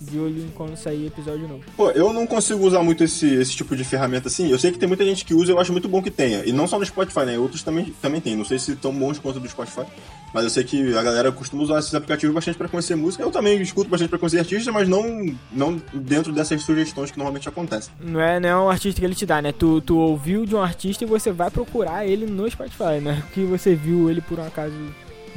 de 0.00 0.18
olho 0.18 0.46
quando 0.54 0.76
sair 0.76 1.06
episódio 1.06 1.48
novo. 1.48 1.64
Pô, 1.76 1.90
eu 1.90 2.12
não 2.12 2.26
consigo 2.26 2.64
usar 2.64 2.82
muito 2.82 3.02
esse, 3.02 3.26
esse 3.34 3.56
tipo 3.56 3.74
de 3.74 3.84
ferramenta 3.84 4.28
assim. 4.28 4.50
Eu 4.50 4.58
sei 4.58 4.70
que 4.70 4.78
tem 4.78 4.88
muita 4.88 5.04
gente 5.04 5.24
que 5.24 5.34
usa, 5.34 5.52
eu 5.52 5.58
acho 5.58 5.72
muito 5.72 5.88
bom 5.88 6.02
que 6.02 6.10
tenha. 6.10 6.44
E 6.44 6.52
não 6.52 6.66
só 6.66 6.78
no 6.78 6.86
Spotify, 6.86 7.20
né? 7.20 7.38
Outros 7.38 7.62
também, 7.62 7.92
também 8.00 8.20
tem. 8.20 8.36
Não 8.36 8.44
sei 8.44 8.58
se 8.58 8.76
tão 8.76 8.92
bons 8.92 9.18
quanto 9.18 9.40
do 9.40 9.48
Spotify. 9.48 9.86
Mas 10.32 10.44
eu 10.44 10.50
sei 10.50 10.62
que 10.62 10.96
a 10.96 11.02
galera 11.02 11.32
costuma 11.32 11.62
usar 11.62 11.78
esses 11.78 11.94
aplicativos 11.94 12.34
bastante 12.34 12.58
para 12.58 12.68
conhecer 12.68 12.94
música. 12.94 13.22
Eu 13.22 13.30
também 13.30 13.60
escuto 13.60 13.90
bastante 13.90 14.10
para 14.10 14.18
conhecer 14.18 14.38
artistas, 14.38 14.72
mas 14.72 14.88
não, 14.88 15.34
não 15.50 15.80
dentro 15.92 16.32
dessas 16.32 16.62
sugestões 16.62 17.10
que 17.10 17.18
normalmente 17.18 17.48
acontecem. 17.48 17.92
Não 18.00 18.20
é, 18.20 18.38
não 18.38 18.48
é 18.48 18.56
um 18.56 18.70
artista 18.70 19.00
que 19.00 19.06
ele 19.06 19.14
te 19.14 19.26
dá, 19.26 19.40
né? 19.40 19.52
Tu, 19.52 19.80
tu 19.80 19.96
ouviu 19.96 20.44
de 20.44 20.54
um 20.54 20.62
artista 20.62 21.04
e 21.04 21.06
você 21.06 21.32
vai 21.32 21.50
procurar 21.50 22.06
ele 22.06 22.26
no 22.26 22.48
Spotify, 22.50 23.00
né? 23.02 23.22
Que 23.38 23.44
você 23.44 23.74
viu 23.74 24.10
ele 24.10 24.20
por 24.20 24.38
um 24.38 24.46
acaso 24.46 24.74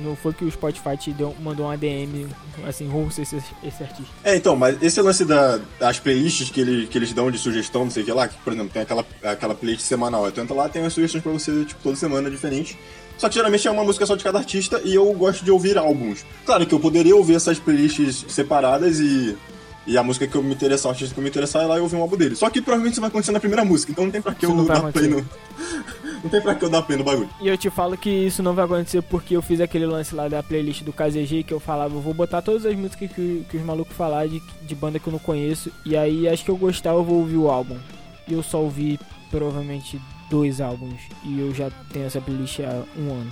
Não 0.03 0.15
foi 0.15 0.33
que 0.33 0.43
o 0.43 0.51
Spotify 0.51 0.97
te 0.97 1.11
deu, 1.11 1.35
mandou 1.41 1.67
um 1.67 1.69
ADM, 1.69 2.27
assim, 2.67 2.91
ouça 2.91 3.21
esse, 3.21 3.35
esse 3.63 3.83
artista. 3.83 4.11
É, 4.23 4.35
então, 4.35 4.55
mas 4.55 4.81
esse 4.81 5.01
lance 5.01 5.23
da, 5.25 5.59
das 5.79 5.99
playlists 5.99 6.49
que, 6.49 6.61
ele, 6.61 6.87
que 6.87 6.97
eles 6.97 7.13
dão 7.13 7.29
de 7.29 7.37
sugestão, 7.37 7.83
não 7.83 7.91
sei 7.91 8.03
o 8.03 8.05
que 8.05 8.11
lá, 8.11 8.27
que, 8.27 8.37
por 8.37 8.53
exemplo, 8.53 8.71
tem 8.71 8.81
aquela, 8.81 9.05
aquela 9.23 9.55
playlist 9.55 9.85
semanal. 9.85 10.31
Tu 10.31 10.41
entra 10.41 10.55
lá, 10.55 10.69
tem 10.69 10.83
as 10.85 10.93
sugestões 10.93 11.23
pra 11.23 11.31
você, 11.31 11.65
tipo, 11.65 11.81
toda 11.81 11.95
semana 11.95 12.29
diferente. 12.29 12.77
Só 13.17 13.29
que 13.29 13.35
geralmente 13.35 13.67
é 13.67 13.71
uma 13.71 13.83
música 13.83 14.05
só 14.05 14.15
de 14.15 14.23
cada 14.23 14.39
artista 14.39 14.81
e 14.83 14.95
eu 14.95 15.05
gosto 15.13 15.45
de 15.45 15.51
ouvir 15.51 15.77
álbuns. 15.77 16.25
Claro 16.45 16.65
que 16.65 16.73
eu 16.73 16.79
poderia 16.79 17.15
ouvir 17.15 17.35
essas 17.35 17.59
playlists 17.59 18.25
separadas 18.27 18.99
e 18.99 19.37
e 19.85 19.97
a 19.97 20.03
música 20.03 20.27
que 20.27 20.35
eu 20.35 20.43
me 20.43 20.53
interessar, 20.53 20.89
o 20.89 20.93
artista 20.93 21.13
que 21.13 21.19
eu 21.19 21.23
me 21.23 21.29
interessar, 21.29 21.63
é 21.63 21.65
lá 21.65 21.77
eu 21.77 21.83
ouvir 21.83 21.95
um 21.95 22.01
álbum 22.01 22.15
dele. 22.15 22.35
Só 22.35 22.49
que 22.49 22.61
provavelmente 22.61 22.93
isso 22.93 23.01
vai 23.01 23.09
acontecer 23.09 23.31
na 23.31 23.39
primeira 23.39 23.65
música, 23.65 23.91
então 23.91 24.05
não 24.05 24.11
tem 24.11 24.21
pra 24.21 24.33
que 24.35 24.45
eu 24.45 24.63
dar 24.63 24.91
play 24.91 25.07
no. 25.07 25.27
Não 26.23 26.29
tem 26.29 26.41
pra 26.41 26.55
que 26.55 26.63
eu 26.65 26.69
dar 26.69 26.81
play 26.81 26.97
no 26.97 27.03
bagulho. 27.03 27.29
E 27.39 27.47
eu 27.47 27.57
te 27.57 27.69
falo 27.69 27.97
que 27.97 28.09
isso 28.09 28.43
não 28.43 28.53
vai 28.53 28.65
acontecer 28.65 29.01
porque 29.01 29.35
eu 29.35 29.41
fiz 29.41 29.59
aquele 29.59 29.85
lance 29.85 30.13
lá 30.13 30.27
da 30.27 30.43
playlist 30.43 30.83
do 30.83 30.93
KZG 30.93 31.43
que 31.43 31.53
eu 31.53 31.59
falava, 31.59 31.95
eu 31.95 32.01
vou 32.01 32.13
botar 32.13 32.41
todas 32.41 32.65
as 32.65 32.75
músicas 32.75 33.11
que, 33.11 33.45
que 33.49 33.57
os 33.57 33.63
malucos 33.63 33.95
falaram 33.95 34.29
de, 34.29 34.41
de 34.61 34.75
banda 34.75 34.99
que 34.99 35.07
eu 35.07 35.13
não 35.13 35.19
conheço. 35.19 35.71
E 35.85 35.97
aí 35.97 36.27
as 36.27 36.41
que 36.41 36.49
eu 36.49 36.57
gostar 36.57 36.91
eu 36.91 37.03
vou 37.03 37.19
ouvir 37.19 37.37
o 37.37 37.49
álbum. 37.49 37.77
E 38.27 38.33
eu 38.33 38.43
só 38.43 38.61
ouvi 38.61 38.99
provavelmente 39.29 39.99
dois 40.29 40.61
álbuns. 40.61 41.01
E 41.23 41.39
eu 41.39 41.53
já 41.53 41.69
tenho 41.91 42.05
essa 42.05 42.21
playlist 42.21 42.59
há 42.59 42.83
um 42.99 43.11
ano. 43.11 43.31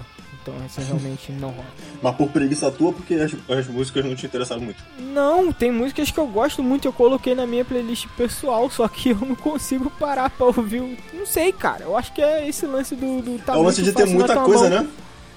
Então 0.66 0.86
realmente 0.86 1.32
não 1.32 1.50
rola. 1.50 1.68
Mas 2.02 2.16
por 2.16 2.30
preguiça 2.30 2.72
tua, 2.72 2.94
porque 2.94 3.16
as, 3.16 3.36
as 3.50 3.68
músicas 3.68 4.06
não 4.06 4.16
te 4.16 4.26
interessaram 4.26 4.62
muito. 4.62 4.84
Não, 4.98 5.52
tem 5.52 5.72
músicas 5.72 6.12
que 6.12 6.18
eu 6.20 6.28
gosto 6.28 6.64
muito, 6.64 6.88
eu 6.88 6.94
coloquei 6.94 7.36
na 7.36 7.46
minha 7.46 7.66
playlist 7.66 8.08
pessoal, 8.18 8.70
só 8.70 8.88
que 8.88 9.10
eu 9.10 9.18
não 9.18 9.36
consigo 9.36 9.90
parar 9.92 10.30
pra 10.30 10.48
ouvir. 10.48 10.98
Não 11.14 11.26
sei, 11.26 11.52
cara. 11.52 11.84
Eu 11.84 11.98
acho 11.98 12.14
que 12.14 12.22
é 12.22 12.48
esse 12.48 12.66
lance 12.66 12.96
do. 12.96 13.22
do 13.22 13.40
tá 13.40 13.54
é 13.54 13.58
o 13.58 13.64
lance 13.64 13.82
de 13.82 13.92
ter 13.92 14.06
muita 14.06 14.36
coisa, 14.42 14.70
mão. 14.70 14.84
né? 14.84 14.90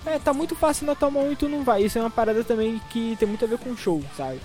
É, 0.05 0.19
tá 0.19 0.33
muito 0.33 0.55
fácil 0.57 0.87
na 0.87 0.95
tua 0.95 1.11
mão 1.11 1.31
e 1.31 1.37
tu 1.37 1.49
não 1.49 1.63
vai. 1.63 1.85
Isso 1.85 1.99
é 1.99 2.01
uma 2.01 2.11
parada 2.11 2.43
também 2.43 2.81
que 2.91 3.17
tem 3.19 3.29
muito 3.29 3.45
a 3.45 3.49
ver 3.49 3.59
com 3.59 3.77
show, 3.77 4.03
sabe? 4.17 4.41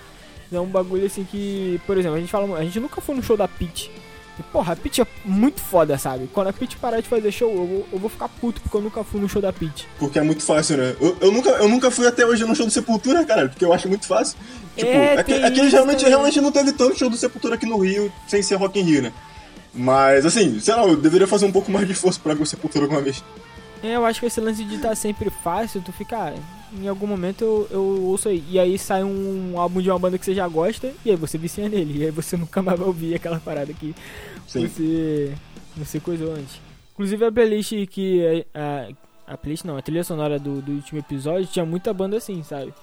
É 0.51 0.59
um 0.59 0.67
bagulho 0.67 1.05
assim 1.05 1.23
que, 1.23 1.81
por 1.85 1.97
exemplo, 1.97 2.15
a 2.17 2.19
gente 2.19 2.31
fala, 2.31 2.57
a 2.57 2.63
gente 2.63 2.79
nunca 2.79 3.01
foi 3.01 3.15
no 3.15 3.23
show 3.23 3.35
da 3.35 3.47
Peach. 3.47 3.91
E, 4.39 4.43
porra, 4.43 4.73
a 4.73 4.75
Peach 4.75 5.01
é 5.01 5.07
muito 5.25 5.59
foda, 5.59 5.97
sabe? 5.97 6.29
Quando 6.31 6.47
a 6.47 6.53
Peach 6.53 6.77
parar 6.77 7.01
de 7.01 7.07
fazer 7.09 7.31
show, 7.31 7.49
eu 7.49 7.65
vou, 7.67 7.87
eu 7.93 7.99
vou 7.99 8.09
ficar 8.09 8.29
puto 8.29 8.61
porque 8.61 8.77
eu 8.77 8.81
nunca 8.81 9.03
fui 9.03 9.19
no 9.19 9.27
show 9.27 9.41
da 9.41 9.51
Peach. 9.51 9.87
Porque 9.97 10.19
é 10.19 10.21
muito 10.21 10.43
fácil, 10.43 10.77
né? 10.77 10.95
Eu, 11.01 11.17
eu 11.21 11.31
nunca, 11.31 11.49
eu 11.49 11.67
nunca 11.67 11.89
fui 11.89 12.05
até 12.07 12.25
hoje 12.25 12.45
no 12.45 12.55
show 12.55 12.65
do 12.65 12.71
Sepultura, 12.71 13.25
cara, 13.25 13.49
porque 13.49 13.65
eu 13.65 13.73
acho 13.73 13.87
muito 13.87 14.05
fácil. 14.05 14.37
Tipo, 14.75 14.89
É, 14.91 15.15
é, 15.15 15.23
tem 15.23 15.43
é 15.43 15.49
isso 15.49 15.69
realmente, 15.71 15.97
também. 15.99 16.09
realmente 16.09 16.41
não 16.41 16.51
teve 16.51 16.71
tanto 16.73 16.97
show 16.97 17.09
do 17.09 17.17
Sepultura 17.17 17.55
aqui 17.55 17.65
no 17.65 17.77
Rio, 17.79 18.11
sem 18.27 18.41
ser 18.43 18.55
Rock 18.55 18.79
in 18.79 18.83
Rio, 18.83 19.01
né? 19.01 19.13
Mas, 19.73 20.25
assim, 20.25 20.59
sei 20.59 20.73
lá, 20.75 20.83
eu 20.85 20.95
deveria 20.95 21.27
fazer 21.27 21.45
um 21.45 21.51
pouco 21.51 21.71
mais 21.71 21.85
de 21.87 21.93
esforço 21.93 22.19
pra 22.19 22.33
ver 22.33 22.43
o 22.43 22.45
Sepultura 22.45 22.85
alguma 22.85 23.01
vez. 23.01 23.23
É, 23.83 23.95
eu 23.95 24.05
acho 24.05 24.19
que 24.19 24.25
esse 24.25 24.39
lance 24.41 24.63
de 24.63 24.75
estar 24.75 24.95
sempre 24.95 25.29
fácil, 25.43 25.81
tu 25.81 25.91
fica, 25.91 26.15
ah, 26.17 26.33
em 26.73 26.87
algum 26.87 27.07
momento 27.07 27.43
eu, 27.43 27.67
eu 27.71 27.81
ouço 28.05 28.29
aí. 28.29 28.43
E 28.49 28.59
aí 28.59 28.77
sai 28.77 29.03
um 29.03 29.59
álbum 29.59 29.81
de 29.81 29.89
uma 29.89 29.99
banda 29.99 30.17
que 30.17 30.25
você 30.25 30.33
já 30.33 30.47
gosta, 30.47 30.93
e 31.05 31.11
aí 31.11 31.15
você 31.15 31.37
vicia 31.37 31.67
nele. 31.69 31.99
E 31.99 32.05
aí 32.05 32.11
você 32.11 32.35
nunca 32.37 32.61
mais 32.61 32.77
vai 32.77 32.87
ouvir 32.87 33.15
aquela 33.15 33.39
parada 33.39 33.73
que 33.73 33.95
Sim. 34.47 34.67
você, 34.67 35.33
você 35.75 35.99
coisou 35.99 36.33
antes. 36.33 36.59
Inclusive 36.93 37.25
a 37.25 37.31
playlist 37.31 37.73
que. 37.87 38.45
A, 38.53 39.33
a 39.33 39.37
playlist 39.37 39.65
não, 39.65 39.77
a 39.77 39.81
trilha 39.81 40.03
sonora 40.03 40.39
do, 40.39 40.61
do 40.61 40.71
último 40.71 40.99
episódio 40.99 41.47
tinha 41.47 41.65
muita 41.65 41.93
banda 41.93 42.17
assim, 42.17 42.41
sabe? 42.43 42.73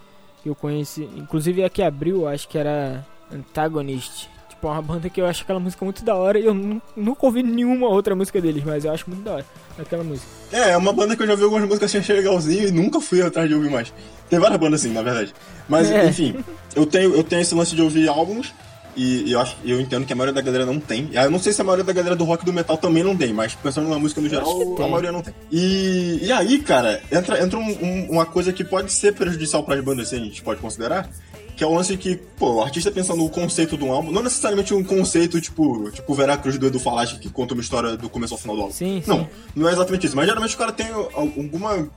Que 0.43 0.49
eu 0.49 0.55
conheci. 0.55 1.09
Inclusive 1.17 1.65
a 1.65 1.71
que 1.71 1.83
abriu, 1.83 2.29
acho 2.29 2.49
que 2.49 2.59
era 2.59 3.05
Antagonist. 3.33 4.29
Tipo, 4.55 4.69
uma 4.69 4.81
banda 4.83 5.11
que 5.11 5.21
eu 5.21 5.27
acho 5.27 5.43
aquela 5.43 5.61
música 5.61 5.85
muito 5.85 6.05
da 6.05 6.15
hora 6.15 6.39
e 6.39 6.47
eu 6.47 6.55
nu- 6.55 6.81
nunca 6.97 7.27
ouvi 7.27 7.43
nenhuma 7.43 7.89
outra 7.89 8.15
música 8.15 8.41
deles, 8.41 8.63
mas 8.65 8.85
eu 8.85 8.93
acho 8.93 9.05
muito 9.09 9.23
da 9.23 9.33
hora 9.35 9.47
aquela 9.79 10.05
música. 10.05 10.27
É, 10.53 10.71
é 10.71 10.77
uma 10.77 10.93
banda 10.93 11.17
que 11.17 11.23
eu 11.23 11.27
já 11.27 11.35
vi 11.35 11.43
algumas 11.43 11.65
músicas 11.65 11.91
assim, 11.91 11.99
achei 11.99 12.17
legalzinho 12.17 12.69
e 12.69 12.71
nunca 12.71 13.01
fui 13.01 13.21
atrás 13.21 13.49
de 13.49 13.55
ouvir 13.55 13.71
mais. 13.71 13.93
Tem 14.31 14.39
várias 14.39 14.59
bandas 14.61 14.81
assim, 14.81 14.93
na 14.93 15.03
verdade. 15.03 15.35
Mas, 15.69 15.91
É. 15.91 16.07
enfim, 16.07 16.37
eu 16.75 16.87
tenho, 16.87 17.15
eu 17.15 17.25
tenho 17.25 17.43
esse 17.43 17.55
lance 17.55 17.75
de 17.75 17.83
ouvir 17.83 18.09
álbuns 18.09 18.55
e, 18.97 19.25
e 19.29 19.33
eu, 19.33 19.41
acho, 19.41 19.57
eu 19.65 19.81
entendo 19.81 20.07
que 20.07 20.13
a 20.13 20.17
maioria 20.17 20.33
da 20.35 20.41
galera 20.41 20.65
não 20.65 20.79
tem. 20.79 21.11
Eu 21.13 21.31
não 21.31 21.39
sei 21.41 21.53
se 21.53 21.61
a 21.61 21.65
maioria 21.65 21.85
da 21.85 21.93
galera 21.93 22.15
do 22.15 22.25
rock 22.25 22.43
e 22.45 22.47
do 22.47 22.53
metal 22.53 22.77
também 22.79 23.03
não 23.03 23.17
tem, 23.17 23.33
mas 23.33 23.55
pensando 23.57 23.89
na 23.89 23.99
música 23.99 24.21
no 24.21 24.29
geral, 24.29 24.49
a 24.79 24.87
maioria 24.89 25.11
não 25.13 25.21
tem. 25.21 25.35
E, 25.51 26.21
e 26.23 26.33
aí, 26.33 26.61
cara, 26.61 27.03
entra, 27.11 27.43
entra 27.43 27.59
um- 27.59 27.79
um- 27.85 28.07
uma 28.13 28.25
coisa 28.25 28.53
que 28.53 28.63
pode 28.63 28.93
ser 28.93 29.13
prejudicial 29.15 29.65
pras 29.65 29.83
bandas, 29.83 30.07
assim, 30.07 30.17
a 30.23 30.25
gente 30.25 30.41
pode 30.43 30.61
considerar, 30.61 31.09
que 31.57 31.63
é 31.63 31.67
o 31.67 31.73
lance 31.75 31.97
que, 31.97 32.17
pô, 32.17 32.55
o 32.55 32.63
artista 32.63 32.91
pensa 32.91 33.15
no 33.15 33.29
conceito 33.29 33.77
de 33.77 33.85
um 33.85 33.93
álbum, 33.93 34.11
não 34.11 34.23
necessariamente 34.23 34.75
um 34.75 34.83
conceito 34.83 35.41
tipo, 35.41 35.91
tipo 35.91 36.13
Veracruz 36.15 36.59
do 36.59 36.67
Edu 36.67 36.81
Falache, 36.81 37.19
que 37.19 37.31
conta 37.31 37.55
uma 37.55 37.61
história 37.63 37.97
do 37.97 38.09
começo 38.09 38.35
ao 38.35 38.41
final 38.41 38.57
do 38.57 38.63
álbum. 38.63 38.75
Sim, 38.75 39.01
sim. 39.05 39.09
Não, 39.11 39.29
não 39.55 39.69
é 39.69 39.73
exatamente 39.73 40.07
isso. 40.07 40.17
Mas 40.17 40.27
geralmente 40.27 40.55
o 40.55 40.59
cara 40.59 40.73
tem 40.73 40.89
al- 40.91 41.11
alguma 41.15 41.89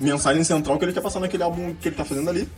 mensagem 0.00 0.42
central 0.42 0.76
que 0.78 0.84
ele 0.84 0.92
quer 0.92 1.00
passar 1.00 1.20
naquele 1.20 1.42
álbum 1.44 1.74
que 1.80 1.88
ele 1.88 1.94
tá 1.96 2.04
fazendo 2.04 2.28
ali. 2.28 2.48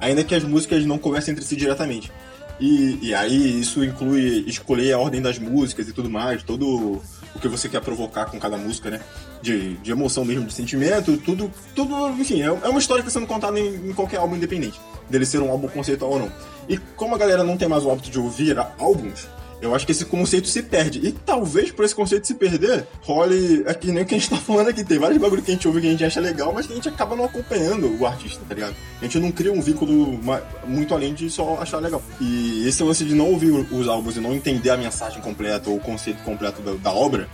Ainda 0.00 0.24
que 0.24 0.34
as 0.34 0.42
músicas 0.42 0.84
não 0.84 0.98
conversem 0.98 1.32
entre 1.32 1.44
si 1.44 1.54
diretamente. 1.54 2.10
E, 2.58 2.98
e 3.00 3.14
aí 3.14 3.60
isso 3.60 3.82
inclui 3.84 4.44
escolher 4.46 4.92
a 4.92 4.98
ordem 4.98 5.22
das 5.22 5.38
músicas 5.38 5.88
e 5.88 5.92
tudo 5.92 6.10
mais, 6.10 6.42
todo 6.42 7.00
o 7.34 7.38
que 7.40 7.48
você 7.48 7.68
quer 7.68 7.80
provocar 7.80 8.26
com 8.26 8.38
cada 8.38 8.56
música, 8.56 8.90
né? 8.90 9.00
De, 9.42 9.74
de 9.78 9.90
emoção 9.90 10.22
mesmo, 10.22 10.46
de 10.46 10.52
sentimento, 10.52 11.16
tudo, 11.16 11.50
tudo, 11.74 12.10
enfim, 12.10 12.42
é, 12.42 12.46
é 12.46 12.68
uma 12.68 12.78
história 12.78 13.02
que 13.02 13.08
está 13.08 13.18
sendo 13.18 13.26
contada 13.26 13.58
em, 13.58 13.88
em 13.88 13.92
qualquer 13.94 14.18
álbum 14.18 14.36
independente, 14.36 14.78
dele 15.08 15.24
ser 15.24 15.40
um 15.40 15.50
álbum 15.50 15.66
conceitual 15.66 16.10
ou 16.10 16.18
não. 16.18 16.32
E 16.68 16.76
como 16.94 17.14
a 17.14 17.18
galera 17.18 17.42
não 17.42 17.56
tem 17.56 17.66
mais 17.66 17.82
o 17.82 17.90
hábito 17.90 18.10
de 18.10 18.18
ouvir 18.18 18.58
álbuns, 18.78 19.26
eu 19.60 19.74
acho 19.74 19.84
que 19.84 19.92
esse 19.92 20.06
conceito 20.06 20.48
se 20.48 20.62
perde. 20.62 21.06
E 21.06 21.12
talvez 21.12 21.70
por 21.70 21.84
esse 21.84 21.94
conceito 21.94 22.26
se 22.26 22.34
perder, 22.34 22.86
role. 23.02 23.62
É 23.66 23.74
que 23.74 23.92
nem 23.92 24.02
o 24.02 24.06
que 24.06 24.14
a 24.14 24.18
gente 24.18 24.30
tá 24.30 24.36
falando 24.40 24.68
aqui. 24.68 24.82
Tem 24.82 24.98
vários 24.98 25.20
bagulho 25.20 25.42
que 25.42 25.50
a 25.50 25.54
gente 25.54 25.68
ouve 25.68 25.80
que 25.80 25.86
a 25.86 25.90
gente 25.90 26.04
acha 26.04 26.20
legal, 26.20 26.52
mas 26.52 26.66
que 26.66 26.72
a 26.72 26.76
gente 26.76 26.88
acaba 26.88 27.14
não 27.14 27.24
acompanhando 27.24 27.94
o 28.00 28.06
artista, 28.06 28.40
tá 28.48 28.54
ligado? 28.54 28.74
A 29.00 29.04
gente 29.04 29.18
não 29.18 29.30
cria 29.30 29.52
um 29.52 29.60
vínculo 29.60 30.18
muito 30.66 30.94
além 30.94 31.12
de 31.12 31.28
só 31.28 31.58
achar 31.60 31.78
legal. 31.78 32.02
E 32.20 32.66
esse 32.66 32.82
lance 32.82 33.04
de 33.04 33.14
não 33.14 33.30
ouvir 33.30 33.50
os 33.50 33.88
álbuns 33.88 34.16
e 34.16 34.20
não 34.20 34.34
entender 34.34 34.70
a 34.70 34.76
mensagem 34.76 35.20
completa 35.20 35.68
ou 35.68 35.76
o 35.76 35.80
conceito 35.80 36.22
completo 36.22 36.62
da, 36.62 36.72
da 36.74 36.92
obra, 36.92 37.28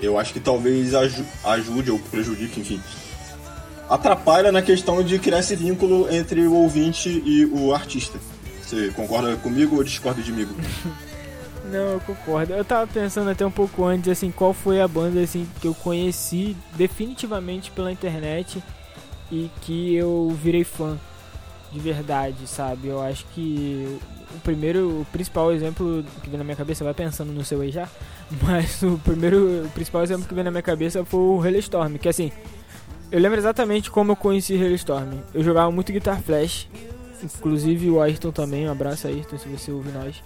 eu 0.00 0.18
acho 0.18 0.32
que 0.32 0.40
talvez 0.40 0.94
aju- 0.94 1.24
ajude 1.44 1.90
ou 1.90 1.98
prejudique, 1.98 2.60
enfim. 2.60 2.80
Atrapalha 3.88 4.50
na 4.50 4.62
questão 4.62 5.02
de 5.02 5.18
criar 5.18 5.38
esse 5.40 5.54
vínculo 5.54 6.12
entre 6.12 6.40
o 6.46 6.54
ouvinte 6.54 7.08
e 7.24 7.44
o 7.46 7.72
artista. 7.72 8.18
Você 8.62 8.88
concorda 8.90 9.36
comigo 9.36 9.76
ou 9.76 9.84
discorda 9.84 10.20
de 10.22 10.32
mim? 10.32 10.48
Não, 11.70 11.92
eu 11.94 12.00
concordo. 12.00 12.52
Eu 12.52 12.64
tava 12.64 12.86
pensando 12.86 13.30
até 13.30 13.44
um 13.44 13.50
pouco 13.50 13.84
antes, 13.84 14.08
assim, 14.08 14.30
qual 14.30 14.52
foi 14.52 14.80
a 14.80 14.86
banda, 14.88 15.20
assim, 15.20 15.46
que 15.60 15.66
eu 15.66 15.74
conheci 15.74 16.56
definitivamente 16.76 17.70
pela 17.72 17.90
internet 17.90 18.62
e 19.32 19.50
que 19.62 19.94
eu 19.94 20.36
virei 20.42 20.62
fã 20.62 20.96
de 21.72 21.80
verdade, 21.80 22.46
sabe? 22.46 22.86
Eu 22.88 23.02
acho 23.02 23.24
que 23.34 23.98
o 24.34 24.40
primeiro, 24.40 25.00
o 25.00 25.06
principal 25.12 25.52
exemplo 25.52 26.04
que 26.22 26.28
vem 26.28 26.38
na 26.38 26.44
minha 26.44 26.56
cabeça, 26.56 26.84
vai 26.84 26.94
pensando 26.94 27.32
no 27.32 27.44
seu 27.44 27.60
aí 27.60 27.70
já, 27.70 27.88
mas 28.42 28.82
o 28.82 28.98
primeiro, 28.98 29.64
o 29.66 29.70
principal 29.70 30.02
exemplo 30.02 30.26
que 30.26 30.34
vem 30.34 30.44
na 30.44 30.50
minha 30.50 30.62
cabeça 30.62 31.04
foi 31.04 31.20
o 31.20 31.40
Hailstorm, 31.42 31.96
que 31.96 32.08
assim, 32.08 32.32
eu 33.10 33.20
lembro 33.20 33.38
exatamente 33.38 33.90
como 33.90 34.12
eu 34.12 34.16
conheci 34.16 34.54
Hailstorm. 34.60 35.18
Eu 35.32 35.42
jogava 35.42 35.70
muito 35.70 35.92
Guitar 35.92 36.20
Flash, 36.20 36.68
inclusive 37.22 37.90
o 37.90 38.00
Ayrton 38.00 38.32
também, 38.32 38.68
um 38.68 38.72
abraço 38.72 39.06
Ayrton 39.06 39.38
se 39.38 39.48
você 39.48 39.70
ouvir 39.70 39.92
nós. 39.92 40.22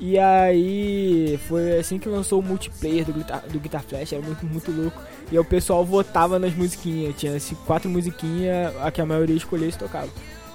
E 0.00 0.18
aí 0.18 1.38
foi 1.46 1.78
assim 1.78 1.98
que 1.98 2.08
lançou 2.08 2.40
o 2.40 2.42
multiplayer 2.42 3.04
do 3.04 3.12
Guitar, 3.12 3.42
do 3.46 3.60
Guitar 3.60 3.82
Flash, 3.82 4.14
era 4.14 4.22
muito, 4.22 4.46
muito 4.46 4.72
louco. 4.72 5.00
E 5.30 5.36
aí 5.36 5.38
o 5.38 5.44
pessoal 5.44 5.84
votava 5.84 6.38
nas 6.38 6.54
musiquinhas, 6.54 7.14
tinha 7.16 7.36
assim, 7.36 7.54
quatro 7.66 7.88
musiquinhas, 7.90 8.74
a 8.80 8.90
que 8.90 9.00
a 9.00 9.06
maioria 9.06 9.36
escolhia 9.36 9.68
e 9.68 9.72
tocava. 9.72 10.08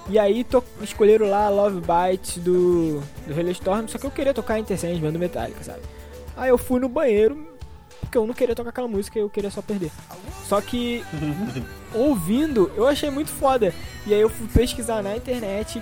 E 0.08 0.20
aí 0.20 0.44
to 0.44 0.64
escolheram 0.82 1.30
lá 1.30 1.50
Love 1.50 1.82
Bites 1.82 2.38
do, 2.38 3.02
do 3.28 3.34
Hailstorm, 3.34 3.88
só 3.88 3.98
que 3.98 4.06
eu 4.06 4.12
queria 4.12 4.34
tocar 4.34 4.60
Enter 4.60 4.80
Sandman 4.80 5.12
do 5.12 5.20
Metallica, 5.20 5.64
sabe? 5.64 5.82
Aí 6.38 6.50
eu 6.50 6.58
fui 6.58 6.80
no 6.80 6.88
banheiro, 6.88 7.48
porque 8.02 8.18
eu 8.18 8.28
não 8.28 8.34
queria 8.34 8.56
tocar 8.56 8.70
aquela 8.70 8.88
música, 8.88 9.18
eu 9.18 9.30
queria 9.30 9.50
só 9.50 9.62
perder. 9.62 9.92
Só 10.48 10.62
que 10.62 11.04
ouvindo, 11.94 12.72
eu 12.76 12.88
achei 12.88 13.10
muito 13.10 13.32
foda. 13.32 13.74
E 14.06 14.14
aí 14.14 14.22
eu 14.22 14.30
fui 14.30 14.48
pesquisar 14.48 15.02
na 15.02 15.16
internet. 15.16 15.82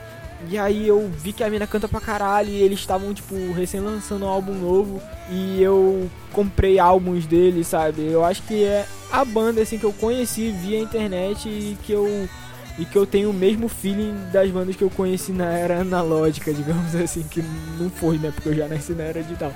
E 0.50 0.58
aí 0.58 0.88
eu 0.88 1.10
vi 1.10 1.32
que 1.32 1.44
a 1.44 1.50
mina 1.50 1.66
canta 1.66 1.88
pra 1.88 2.02
caralho 2.02 2.50
e 2.50 2.62
eles 2.62 2.80
estavam, 2.80 3.14
tipo, 3.14 3.36
recém 3.54 3.80
lançando 3.80 4.26
um 4.26 4.30
álbum 4.30 4.54
novo. 4.54 5.02
E 5.30 5.62
eu 5.62 6.10
comprei 6.32 6.80
álbuns 6.80 7.26
deles, 7.26 7.68
sabe? 7.68 8.02
Eu 8.02 8.24
acho 8.24 8.44
que 8.44 8.64
é 8.64 8.86
a 9.12 9.24
banda, 9.24 9.62
assim, 9.62 9.78
que 9.78 9.86
eu 9.86 9.94
conheci 9.94 10.52
via 10.52 10.80
internet 10.80 11.48
e 11.48 11.78
que 11.84 11.92
eu... 11.92 12.28
E 12.78 12.86
que 12.86 12.98
eu 12.98 13.06
tenho 13.06 13.30
o 13.30 13.34
mesmo 13.34 13.68
feeling 13.68 14.16
das 14.32 14.50
bandas 14.50 14.76
que 14.76 14.84
eu 14.84 14.90
conheci 14.90 15.32
na 15.32 15.46
era 15.58 15.82
analógica, 15.82 16.52
digamos 16.54 16.96
assim, 16.96 17.24
que 17.24 17.44
não 17.80 17.90
foi, 17.90 18.18
né? 18.18 18.32
Porque 18.34 18.50
eu 18.50 18.56
já 18.56 18.68
nasci 18.68 18.94
na 18.94 19.04
era 19.04 19.22
digital. 19.22 19.54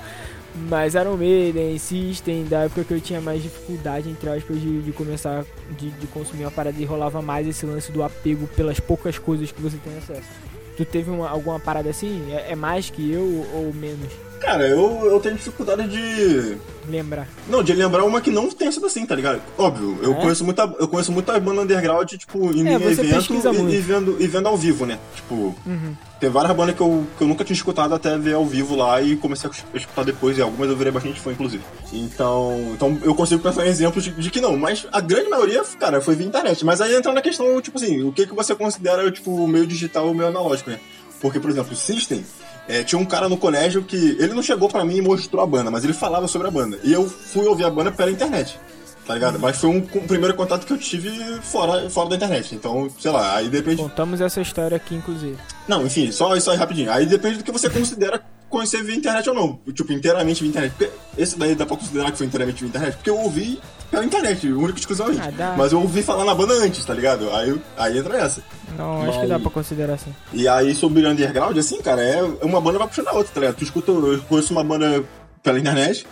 Mas 0.70 0.96
Iron 0.96 1.18
Maiden, 1.18 1.78
System, 1.78 2.46
da 2.46 2.62
época 2.64 2.84
que 2.84 2.94
eu 2.94 3.02
tinha 3.02 3.22
mais 3.22 3.44
dificuldade, 3.44 4.10
entre 4.10 4.30
aspas, 4.30 4.60
de, 4.60 4.82
de 4.82 4.92
começar 4.92 5.46
de, 5.78 5.90
de 5.92 6.08
consumir 6.08 6.44
uma 6.46 6.52
parada 6.52 6.80
e 6.82 6.86
rolava 6.86 7.22
mais 7.22 7.48
esse 7.48 7.66
lance 7.66 7.92
do 7.92 8.02
apego 8.02 8.48
pelas 8.56 8.80
poucas 8.80 9.18
coisas 9.20 9.52
que 9.52 9.62
você 9.62 9.78
tem 9.78 9.96
acesso. 9.98 10.28
Tu 10.76 10.86
teve 10.86 11.10
uma- 11.12 11.30
alguma 11.30 11.60
parada 11.60 11.90
assim? 11.90 12.24
É, 12.32 12.52
é 12.52 12.56
mais 12.56 12.90
que 12.90 13.12
eu 13.12 13.24
ou 13.54 13.72
menos? 13.74 14.12
Cara, 14.40 14.68
eu, 14.68 15.06
eu 15.06 15.20
tenho 15.20 15.36
dificuldade 15.36 15.88
de. 15.88 16.58
Lembrar. 16.90 17.28
Não, 17.50 17.62
de 17.62 17.74
lembrar 17.74 18.04
uma 18.06 18.22
que 18.22 18.32
não 18.32 18.50
tenha 18.50 18.72
sido 18.72 18.86
assim, 18.86 19.06
tá 19.06 19.14
ligado? 19.16 19.42
Óbvio, 19.58 19.98
eu 20.02 20.14
É? 20.14 20.16
conheço 20.22 20.46
muita. 20.46 20.62
Eu 20.80 20.88
conheço 20.88 21.12
muita 21.12 21.38
banda 21.40 21.62
underground, 21.62 22.10
tipo, 22.14 22.52
em 22.54 22.66
É, 22.68 22.74
evento 22.76 23.34
e, 23.34 23.74
e 23.76 23.78
vendo, 23.80 24.16
e 24.20 24.28
vendo 24.28 24.48
ao 24.48 24.56
vivo, 24.56 24.86
né? 24.86 24.98
Tipo, 25.16 25.54
Uhum. 25.66 25.94
tem 26.20 26.30
várias 26.30 26.56
bandas 26.56 26.76
que 26.76 26.82
eu, 26.82 27.06
que 27.18 27.24
eu 27.24 27.28
nunca 27.28 27.44
tinha 27.44 27.56
escutado 27.56 27.94
até 27.94 28.18
ver 28.18 28.36
ao 28.36 28.46
vivo 28.46 28.76
lá 28.76 29.02
e 29.02 29.18
comecei 29.18 29.50
a 29.50 29.78
escutar 29.78 30.04
depois, 30.06 30.38
e 30.38 30.42
algumas 30.42 30.70
eu 30.70 30.78
virei 30.78 30.94
bastante 30.94 31.20
fã, 31.20 31.32
inclusive. 31.32 31.64
Então, 31.92 32.70
então 32.74 32.98
eu 33.04 33.14
consigo 33.16 33.42
pensar 33.44 33.66
em 33.66 33.70
exemplos 33.70 34.04
de, 34.04 34.12
de 34.12 34.30
que 34.30 34.40
não, 34.40 34.56
mas 34.56 34.88
a 34.94 35.02
grande 35.02 35.30
maioria, 35.30 35.62
cara, 35.80 36.00
foi 36.00 36.16
via 36.16 36.28
internet. 36.28 36.64
Mas 36.64 36.80
aí 36.80 36.96
entra 36.96 37.12
na 37.12 37.22
questão, 37.22 37.60
tipo 37.62 37.78
assim, 37.78 38.02
o 38.04 38.12
que, 38.14 38.26
que 38.26 38.34
você 38.36 38.56
considera, 38.56 39.12
tipo, 39.12 39.46
meio 39.48 39.68
digital 39.68 40.08
ou 40.08 40.14
meio 40.14 40.30
analógico, 40.30 40.70
né? 40.70 40.80
Porque, 41.20 41.40
por 41.40 41.50
exemplo, 41.50 41.74
o 41.74 41.76
System, 41.76 42.24
é, 42.68 42.84
tinha 42.84 43.00
um 43.00 43.06
cara 43.06 43.30
no 43.30 43.38
colégio 43.38 43.84
que. 43.84 44.18
Ele 44.20 44.34
não 44.34 44.44
chegou 44.44 44.70
pra 44.70 44.84
mim 44.84 44.98
e 44.98 45.02
mostrou 45.02 45.42
a 45.42 45.48
banda, 45.48 45.72
mas 45.72 45.84
ele 45.84 45.94
falava 45.94 46.28
sobre 46.28 46.48
a 46.48 46.52
banda. 46.52 46.80
E 46.84 46.92
eu 46.92 47.08
fui 47.08 47.46
ouvir 47.46 47.64
a 47.64 47.70
banda 47.70 47.92
pela 47.92 48.12
internet. 48.12 48.60
Tá 49.06 49.14
ligado? 49.14 49.40
Mas 49.40 49.58
foi 49.58 49.70
um, 49.70 49.78
um 49.78 50.06
primeiro 50.06 50.34
contato 50.34 50.66
que 50.66 50.74
eu 50.74 50.78
tive 50.78 51.10
fora, 51.42 51.90
fora 51.90 52.10
da 52.10 52.18
internet. 52.18 52.54
Então, 52.54 52.90
sei 53.00 53.10
lá, 53.10 53.38
aí 53.38 53.48
depende. 53.48 53.78
Contamos 53.78 54.20
essa 54.20 54.42
história 54.42 54.76
aqui, 54.76 54.96
inclusive. 54.96 55.38
Não, 55.66 55.86
enfim, 55.86 56.12
só 56.12 56.36
isso 56.36 56.52
aí 56.52 56.58
rapidinho. 56.58 56.92
Aí 56.92 57.06
depende 57.06 57.38
do 57.38 57.44
que 57.44 57.52
você 57.52 57.70
considera 57.70 58.22
conhecer 58.50 58.84
via 58.84 58.96
internet 58.96 59.30
ou 59.30 59.36
não. 59.36 59.60
Tipo, 59.74 59.92
inteiramente 59.94 60.42
via 60.42 60.50
internet. 60.50 60.74
Porque 60.78 60.92
esse 61.18 61.38
daí 61.38 61.56
dá 61.56 61.66
pra 61.66 61.78
considerar 61.78 62.12
que 62.12 62.18
foi 62.18 62.28
inteiramente 62.28 62.60
via 62.60 62.70
internet, 62.70 62.96
porque 62.96 63.10
eu 63.10 63.18
ouvi 63.18 63.60
pela 63.90 64.04
internet, 64.06 64.48
o 64.52 64.60
único 64.60 64.78
exclusivamente. 64.80 65.22
Ah. 65.40 65.56
Mas 65.58 65.72
eu 65.72 65.80
ouvi 65.80 66.02
falar 66.04 66.26
na 66.26 66.36
banda 66.36 66.54
antes, 66.56 66.84
tá 66.84 66.94
ligado? 66.94 67.30
Aí, 67.32 67.60
aí 67.78 67.98
entra 67.98 68.18
essa. 68.18 68.42
Não, 68.78 69.02
acho 69.04 69.12
que 69.14 69.18
Mas- 69.20 69.30
dá 69.30 69.40
pra 69.40 69.50
considerar 69.52 69.94
assim. 69.94 70.14
E 70.34 70.48
aí, 70.48 70.76
sobre 70.76 71.06
o 71.06 71.10
underground, 71.10 71.58
assim, 71.58 71.82
cara, 71.82 72.02
é 72.02 72.22
uma 72.42 72.60
banda 72.60 72.80
vai 72.80 72.88
puxando 72.88 73.08
a 73.08 73.14
outra, 73.14 73.34
tá 73.34 73.40
ligado? 73.40 73.56
Tu 73.56 73.64
escuta, 73.64 73.92
eu 73.92 74.22
conheço 74.28 74.52
uma 74.52 74.64
banda 74.64 75.04
pela 75.42 75.58
internet 75.60 76.06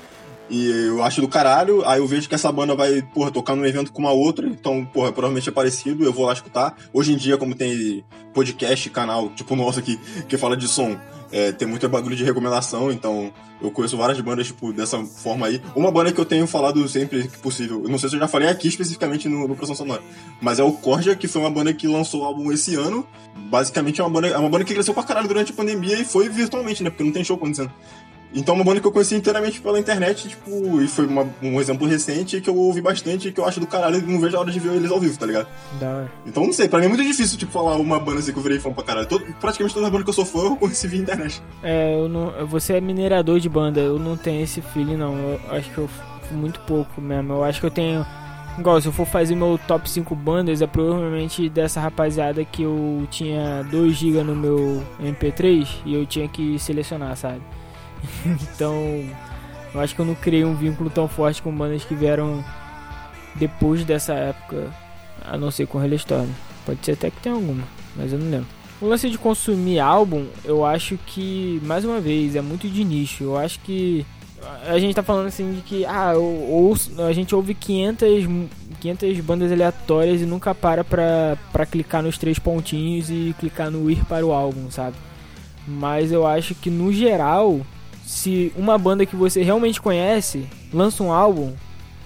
e 0.49 0.69
eu 0.87 1.03
acho 1.03 1.21
do 1.21 1.27
caralho, 1.27 1.85
aí 1.85 1.99
eu 1.99 2.07
vejo 2.07 2.29
que 2.29 2.35
essa 2.35 2.51
banda 2.51 2.75
vai, 2.75 3.01
porra, 3.01 3.31
tocar 3.31 3.55
num 3.55 3.65
evento 3.65 3.91
com 3.91 4.01
uma 4.01 4.11
outra, 4.11 4.47
então, 4.47 4.85
porra, 4.85 5.11
provavelmente 5.11 5.49
é 5.49 5.51
parecido, 5.51 6.03
eu 6.03 6.13
vou 6.13 6.25
lá 6.25 6.33
escutar. 6.33 6.75
Hoje 6.93 7.13
em 7.13 7.17
dia, 7.17 7.37
como 7.37 7.55
tem 7.55 8.03
podcast, 8.33 8.89
canal, 8.89 9.29
tipo 9.29 9.53
o 9.53 9.57
nosso 9.57 9.79
aqui, 9.79 9.99
que 10.27 10.37
fala 10.37 10.55
de 10.55 10.67
som, 10.67 10.97
é, 11.31 11.51
tem 11.51 11.67
muito 11.67 11.87
bagulho 11.89 12.15
de 12.15 12.23
recomendação, 12.23 12.91
então 12.91 13.33
eu 13.61 13.71
conheço 13.71 13.97
várias 13.97 14.19
bandas, 14.21 14.47
tipo, 14.47 14.71
dessa 14.71 15.03
forma 15.03 15.47
aí. 15.47 15.61
Uma 15.75 15.91
banda 15.91 16.11
que 16.11 16.19
eu 16.19 16.25
tenho 16.25 16.45
falado 16.45 16.87
sempre 16.87 17.27
que 17.27 17.37
possível, 17.39 17.81
eu 17.83 17.89
não 17.89 17.97
sei 17.97 18.09
se 18.09 18.15
eu 18.15 18.19
já 18.19 18.27
falei 18.27 18.47
aqui 18.47 18.67
especificamente 18.67 19.27
no, 19.27 19.47
no 19.47 19.55
Produção 19.55 19.75
Sonora, 19.75 20.01
mas 20.41 20.59
é 20.59 20.63
o 20.63 20.71
Corja, 20.71 21.15
que 21.15 21.27
foi 21.27 21.41
uma 21.41 21.49
banda 21.49 21.73
que 21.73 21.87
lançou 21.87 22.21
o 22.21 22.25
álbum 22.25 22.51
esse 22.51 22.75
ano. 22.75 23.05
Basicamente 23.49 24.01
é 24.01 24.03
uma 24.03 24.09
banda, 24.09 24.27
é 24.27 24.37
uma 24.37 24.49
banda 24.49 24.63
que 24.63 24.73
cresceu 24.73 24.93
pra 24.93 25.03
caralho 25.03 25.27
durante 25.27 25.51
a 25.51 25.55
pandemia 25.55 25.99
e 25.99 26.05
foi 26.05 26.29
virtualmente, 26.29 26.83
né? 26.83 26.89
Porque 26.89 27.03
não 27.03 27.11
tem 27.11 27.23
show 27.23 27.35
acontecendo. 27.35 27.71
Então 28.35 28.53
é 28.53 28.57
uma 28.57 28.65
banda 28.65 28.81
que 28.81 28.85
eu 28.87 28.91
conheci 28.91 29.15
inteiramente 29.15 29.61
pela 29.61 29.79
internet, 29.79 30.27
tipo, 30.27 30.81
e 30.81 30.87
foi 30.89 31.05
uma- 31.05 31.25
um 31.41 31.59
exemplo 31.59 31.87
recente 31.87 32.41
que 32.41 32.49
eu 32.49 32.55
ouvi 32.57 32.81
bastante 32.81 33.29
e 33.29 33.31
que 33.31 33.39
eu 33.39 33.45
acho 33.45 33.59
do 33.61 33.65
caralho 33.67 33.97
e 33.97 34.01
não 34.01 34.19
vejo 34.19 34.35
a 34.35 34.41
hora 34.41 34.51
de 34.51 34.59
ver 34.59 34.73
eles 34.73 34.91
ao 34.91 34.99
vivo, 34.99 35.17
tá 35.17 35.25
ligado? 35.25 35.47
Da. 35.79 36.05
Então 36.25 36.43
não 36.45 36.51
sei, 36.53 36.67
pra 36.67 36.79
mim 36.79 36.85
é 36.85 36.89
muito 36.89 37.03
difícil, 37.03 37.37
tipo, 37.37 37.51
falar 37.51 37.77
uma 37.77 37.97
banda 37.99 38.19
assim 38.19 38.33
que 38.33 38.37
eu 38.37 38.43
virei 38.43 38.59
fã 38.59 38.71
pra 38.73 38.83
caralho. 38.83 39.07
Todo- 39.07 39.23
praticamente 39.39 39.73
toda 39.73 39.89
banda 39.89 40.03
que 40.03 40.09
eu 40.09 40.13
sou 40.13 40.25
fã 40.25 40.39
eu 40.51 40.55
conheci 40.57 40.87
via 40.87 40.99
internet. 40.99 41.41
É, 41.63 41.95
eu 41.97 42.09
não, 42.09 42.45
você 42.45 42.73
é 42.73 42.81
minerador 42.81 43.39
de 43.39 43.47
banda, 43.47 43.79
eu 43.79 43.97
não 43.97 44.17
tenho 44.17 44.43
esse 44.43 44.61
feeling 44.61 44.97
não. 44.97 45.15
Eu 45.17 45.39
acho 45.51 45.69
que 45.71 45.77
eu 45.77 45.89
muito 46.31 46.59
pouco 46.61 46.99
mesmo. 46.99 47.33
Eu 47.33 47.43
acho 47.45 47.59
que 47.61 47.65
eu 47.65 47.71
tenho. 47.71 48.05
Igual, 48.57 48.79
se 48.81 48.87
eu 48.87 48.91
for 48.93 49.05
fazer 49.05 49.35
meu 49.35 49.59
top 49.67 49.89
5 49.89 50.15
bandas, 50.15 50.61
é 50.61 50.67
provavelmente 50.67 51.49
dessa 51.49 51.79
rapaziada 51.81 52.43
que 52.45 52.63
eu 52.63 53.05
tinha 53.11 53.63
2 53.69 53.95
GB 53.95 54.23
no 54.23 54.33
meu 54.35 54.81
MP3 54.99 55.67
e 55.85 55.93
eu 55.93 56.05
tinha 56.05 56.27
que 56.27 56.57
selecionar, 56.59 57.15
sabe? 57.17 57.41
então, 58.25 59.03
eu 59.73 59.79
acho 59.81 59.93
que 59.95 60.01
eu 60.01 60.05
não 60.05 60.15
criei 60.15 60.45
um 60.45 60.55
vínculo 60.55 60.89
tão 60.89 61.07
forte 61.07 61.41
com 61.41 61.51
bandas 61.55 61.83
que 61.83 61.95
vieram 61.95 62.43
depois 63.35 63.83
dessa 63.83 64.13
época, 64.13 64.71
a 65.23 65.37
não 65.37 65.51
ser 65.51 65.67
com 65.67 65.83
Hellstorm. 65.83 66.27
Pode 66.65 66.79
ser 66.83 66.93
até 66.93 67.09
que 67.09 67.21
tenha 67.21 67.35
alguma, 67.35 67.63
mas 67.95 68.11
eu 68.13 68.19
não 68.19 68.29
lembro. 68.29 68.47
O 68.81 68.87
lance 68.87 69.09
de 69.09 69.17
consumir 69.17 69.79
álbum, 69.79 70.25
eu 70.43 70.65
acho 70.65 70.97
que, 71.05 71.61
mais 71.63 71.85
uma 71.85 71.99
vez, 71.99 72.35
é 72.35 72.41
muito 72.41 72.67
de 72.67 72.83
nicho. 72.83 73.23
Eu 73.23 73.37
acho 73.37 73.59
que 73.59 74.05
a 74.67 74.77
gente 74.77 74.93
tá 74.93 75.01
falando 75.01 75.27
assim 75.27 75.53
de 75.53 75.61
que 75.61 75.85
ah, 75.85 76.11
eu 76.13 76.23
ouço- 76.23 77.01
a 77.01 77.13
gente 77.13 77.33
ouve 77.33 77.53
500, 77.53 78.25
mu- 78.27 78.49
500 78.79 79.19
bandas 79.21 79.51
aleatórias 79.51 80.21
e 80.21 80.25
nunca 80.25 80.53
para 80.53 80.83
pra, 80.83 81.37
pra 81.51 81.65
clicar 81.65 82.03
nos 82.03 82.17
três 82.17 82.37
pontinhos 82.37 83.09
e 83.09 83.33
clicar 83.39 83.71
no 83.71 83.89
ir 83.89 84.03
para 84.05 84.25
o 84.25 84.31
álbum, 84.33 84.69
sabe? 84.69 84.95
Mas 85.67 86.11
eu 86.11 86.27
acho 86.27 86.53
que 86.53 86.69
no 86.69 86.91
geral, 86.91 87.61
se 88.05 88.53
uma 88.55 88.77
banda 88.77 89.05
que 89.05 89.15
você 89.15 89.41
realmente 89.41 89.81
conhece 89.81 90.45
lança 90.71 91.03
um 91.03 91.11
álbum, 91.11 91.53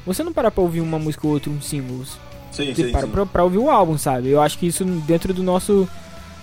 você 0.06 0.24
não 0.24 0.32
para 0.32 0.50
pra 0.50 0.64
ouvir 0.64 0.82
uma 0.82 0.98
música 0.98 1.28
ou 1.28 1.34
outra, 1.34 1.52
um 1.52 1.62
singles. 1.62 2.18
Sim, 2.52 2.74
Você 2.74 2.88
para 2.88 3.08
pra, 3.08 3.26
pra 3.26 3.44
ouvir 3.44 3.58
o 3.58 3.70
álbum, 3.70 3.98
sabe? 3.98 4.30
Eu 4.30 4.42
acho 4.42 4.58
que 4.58 4.66
isso 4.68 4.84
dentro 4.84 5.34
do 5.34 5.44
nosso, 5.44 5.88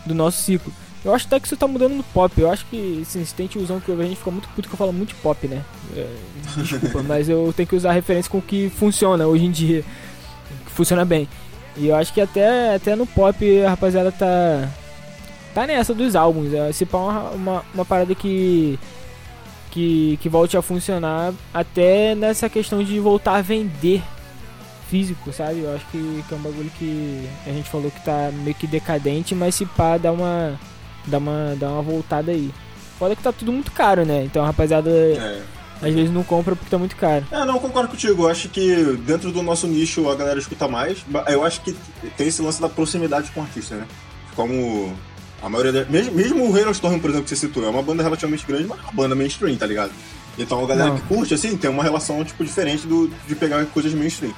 do 0.05 0.14
nosso 0.14 0.40
ciclo. 0.42 0.73
Eu 1.05 1.14
acho 1.14 1.27
até 1.27 1.38
que 1.38 1.47
isso 1.47 1.57
tá 1.57 1.66
mudando 1.66 1.95
no 1.95 2.03
pop. 2.03 2.33
Eu 2.40 2.51
acho 2.51 2.66
que, 2.66 3.01
assim, 3.03 3.25
se 3.25 3.35
tem 3.35 3.47
tiozão 3.47 3.81
que 3.81 3.90
a 3.92 3.97
gente 3.97 4.16
fica 4.16 4.31
muito 4.31 4.49
puto 4.49 4.69
que 4.69 4.75
eu 4.75 4.79
falo 4.79 4.92
muito 4.92 5.14
pop, 5.16 5.47
né? 5.47 5.62
É, 5.97 6.07
desculpa, 6.57 7.03
mas 7.07 7.29
eu 7.29 7.53
tenho 7.57 7.69
que 7.69 7.77
usar 7.77 7.92
referência 7.92 8.31
com 8.31 8.38
o 8.38 8.42
que 8.42 8.69
funciona 8.71 9.27
hoje 9.27 9.45
em 9.45 9.51
dia. 9.51 9.85
Que 10.64 10.73
funciona 10.73 11.05
bem. 11.05 11.29
E 11.77 11.88
eu 11.88 11.95
acho 11.97 12.12
que 12.12 12.21
até, 12.21 12.75
até 12.75 12.97
no 12.97 13.07
pop 13.07 13.62
a 13.62 13.71
rapaziada 13.71 14.11
tá. 14.11 14.69
Tá 15.55 15.66
nessa 15.66 15.95
dos 15.95 16.16
álbuns. 16.16 16.53
É, 16.53 16.73
se 16.73 16.85
pá 16.85 16.99
uma, 16.99 17.31
uma, 17.31 17.64
uma 17.75 17.85
parada 17.85 18.14
que. 18.14 18.79
Que, 19.76 20.18
que 20.22 20.28
volte 20.30 20.56
a 20.56 20.62
funcionar 20.62 21.34
até 21.52 22.14
nessa 22.14 22.48
questão 22.48 22.82
de 22.82 22.98
voltar 22.98 23.34
a 23.36 23.42
vender 23.42 24.02
físico, 24.88 25.30
sabe? 25.34 25.60
Eu 25.60 25.74
acho 25.74 25.84
que, 25.92 26.24
que 26.26 26.32
é 26.34 26.36
um 26.38 26.40
bagulho 26.40 26.70
que 26.78 27.28
a 27.46 27.50
gente 27.50 27.68
falou 27.68 27.90
que 27.90 28.02
tá 28.02 28.30
meio 28.42 28.54
que 28.54 28.66
decadente, 28.66 29.34
mas 29.34 29.54
se 29.54 29.66
pá, 29.66 29.98
dá 29.98 30.10
uma, 30.10 30.58
dá 31.06 31.18
uma, 31.18 31.54
dá 31.60 31.68
uma 31.70 31.82
voltada 31.82 32.32
aí. 32.32 32.50
Foda 32.98 33.14
que 33.14 33.22
tá 33.22 33.32
tudo 33.32 33.52
muito 33.52 33.70
caro, 33.70 34.06
né? 34.06 34.24
Então 34.24 34.42
a 34.42 34.46
rapaziada 34.46 34.88
É. 34.88 35.42
às 35.82 35.92
vezes 35.92 36.10
não 36.10 36.22
compra 36.22 36.56
porque 36.56 36.70
tá 36.70 36.78
muito 36.78 36.96
caro. 36.96 37.26
É, 37.30 37.44
não, 37.44 37.58
concordo 37.58 37.90
contigo. 37.90 38.22
Eu 38.22 38.28
acho 38.30 38.48
que 38.48 38.96
dentro 39.04 39.30
do 39.30 39.42
nosso 39.42 39.66
nicho 39.66 40.08
a 40.08 40.14
galera 40.14 40.38
escuta 40.38 40.66
mais. 40.66 41.04
Eu 41.28 41.44
acho 41.44 41.60
que 41.60 41.76
tem 42.16 42.28
esse 42.28 42.40
lance 42.40 42.62
da 42.62 42.68
proximidade 42.70 43.30
com 43.32 43.40
o 43.40 43.42
artista, 43.42 43.74
né? 43.74 43.86
Como 44.34 44.96
a 45.42 45.49
maioria 45.49 45.72
da... 45.72 45.90
mesmo, 45.90 46.12
mesmo 46.12 46.51
o 46.51 46.55
Hailstorm, 46.55 46.99
por 46.99 47.11
exemplo, 47.11 47.25
que 47.25 47.31
você 47.31 47.46
citou, 47.46 47.64
é 47.64 47.68
uma 47.68 47.83
banda 47.83 48.03
relativamente 48.03 48.46
grande, 48.46 48.66
mas 48.66 48.79
é 48.79 48.83
uma 48.83 48.92
banda 48.92 49.14
mainstream, 49.14 49.57
tá 49.57 49.66
ligado? 49.66 49.92
Então 50.38 50.62
a 50.62 50.66
galera 50.66 50.90
Não. 50.90 50.99
que 50.99 51.03
curte, 51.07 51.35
assim, 51.35 51.57
tem 51.57 51.70
uma 51.70 51.83
relação, 51.83 52.25
tipo, 52.25 52.44
diferente 52.44 52.87
do, 52.87 53.11
de 53.27 53.35
pegar 53.35 53.64
coisas 53.66 53.92
mainstream. 53.94 54.35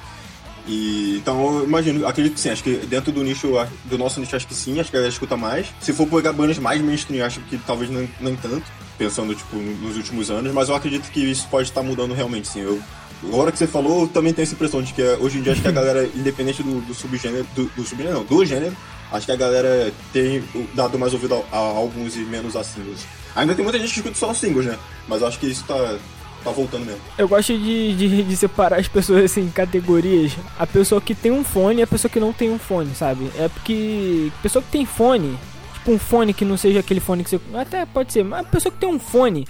E, 0.67 1.17
então 1.17 1.59
eu 1.59 1.63
imagino, 1.65 2.07
acredito 2.07 2.33
que 2.33 2.39
sim, 2.39 2.49
acho 2.49 2.63
que 2.63 2.75
dentro 2.85 3.11
do 3.11 3.23
nicho, 3.23 3.53
do 3.85 3.97
nosso 3.97 4.19
nicho, 4.19 4.35
acho 4.35 4.47
que 4.47 4.53
sim, 4.53 4.79
acho 4.79 4.91
que 4.91 4.97
a 4.97 4.99
galera 4.99 5.11
escuta 5.11 5.35
mais. 5.35 5.67
Se 5.81 5.91
for 5.91 6.07
pegar 6.07 6.31
bandas 6.31 6.59
mais 6.59 6.81
mainstream, 6.81 7.25
acho 7.25 7.39
que 7.41 7.57
talvez 7.57 7.89
nem, 7.89 8.09
nem 8.19 8.35
tanto, 8.35 8.63
pensando, 8.97 9.33
tipo, 9.33 9.55
nos 9.55 9.97
últimos 9.97 10.29
anos, 10.29 10.53
mas 10.53 10.69
eu 10.69 10.75
acredito 10.75 11.09
que 11.09 11.19
isso 11.19 11.47
pode 11.49 11.69
estar 11.69 11.81
mudando 11.81 12.13
realmente, 12.13 12.47
sim. 12.47 12.61
Eu, 12.61 12.79
agora 13.23 13.51
que 13.51 13.57
você 13.57 13.65
falou, 13.65 14.03
eu 14.03 14.07
também 14.07 14.31
tenho 14.31 14.43
essa 14.43 14.53
impressão 14.53 14.81
de 14.81 14.93
que 14.93 15.01
eh, 15.01 15.17
hoje 15.19 15.39
em 15.39 15.41
dia 15.41 15.53
acho 15.53 15.61
que 15.61 15.67
a 15.67 15.71
galera, 15.71 16.07
independente 16.15 16.61
do, 16.61 16.81
do 16.81 16.93
subgênero, 16.93 17.47
do, 17.55 17.65
do 17.65 17.83
subgênero 17.83 18.19
não, 18.19 18.23
do 18.23 18.45
gênero, 18.45 18.75
acho 19.11 19.25
que 19.25 19.31
a 19.31 19.35
galera 19.35 19.91
tem 20.13 20.43
dado 20.73 20.97
mais 20.97 21.13
ouvido 21.13 21.43
a, 21.51 21.55
a 21.55 21.59
álbuns 21.59 22.15
e 22.15 22.19
menos 22.19 22.55
a 22.55 22.63
singles. 22.63 23.05
Ainda 23.35 23.55
tem 23.55 23.63
muita 23.63 23.79
gente 23.79 23.93
que 23.93 23.99
escuta 23.99 24.15
só 24.15 24.33
singles, 24.33 24.65
né? 24.65 24.77
Mas 25.07 25.23
acho 25.23 25.39
que 25.39 25.47
isso 25.47 25.63
tá, 25.65 25.97
tá 26.43 26.51
voltando 26.51 26.85
mesmo. 26.85 27.01
Eu 27.17 27.27
gosto 27.27 27.57
de, 27.57 27.95
de, 27.95 28.23
de 28.23 28.37
separar 28.37 28.79
as 28.79 28.87
pessoas 28.87 29.25
assim, 29.25 29.41
em 29.41 29.49
categorias. 29.49 30.33
A 30.57 30.65
pessoa 30.65 30.99
que 30.99 31.15
tem 31.15 31.31
um 31.31 31.43
fone 31.43 31.79
e 31.79 31.83
a 31.83 31.87
pessoa 31.87 32.09
que 32.09 32.19
não 32.19 32.33
tem 32.33 32.49
um 32.49 32.59
fone, 32.59 32.93
sabe? 32.95 33.31
É 33.37 33.47
porque 33.47 34.31
pessoa 34.41 34.61
que 34.63 34.71
tem 34.71 34.85
fone, 34.85 35.37
tipo 35.73 35.91
um 35.91 35.99
fone 35.99 36.33
que 36.33 36.45
não 36.45 36.57
seja 36.57 36.79
aquele 36.79 36.99
fone 36.99 37.23
que 37.23 37.29
você. 37.29 37.39
Até 37.53 37.85
pode 37.85 38.11
ser, 38.11 38.23
mas 38.23 38.41
a 38.41 38.49
pessoa 38.49 38.71
que 38.71 38.79
tem 38.79 38.89
um 38.89 38.99
fone, 38.99 39.47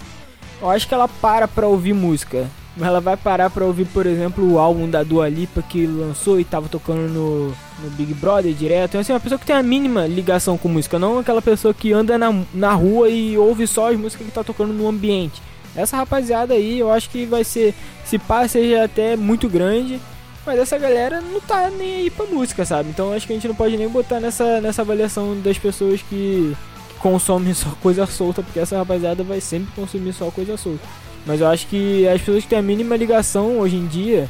eu 0.60 0.70
acho 0.70 0.86
que 0.86 0.94
ela 0.94 1.08
para 1.08 1.48
pra 1.48 1.66
ouvir 1.66 1.92
música. 1.94 2.48
Mas 2.76 2.86
ela 2.86 3.00
vai 3.00 3.16
parar 3.16 3.50
pra 3.50 3.64
ouvir, 3.64 3.86
por 3.86 4.06
exemplo, 4.06 4.52
o 4.52 4.58
álbum 4.58 4.88
da 4.88 5.02
Dua 5.02 5.28
Lipa 5.28 5.60
que 5.60 5.86
lançou 5.86 6.38
e 6.38 6.44
tava 6.44 6.68
tocando 6.68 7.08
no, 7.12 7.48
no 7.48 7.90
Big 7.96 8.14
Brother 8.14 8.54
direto. 8.54 8.90
Então, 8.90 9.00
assim, 9.00 9.12
uma 9.12 9.20
pessoa 9.20 9.38
que 9.38 9.46
tem 9.46 9.56
a 9.56 9.62
mínima 9.62 10.06
ligação 10.06 10.56
com 10.56 10.68
música, 10.68 10.98
não 10.98 11.18
aquela 11.18 11.42
pessoa 11.42 11.74
que 11.74 11.92
anda 11.92 12.16
na, 12.16 12.32
na 12.54 12.72
rua 12.72 13.08
e 13.08 13.36
ouve 13.36 13.66
só 13.66 13.90
as 13.90 13.98
músicas 13.98 14.26
que 14.26 14.32
tá 14.32 14.44
tocando 14.44 14.72
no 14.72 14.88
ambiente. 14.88 15.42
Essa 15.74 15.96
rapaziada 15.96 16.54
aí, 16.54 16.78
eu 16.78 16.90
acho 16.90 17.10
que 17.10 17.26
vai 17.26 17.44
ser, 17.44 17.74
se 18.04 18.18
pá, 18.18 18.46
seja 18.46 18.84
até 18.84 19.16
muito 19.16 19.48
grande, 19.48 20.00
mas 20.44 20.58
essa 20.58 20.78
galera 20.78 21.20
não 21.20 21.40
tá 21.40 21.70
nem 21.70 21.96
aí 21.96 22.10
pra 22.10 22.26
música, 22.26 22.64
sabe? 22.64 22.90
Então 22.90 23.12
acho 23.12 23.26
que 23.26 23.32
a 23.32 23.36
gente 23.36 23.48
não 23.48 23.54
pode 23.54 23.76
nem 23.76 23.88
botar 23.88 24.20
nessa, 24.20 24.60
nessa 24.60 24.82
avaliação 24.82 25.38
das 25.40 25.58
pessoas 25.58 26.02
que, 26.02 26.56
que 26.88 26.94
consomem 26.98 27.54
só 27.54 27.70
coisa 27.82 28.06
solta, 28.06 28.42
porque 28.42 28.58
essa 28.58 28.76
rapaziada 28.76 29.22
vai 29.22 29.40
sempre 29.40 29.72
consumir 29.74 30.12
só 30.12 30.30
coisa 30.30 30.56
solta. 30.56 30.84
Mas 31.30 31.40
eu 31.40 31.46
acho 31.46 31.68
que 31.68 32.08
as 32.08 32.20
pessoas 32.20 32.42
que 32.42 32.50
têm 32.50 32.58
a 32.58 32.62
mínima 32.62 32.96
ligação 32.96 33.60
hoje 33.60 33.76
em 33.76 33.86
dia 33.86 34.28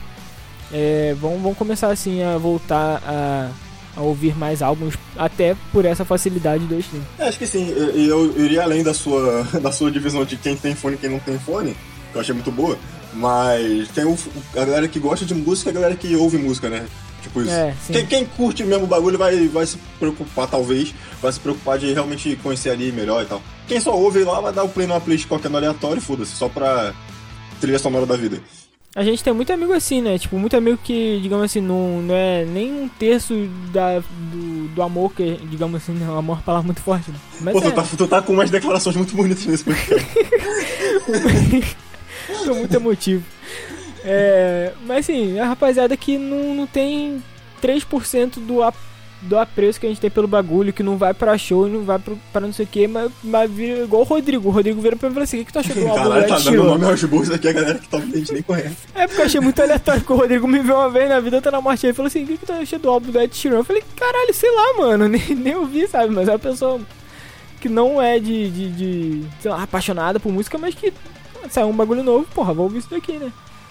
é, 0.71 1.17
vão, 1.19 1.39
vão 1.39 1.55
começar 1.55 1.91
assim 1.91 2.23
a 2.23 2.37
voltar 2.37 3.03
a, 3.03 3.51
a 3.97 4.03
ouvir 4.03 4.37
mais 4.37 4.61
álbuns, 4.61 4.97
até 5.17 5.57
por 5.73 5.87
essa 5.87 6.05
facilidade 6.05 6.67
do 6.67 6.79
stream. 6.79 7.03
É, 7.19 7.27
acho 7.27 7.39
que 7.39 7.47
sim. 7.47 7.71
Eu, 7.71 7.97
eu, 7.97 8.45
iria 8.45 8.63
além 8.63 8.83
da 8.83 8.93
sua, 8.93 9.45
da 9.63 9.73
sua 9.73 9.91
divisão 9.91 10.27
de 10.27 10.37
quem 10.37 10.55
tem 10.55 10.75
fone 10.75 10.97
e 10.97 10.99
quem 10.99 11.09
não 11.09 11.19
tem 11.19 11.39
fone, 11.39 11.75
que 12.13 12.19
eu 12.19 12.21
achei 12.21 12.35
muito 12.35 12.53
boa. 12.53 12.77
Mas 13.15 13.89
tem 13.89 14.05
o, 14.05 14.15
a 14.55 14.65
galera 14.67 14.87
que 14.87 15.01
gosta 15.01 15.25
de 15.25 15.35
música 15.35 15.71
e 15.71 15.73
a 15.73 15.75
galera 15.75 15.97
que 15.97 16.15
ouve 16.15 16.37
música, 16.37 16.69
né? 16.69 16.85
Tipo 17.23 17.41
isso. 17.41 17.51
É, 17.51 17.75
quem, 17.91 18.05
quem, 18.05 18.27
curte 18.27 18.63
mesmo 18.63 18.85
o 18.85 18.87
bagulho 18.87 19.17
vai, 19.17 19.49
vai 19.49 19.65
se 19.65 19.79
preocupar, 19.99 20.49
talvez, 20.49 20.95
vai 21.23 21.33
se 21.33 21.41
preocupar 21.41 21.79
de 21.79 21.95
realmente 21.95 22.39
conhecer 22.43 22.69
ali 22.69 22.93
melhor 22.93 23.23
e 23.23 23.27
tal. 23.27 23.43
Quem 23.71 23.79
só 23.79 23.97
ouve 23.97 24.25
lá 24.25 24.41
vai 24.41 24.53
dar 24.53 24.65
o 24.65 24.69
play 24.69 24.85
numa 24.85 25.01
playlist 25.01 25.29
qualquer 25.29 25.49
no 25.49 25.57
aleatório, 25.57 26.03
foda-se, 26.03 26.35
só 26.35 26.49
pra 26.49 26.93
trilha 27.61 27.79
sonora 27.79 28.05
da 28.05 28.17
vida. 28.17 28.41
A 28.97 29.05
gente 29.05 29.23
tem 29.23 29.33
muito 29.33 29.53
amigo 29.53 29.73
assim, 29.73 30.03
né? 30.03 30.19
Tipo, 30.19 30.37
muito 30.41 30.57
amigo 30.57 30.77
que, 30.83 31.21
digamos 31.23 31.45
assim, 31.45 31.61
não, 31.61 32.03
não 32.03 32.13
é 32.13 32.45
nem 32.45 32.73
um 32.73 32.89
terço 32.89 33.49
da, 33.73 34.01
do, 34.01 34.67
do 34.75 34.83
amor, 34.83 35.13
que, 35.13 35.37
digamos 35.49 35.81
assim, 35.81 35.93
não, 35.93 36.19
amor 36.19 36.35
é 36.35 36.39
uma 36.39 36.43
palavra 36.43 36.67
muito 36.67 36.81
forte. 36.81 37.13
Né? 37.13 37.17
Mas 37.43 37.53
Pô, 37.53 37.61
é. 37.61 37.71
tu, 37.71 37.73
tá, 37.73 37.83
tu 37.97 38.09
tá 38.09 38.21
com 38.21 38.33
umas 38.33 38.51
declarações 38.51 38.97
muito 38.97 39.15
bonitas 39.15 39.47
nesse 39.47 39.63
podcast. 39.63 40.05
Tô 42.45 42.55
muito 42.57 42.75
emotivo. 42.75 43.23
É, 44.05 44.73
mas 44.85 45.09
assim, 45.09 45.39
a 45.39 45.47
rapaziada 45.47 45.97
que 45.97 46.19
não, 46.19 46.57
não 46.57 46.67
tem 46.67 47.23
3% 47.63 48.45
do, 48.45 48.65
do 49.23 49.39
apreço 49.39 49.79
que 49.79 49.87
a 49.87 49.89
gente 49.89 50.01
tem 50.01 50.11
pelo 50.11 50.27
bagulho, 50.27 50.73
que 50.73 50.83
não 50.83 50.97
vai 50.97 51.13
pra 51.13 51.37
show, 51.37 51.69
não 51.69 51.85
vai 51.85 51.99
pro, 51.99 52.19
pra 52.33 52.41
não 52.41 52.53
sei 52.53 52.65
o 52.65 52.69
que, 52.69 52.87
mas, 52.87 53.11
mas 53.23 53.51
vira 53.51 53.85
igual 53.85 54.03
o 54.03 54.05
Rodrigo. 54.05 54.49
O 54.49 54.53
Rodrigo 54.53 54.81
vira 54.81 54.97
pra 54.97 55.09
mim 55.09 55.13
e 55.13 55.15
fala 55.15 55.25
assim: 55.25 55.37
o 55.37 55.41
que, 55.41 55.47
que 55.47 55.53
tu 55.53 55.59
achou 55.59 55.75
do 55.75 55.87
álbum 55.89 56.03
Caralho, 56.03 56.29
tá 56.29 56.39
dando 56.39 56.65
nome 56.65 56.85
aos 56.87 57.05
bolsos 57.05 57.31
aqui, 57.35 57.49
a 57.49 57.53
galera 57.53 57.79
que 57.79 57.89
talvez 57.89 58.15
a 58.15 58.19
gente 58.19 58.33
nem 58.33 58.43
conhece. 58.43 58.77
É 58.95 59.07
porque 59.07 59.21
eu 59.21 59.27
achei 59.27 59.41
muito 59.41 59.61
aleatório 59.61 60.03
que 60.03 60.13
o 60.13 60.17
Rodrigo 60.17 60.49
me 60.49 60.61
viu 60.61 60.75
uma 60.75 60.89
vez 60.89 61.09
na 61.09 61.21
vida, 61.21 61.43
tá 61.43 61.51
na 61.51 61.61
morte 61.61 61.87
aí, 61.87 61.93
falou 61.93 62.09
assim: 62.09 62.25
o 62.25 62.27
que, 62.27 62.39
que 62.39 62.47
tu 62.47 62.53
achou 62.53 62.79
do 62.79 62.89
álbum 62.89 63.11
do 63.11 63.21
Ed 63.21 63.37
Sheeran? 63.37 63.59
Eu 63.59 63.65
falei: 63.65 63.83
caralho, 63.97 64.35
sei 64.35 64.51
lá, 64.51 64.75
mano, 64.79 65.07
nem, 65.09 65.35
nem 65.35 65.55
ouvi, 65.55 65.87
sabe? 65.87 66.13
Mas 66.13 66.29
é 66.29 66.33
uma 66.33 66.39
pessoa 66.39 66.81
que 67.61 67.69
não 67.69 68.01
é 68.01 68.19
de, 68.19 68.51
de, 68.51 68.71
de 68.71 69.25
sei 69.41 69.51
lá, 69.51 69.63
apaixonada 69.63 70.19
por 70.19 70.33
música, 70.33 70.57
mas 70.57 70.75
que 70.75 70.93
saiu 71.51 71.69
um 71.69 71.77
bagulho 71.77 72.03
novo, 72.03 72.27
porra, 72.35 72.55
vou 72.55 72.65
ouvir 72.65 72.79
isso 72.79 72.91
daqui, 72.91 73.13
né? 73.13 73.31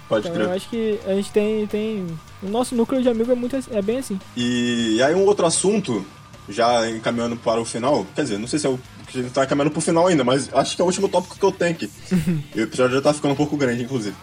Pode 0.10 0.28
então, 0.28 0.36
crer. 0.36 0.48
eu 0.48 0.54
acho 0.54 0.68
que 0.70 1.00
a 1.06 1.14
gente 1.14 1.32
tem, 1.32 1.68
tem. 1.68 2.08
O 2.42 2.50
nosso 2.50 2.74
núcleo 2.74 3.02
de 3.02 3.08
amigo 3.08 3.32
é, 3.32 3.36
muito, 3.36 3.56
é 3.56 3.82
bem 3.82 4.00
assim. 4.00 4.20
E 4.36 5.00
aí, 5.04 5.14
um 5.14 5.24
outro 5.26 5.46
assunto, 5.46 6.04
já 6.50 6.90
encaminhando 6.90 7.38
para 7.38 7.62
o 7.62 7.66
final, 7.66 8.06
quer 8.16 8.24
dizer, 8.24 8.40
não 8.40 8.48
sei 8.48 8.58
se 8.58 8.66
é 8.66 8.70
o 8.70 8.80
que 9.08 9.20
a 9.20 9.22
gente 9.22 9.32
tá 9.32 9.44
encaminhando 9.44 9.72
para 9.72 9.78
o 9.78 9.84
final 9.84 10.08
ainda, 10.08 10.24
mas 10.24 10.50
acho 10.52 10.76
que 10.76 10.82
é 10.82 10.84
o 10.84 10.88
último 10.88 11.08
tópico 11.08 11.38
que 11.38 11.46
eu 11.46 11.52
tenho 11.52 11.72
aqui. 11.72 11.92
o 12.56 12.60
episódio 12.60 12.96
já 12.96 13.02
tá 13.04 13.14
ficando 13.14 13.34
um 13.34 13.38
pouco 13.38 13.56
grande, 13.56 13.84
inclusive. 13.84 14.16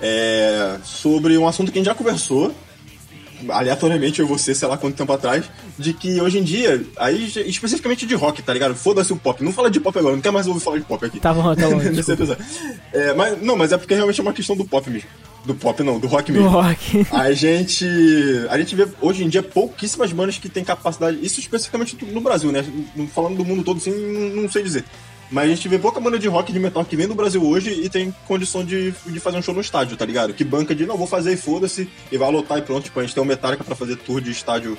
É 0.00 0.78
sobre 0.84 1.36
um 1.36 1.46
assunto 1.46 1.72
que 1.72 1.78
a 1.78 1.80
gente 1.80 1.86
já 1.86 1.94
conversou, 1.94 2.54
aleatoriamente 3.48 4.20
eu 4.20 4.26
você, 4.26 4.54
sei 4.54 4.68
lá 4.68 4.76
quanto 4.76 4.96
tempo 4.96 5.12
atrás, 5.12 5.44
de 5.78 5.92
que 5.92 6.20
hoje 6.20 6.38
em 6.38 6.42
dia, 6.42 6.84
aí 6.96 7.30
especificamente 7.46 8.06
de 8.06 8.14
rock, 8.14 8.42
tá 8.42 8.52
ligado? 8.52 8.74
Foda-se 8.74 9.12
o 9.12 9.16
pop. 9.16 9.42
Não 9.42 9.52
fala 9.52 9.70
de 9.70 9.80
pop 9.80 9.98
agora, 9.98 10.14
não 10.14 10.22
quer 10.22 10.30
mais 10.30 10.46
ouvir 10.46 10.60
falar 10.60 10.78
de 10.78 10.84
pop 10.84 11.04
aqui. 11.04 11.20
Tá 11.20 11.32
bom, 11.32 11.54
tá 11.54 11.68
bom. 11.68 11.80
É, 12.92 13.14
mas, 13.14 13.40
não, 13.40 13.56
mas 13.56 13.72
é 13.72 13.78
porque 13.78 13.94
realmente 13.94 14.20
é 14.20 14.22
uma 14.22 14.32
questão 14.32 14.56
do 14.56 14.64
pop 14.64 14.88
mesmo. 14.90 15.08
Do 15.44 15.54
pop 15.54 15.82
não, 15.82 15.98
do 15.98 16.06
rock 16.06 16.30
mesmo. 16.30 16.48
Do 16.48 16.54
rock. 16.54 17.06
A 17.10 17.32
gente. 17.32 17.86
A 18.48 18.58
gente 18.58 18.76
vê 18.76 18.86
hoje 19.00 19.24
em 19.24 19.28
dia 19.28 19.42
pouquíssimas 19.42 20.12
bandas 20.12 20.38
que 20.38 20.48
têm 20.48 20.62
capacidade. 20.62 21.18
Isso 21.24 21.40
especificamente 21.40 21.96
no 22.04 22.20
Brasil, 22.20 22.52
né? 22.52 22.64
Falando 23.12 23.36
do 23.36 23.44
mundo 23.44 23.64
todo 23.64 23.78
assim, 23.78 23.90
não 24.34 24.48
sei 24.48 24.62
dizer. 24.62 24.84
Mas 25.32 25.46
a 25.46 25.54
gente 25.54 25.66
vê 25.66 25.78
pouca 25.78 25.98
banda 25.98 26.18
de 26.18 26.28
rock 26.28 26.52
de 26.52 26.60
metal 26.60 26.84
que 26.84 26.94
vem 26.94 27.08
do 27.08 27.14
Brasil 27.14 27.42
hoje 27.42 27.70
e 27.70 27.88
tem 27.88 28.14
condição 28.28 28.62
de, 28.62 28.92
de 29.06 29.18
fazer 29.18 29.38
um 29.38 29.42
show 29.42 29.54
no 29.54 29.62
estádio, 29.62 29.96
tá 29.96 30.04
ligado? 30.04 30.34
Que 30.34 30.44
banca 30.44 30.74
de 30.74 30.84
não, 30.84 30.98
vou 30.98 31.06
fazer 31.06 31.32
e 31.32 31.38
foda-se, 31.38 31.88
e 32.12 32.18
vai 32.18 32.30
lotar 32.30 32.58
e 32.58 32.62
pronto. 32.62 32.84
Tipo, 32.84 33.00
a 33.00 33.02
gente 33.02 33.14
tem 33.14 33.22
o 33.22 33.26
Metallica 33.26 33.64
pra 33.64 33.74
fazer 33.74 33.96
tour 33.96 34.20
de 34.20 34.30
estádio 34.30 34.76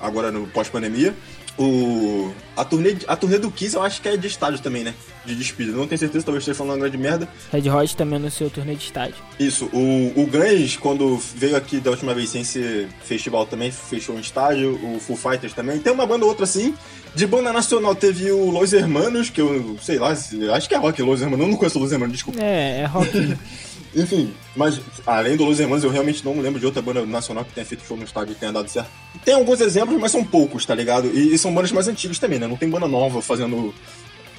agora 0.00 0.32
no 0.32 0.48
pós-pandemia. 0.48 1.14
O. 1.58 2.32
A 2.56 2.64
turnê, 2.64 2.96
a 3.06 3.16
turnê 3.16 3.38
do 3.38 3.50
Kiss 3.50 3.74
eu 3.74 3.82
acho 3.82 4.00
que 4.00 4.08
é 4.08 4.16
de 4.16 4.26
estádio 4.26 4.60
também, 4.60 4.84
né? 4.84 4.94
De 5.24 5.34
despedida. 5.34 5.76
Não 5.76 5.86
tenho 5.86 5.98
certeza, 5.98 6.24
talvez 6.24 6.42
esteja 6.42 6.56
falando 6.56 6.72
uma 6.74 6.80
grande 6.80 6.98
merda. 6.98 7.28
Red 7.52 7.70
Hot 7.70 7.96
também 7.96 8.18
no 8.18 8.30
seu 8.30 8.50
turnê 8.50 8.74
de 8.74 8.84
estádio. 8.84 9.16
Isso. 9.38 9.66
O, 9.72 10.12
o 10.16 10.26
Guns, 10.26 10.76
quando 10.76 11.16
veio 11.34 11.56
aqui 11.56 11.78
da 11.78 11.90
última 11.90 12.14
vez 12.14 12.30
sem 12.30 12.44
ser 12.44 12.88
festival 13.04 13.46
também, 13.46 13.70
fechou 13.70 14.16
um 14.16 14.20
estádio. 14.20 14.78
O 14.82 14.98
Full 14.98 15.16
Fighters 15.16 15.52
também. 15.52 15.78
Tem 15.78 15.92
uma 15.92 16.06
banda 16.06 16.24
ou 16.24 16.30
outra 16.30 16.44
assim. 16.44 16.74
De 17.14 17.26
banda 17.26 17.52
nacional 17.52 17.94
teve 17.94 18.30
o 18.30 18.50
Los 18.50 18.72
Hermanos, 18.72 19.28
que 19.28 19.40
eu 19.40 19.76
sei 19.82 19.98
lá, 19.98 20.10
acho 20.10 20.68
que 20.68 20.74
é 20.74 20.78
rock 20.78 21.02
Los 21.02 21.20
Hermanos. 21.20 21.44
Eu 21.44 21.50
não 21.50 21.58
conheço 21.58 21.78
Los 21.78 21.92
Hermanos, 21.92 22.14
desculpa. 22.14 22.42
É, 22.42 22.80
é 22.80 22.84
rock. 22.86 23.10
Enfim, 23.94 24.32
mas 24.56 24.80
além 25.06 25.36
do 25.36 25.44
Los 25.44 25.60
Hermanos, 25.60 25.84
eu 25.84 25.90
realmente 25.90 26.24
não 26.24 26.40
lembro 26.40 26.58
de 26.58 26.64
outra 26.64 26.80
banda 26.80 27.04
nacional 27.04 27.44
que 27.44 27.52
tenha 27.52 27.66
feito 27.66 27.84
show 27.84 27.96
no 27.96 28.04
estádio 28.04 28.32
e 28.32 28.34
tenha 28.34 28.52
dado 28.52 28.68
certo. 28.68 28.90
Tem 29.24 29.34
alguns 29.34 29.60
exemplos, 29.60 30.00
mas 30.00 30.10
são 30.10 30.24
poucos, 30.24 30.64
tá 30.64 30.74
ligado? 30.74 31.08
E, 31.08 31.34
e 31.34 31.38
são 31.38 31.52
bandas 31.52 31.72
mais 31.72 31.88
antigas 31.88 32.18
também, 32.18 32.38
né? 32.38 32.46
Não 32.46 32.56
tem 32.56 32.70
banda 32.70 32.88
nova 32.88 33.20
fazendo, 33.20 33.74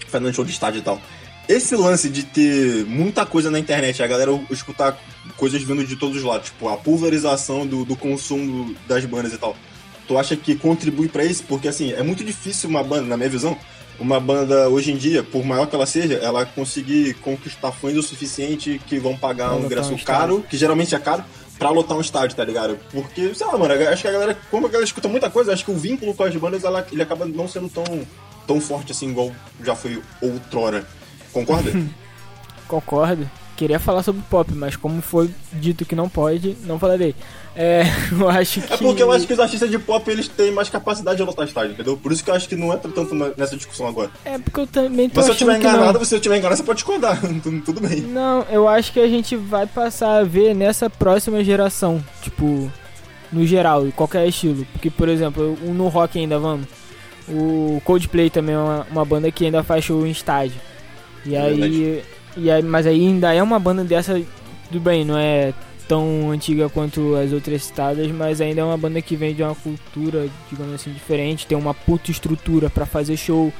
fazendo 0.07 0.33
show 0.33 0.43
de 0.43 0.51
estádio 0.51 0.79
e 0.79 0.81
tal. 0.81 0.99
Esse 1.47 1.75
lance 1.75 2.09
de 2.09 2.23
ter 2.23 2.85
muita 2.85 3.25
coisa 3.25 3.51
na 3.51 3.59
internet, 3.59 4.01
a 4.01 4.07
galera 4.07 4.31
escutar 4.49 4.97
coisas 5.35 5.61
vindo 5.61 5.85
de 5.85 5.95
todos 5.97 6.17
os 6.17 6.23
lados, 6.23 6.49
tipo 6.49 6.69
a 6.69 6.77
pulverização 6.77 7.67
do, 7.67 7.85
do 7.85 7.95
consumo 7.95 8.73
das 8.87 9.05
bandas 9.05 9.33
e 9.33 9.37
tal. 9.37 9.55
Tu 10.07 10.17
acha 10.17 10.35
que 10.35 10.55
contribui 10.55 11.09
para 11.09 11.23
isso? 11.23 11.43
Porque 11.43 11.67
assim, 11.67 11.91
é 11.91 12.01
muito 12.01 12.23
difícil 12.23 12.69
uma 12.69 12.83
banda, 12.83 13.03
na 13.03 13.17
minha 13.17 13.29
visão, 13.29 13.57
uma 14.03 14.19
banda 14.19 14.67
hoje 14.69 14.91
em 14.91 14.97
dia, 14.97 15.23
por 15.23 15.43
maior 15.45 15.65
que 15.65 15.75
ela 15.75 15.85
seja, 15.85 16.15
ela 16.15 16.45
conseguir 16.45 17.15
conquistar 17.15 17.71
fãs 17.71 17.95
o 17.95 18.03
suficiente 18.03 18.79
que 18.85 18.99
vão 18.99 19.17
pagar 19.17 19.49
Pra 19.49 19.57
um 19.57 19.65
ingresso 19.65 19.93
um 19.93 19.97
caro, 19.97 20.45
que 20.47 20.57
geralmente 20.57 20.93
é 20.93 20.99
caro, 20.99 21.23
pra 21.57 21.69
lotar 21.69 21.97
um 21.97 22.01
estádio, 22.01 22.35
tá 22.35 22.43
ligado? 22.43 22.77
Porque, 22.91 23.33
sei 23.33 23.47
lá, 23.47 23.57
mano, 23.57 23.73
acho 23.73 24.01
que 24.01 24.07
a 24.07 24.11
galera, 24.11 24.37
como 24.51 24.67
a 24.67 24.69
galera 24.69 24.85
escuta 24.85 25.07
muita 25.07 25.29
coisa, 25.29 25.53
acho 25.53 25.63
que 25.63 25.71
o 25.71 25.77
vínculo 25.77 26.13
com 26.13 26.23
as 26.23 26.35
bandas, 26.35 26.63
ela, 26.63 26.85
ele 26.91 27.01
acaba 27.01 27.25
não 27.25 27.47
sendo 27.47 27.69
tão, 27.69 27.85
tão 28.45 28.59
forte 28.59 28.91
assim, 28.91 29.09
igual 29.09 29.31
já 29.63 29.73
foi 29.73 30.01
outrora. 30.21 30.85
Concorda? 31.31 31.71
Concordo. 32.67 33.29
Queria 33.55 33.79
falar 33.79 34.03
sobre 34.03 34.21
pop, 34.29 34.51
mas 34.53 34.75
como 34.75 35.01
foi 35.01 35.33
dito 35.53 35.85
que 35.85 35.95
não 35.95 36.09
pode, 36.09 36.57
não 36.63 36.79
falarei. 36.79 37.15
É, 37.55 37.83
eu 38.11 38.27
acho 38.29 38.61
que. 38.61 38.73
É 38.73 38.77
porque 38.77 39.03
eu 39.03 39.11
acho 39.11 39.27
que 39.27 39.33
os 39.33 39.39
artistas 39.39 39.69
de 39.69 39.77
pop 39.77 40.09
eles 40.09 40.27
têm 40.27 40.51
mais 40.51 40.69
capacidade 40.69 41.17
de 41.17 41.23
lotar 41.23 41.45
estádio, 41.47 41.73
entendeu? 41.73 41.95
Por 41.95 42.11
isso 42.11 42.23
que 42.23 42.29
eu 42.31 42.33
acho 42.33 42.49
que 42.49 42.55
não 42.55 42.73
entra 42.73 42.91
tanto 42.91 43.13
na- 43.13 43.31
nessa 43.37 43.55
discussão 43.55 43.87
agora. 43.87 44.09
É 44.25 44.37
porque 44.39 44.59
eu 44.61 44.67
também 44.67 45.07
tô 45.07 45.17
Mas 45.17 45.25
se 45.25 45.31
eu 45.31 45.35
tiver 45.35 45.57
enganado, 45.57 46.03
se 46.05 46.15
eu 46.15 46.19
tiver 46.19 46.37
enganado, 46.37 46.57
você 46.57 46.63
pode 46.63 46.77
discordar. 46.77 47.19
Tudo- 47.65 47.81
bem. 47.81 48.01
Não, 48.01 48.43
eu 48.49 48.67
acho 48.67 48.91
que 48.91 48.99
a 48.99 49.07
gente 49.07 49.35
vai 49.35 49.65
passar 49.67 50.17
a 50.19 50.23
ver 50.23 50.55
nessa 50.55 50.89
próxima 50.89 51.43
geração, 51.43 52.03
tipo, 52.23 52.71
no 53.31 53.45
geral, 53.45 53.85
em 53.85 53.91
qualquer 53.91 54.27
estilo. 54.27 54.65
Porque, 54.73 54.89
por 54.89 55.07
exemplo, 55.07 55.55
no 55.61 55.87
rock 55.89 56.17
ainda 56.17 56.39
vamos. 56.39 56.65
O 57.27 57.81
Coldplay 57.85 58.29
também 58.29 58.55
é 58.55 58.57
uma, 58.57 58.87
uma 58.91 59.05
banda 59.05 59.31
que 59.31 59.45
ainda 59.45 59.63
faz 59.63 59.85
show 59.85 60.05
em 60.05 60.11
estádio. 60.11 60.59
E 61.25 61.35
É 61.35 61.41
aí, 61.41 62.03
e 62.35 62.51
aí, 62.51 62.61
mas 62.63 62.85
aí 62.87 62.99
ainda 62.99 63.33
é 63.33 63.41
uma 63.41 63.59
banda 63.59 63.83
dessa, 63.83 64.19
tudo 64.67 64.79
bem, 64.81 65.05
não 65.05 65.17
é 65.17 65.53
tão 65.87 66.31
antiga 66.31 66.69
quanto 66.69 67.15
as 67.15 67.31
outras 67.31 67.63
citadas, 67.63 68.09
mas 68.11 68.41
ainda 68.41 68.61
é 68.61 68.63
uma 68.63 68.77
banda 68.77 69.01
que 69.01 69.15
vem 69.15 69.33
de 69.33 69.43
uma 69.43 69.55
cultura, 69.55 70.27
digamos 70.49 70.73
assim, 70.73 70.91
diferente, 70.91 71.47
tem 71.47 71.57
uma 71.57 71.73
puta 71.73 72.11
estrutura 72.11 72.69
pra 72.69 72.85
fazer 72.85 73.17
show. 73.17 73.51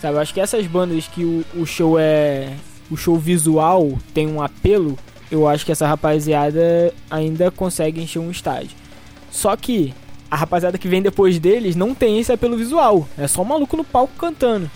Sabe, 0.00 0.18
acho 0.18 0.34
que 0.34 0.40
essas 0.40 0.66
bandas 0.66 1.06
que 1.08 1.24
o, 1.24 1.44
o 1.54 1.66
show 1.66 1.98
é. 1.98 2.52
O 2.88 2.96
show 2.96 3.18
visual 3.18 3.98
tem 4.14 4.28
um 4.28 4.40
apelo, 4.40 4.96
eu 5.30 5.48
acho 5.48 5.66
que 5.66 5.72
essa 5.72 5.88
rapaziada 5.88 6.94
ainda 7.10 7.50
consegue 7.50 8.00
encher 8.00 8.20
um 8.20 8.30
estádio. 8.30 8.76
Só 9.30 9.56
que 9.56 9.92
a 10.30 10.36
rapaziada 10.36 10.78
que 10.78 10.88
vem 10.88 11.02
depois 11.02 11.38
deles 11.38 11.74
não 11.74 11.94
tem 11.94 12.18
esse 12.18 12.32
apelo 12.32 12.56
visual. 12.56 13.08
É 13.18 13.26
só 13.26 13.42
um 13.42 13.44
maluco 13.44 13.76
no 13.76 13.84
palco 13.84 14.14
cantando. 14.16 14.70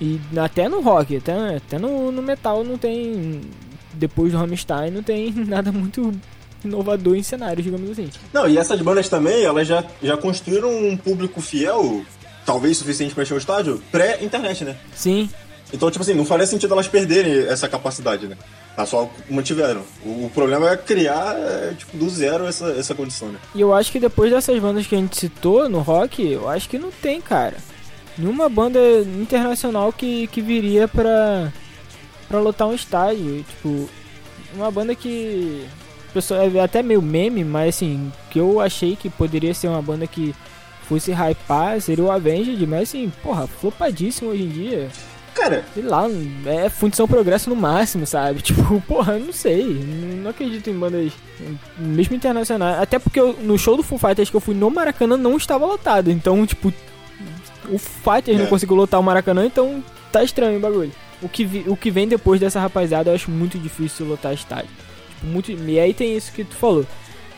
E 0.00 0.20
até 0.36 0.68
no 0.68 0.80
rock, 0.80 1.16
até, 1.16 1.56
até 1.56 1.78
no, 1.78 2.12
no 2.12 2.22
metal 2.22 2.62
não 2.62 2.78
tem. 2.78 3.40
Depois 3.94 4.32
do 4.32 4.38
Rammstein 4.38 4.90
não 4.90 5.02
tem 5.02 5.32
nada 5.46 5.72
muito 5.72 6.12
inovador 6.64 7.14
em 7.16 7.22
cenário, 7.22 7.62
digamos 7.62 7.90
assim. 7.90 8.08
Não, 8.32 8.48
e 8.48 8.58
essas 8.58 8.80
bandas 8.80 9.08
também, 9.08 9.44
elas 9.44 9.66
já, 9.66 9.84
já 10.02 10.16
construíram 10.16 10.70
um 10.70 10.96
público 10.96 11.40
fiel, 11.40 12.02
talvez 12.44 12.76
suficiente 12.78 13.14
pra 13.14 13.22
encher 13.22 13.34
o 13.34 13.38
estádio, 13.38 13.82
pré-internet, 13.92 14.64
né? 14.64 14.76
Sim, 14.94 15.30
Então, 15.72 15.90
tipo 15.90 16.02
assim, 16.02 16.14
não 16.14 16.24
faria 16.24 16.46
sentido 16.46 16.72
elas 16.72 16.88
perderem 16.88 17.46
essa 17.46 17.68
capacidade, 17.68 18.26
né? 18.26 18.36
Elas 18.76 18.88
só 18.88 19.10
mantiveram. 19.28 19.82
O, 20.04 20.26
o 20.26 20.30
problema 20.34 20.70
é 20.70 20.76
criar, 20.76 21.34
é, 21.36 21.74
tipo, 21.76 21.96
do 21.96 22.08
zero 22.08 22.46
essa, 22.46 22.70
essa 22.70 22.94
condição, 22.94 23.28
né? 23.28 23.38
E 23.54 23.60
eu 23.60 23.74
acho 23.74 23.92
que 23.92 24.00
depois 24.00 24.30
dessas 24.30 24.58
bandas 24.60 24.86
que 24.86 24.94
a 24.94 24.98
gente 24.98 25.16
citou 25.16 25.68
no 25.68 25.80
rock, 25.80 26.22
eu 26.26 26.48
acho 26.48 26.68
que 26.68 26.78
não 26.78 26.90
tem, 26.90 27.20
cara. 27.20 27.56
Nenhuma 28.16 28.48
banda 28.48 28.78
internacional 29.20 29.92
que, 29.92 30.26
que 30.28 30.40
viria 30.40 30.88
pra, 30.88 31.52
pra 32.28 32.38
lotar 32.40 32.68
um 32.68 32.74
estádio. 32.74 33.44
Tipo, 33.48 33.88
uma 34.54 34.70
banda 34.70 34.94
que. 34.94 35.66
Pessoal, 36.12 36.40
é 36.42 36.60
até 36.60 36.82
meio 36.82 37.02
meme, 37.02 37.44
mas 37.44 37.76
assim, 37.76 38.10
que 38.30 38.38
eu 38.40 38.60
achei 38.60 38.96
que 38.96 39.10
poderia 39.10 39.52
ser 39.52 39.68
uma 39.68 39.82
banda 39.82 40.06
que 40.06 40.34
fosse 40.88 41.12
hypar 41.12 41.78
seria 41.82 42.02
o 42.04 42.10
Avenged, 42.10 42.66
mas 42.66 42.88
assim, 42.88 43.12
porra, 43.22 43.46
flopadíssimo 43.46 44.30
hoje 44.30 44.42
em 44.44 44.48
dia. 44.48 44.88
Cara, 45.34 45.64
sei 45.74 45.82
lá, 45.84 46.06
é 46.46 46.68
função 46.70 47.06
progresso 47.06 47.48
no 47.50 47.54
máximo, 47.54 48.06
sabe? 48.06 48.40
Tipo, 48.42 48.80
porra, 48.80 49.18
não 49.18 49.32
sei. 49.32 49.64
Não 50.22 50.30
acredito 50.30 50.68
em 50.70 50.76
bandas, 50.78 51.12
mesmo 51.76 52.16
internacionais. 52.16 52.80
Até 52.80 52.98
porque 52.98 53.20
eu- 53.20 53.34
no 53.42 53.56
show 53.58 53.76
do 53.76 53.82
Full 53.82 53.98
Fighters 53.98 54.30
que 54.30 54.36
eu 54.36 54.40
fui 54.40 54.54
no 54.54 54.70
Maracanã 54.70 55.16
não 55.16 55.36
estava 55.36 55.64
lotado. 55.66 56.10
Então, 56.10 56.44
tipo, 56.46 56.72
o 57.68 57.78
Fighters 57.78 58.36
É. 58.38 58.40
não 58.42 58.46
conseguiu 58.48 58.74
lotar 58.76 58.98
o 58.98 59.02
Maracanã, 59.02 59.44
então 59.46 59.84
tá 60.10 60.24
estranho 60.24 60.56
o 60.56 60.60
bagulho. 60.60 60.90
O 61.20 61.28
que, 61.28 61.44
vi- 61.44 61.64
o 61.66 61.76
que 61.76 61.90
vem 61.90 62.06
depois 62.06 62.40
dessa 62.40 62.60
rapaziada 62.60 63.10
eu 63.10 63.14
acho 63.14 63.30
muito 63.30 63.58
difícil 63.58 64.06
lotar 64.06 64.32
estádio. 64.32 64.70
Tipo, 65.10 65.26
muito, 65.26 65.50
e 65.50 65.80
aí 65.80 65.92
tem 65.92 66.16
isso 66.16 66.32
que 66.32 66.44
tu 66.44 66.54
falou. 66.54 66.86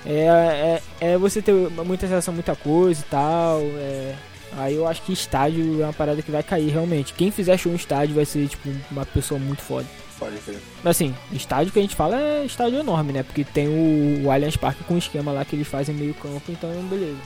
É, 0.05 0.81
é, 1.01 1.13
é 1.13 1.19
você 1.19 1.41
ter 1.43 1.53
muita 1.85 2.07
sensação, 2.07 2.33
muita 2.35 2.55
coisa 2.57 3.01
e 3.01 3.11
tal. 3.11 3.61
é- 3.61 4.15
aí 4.59 4.75
eu 4.75 4.87
acho 4.89 5.03
que 5.03 5.13
estádio 5.13 5.81
é 5.81 5.85
uma 5.85 5.93
parada 5.93 6.21
que 6.23 6.31
vai 6.31 6.43
cair 6.43 6.69
realmente. 6.71 7.13
Quem 7.15 7.31
fizer 7.31 7.57
show 7.57 7.71
em 7.73 7.77
estádio 7.77 8.15
vai 8.15 8.25
ser, 8.25 8.47
tipo, 8.49 8.69
uma 8.91 9.07
pessoa 9.07 9.39
muito 9.41 9.63
foda. 9.63 9.87
pode 10.19 10.37
crer. 10.39 10.59
Mas 10.85 10.97
assim, 10.97 11.15
estádio 11.33 11.73
que 11.73 11.79
a 11.79 11.83
gente 11.83 11.97
fala 11.97 12.21
é 12.21 12.45
estádio 12.45 12.79
enorme, 12.81 13.13
né? 13.13 13.23
Porque 13.23 13.43
tem 13.45 13.69
o, 13.69 14.27
o 14.27 14.31
Allianz 14.31 14.57
Parque 14.57 14.85
com 14.85 14.99
esquema 14.99 15.33
lá 15.33 15.45
que 15.45 15.57
eles 15.57 15.67
fazem 15.69 15.95
meio 15.95 16.13
campo, 16.15 16.43
então 16.51 16.71
beleza. 16.91 17.17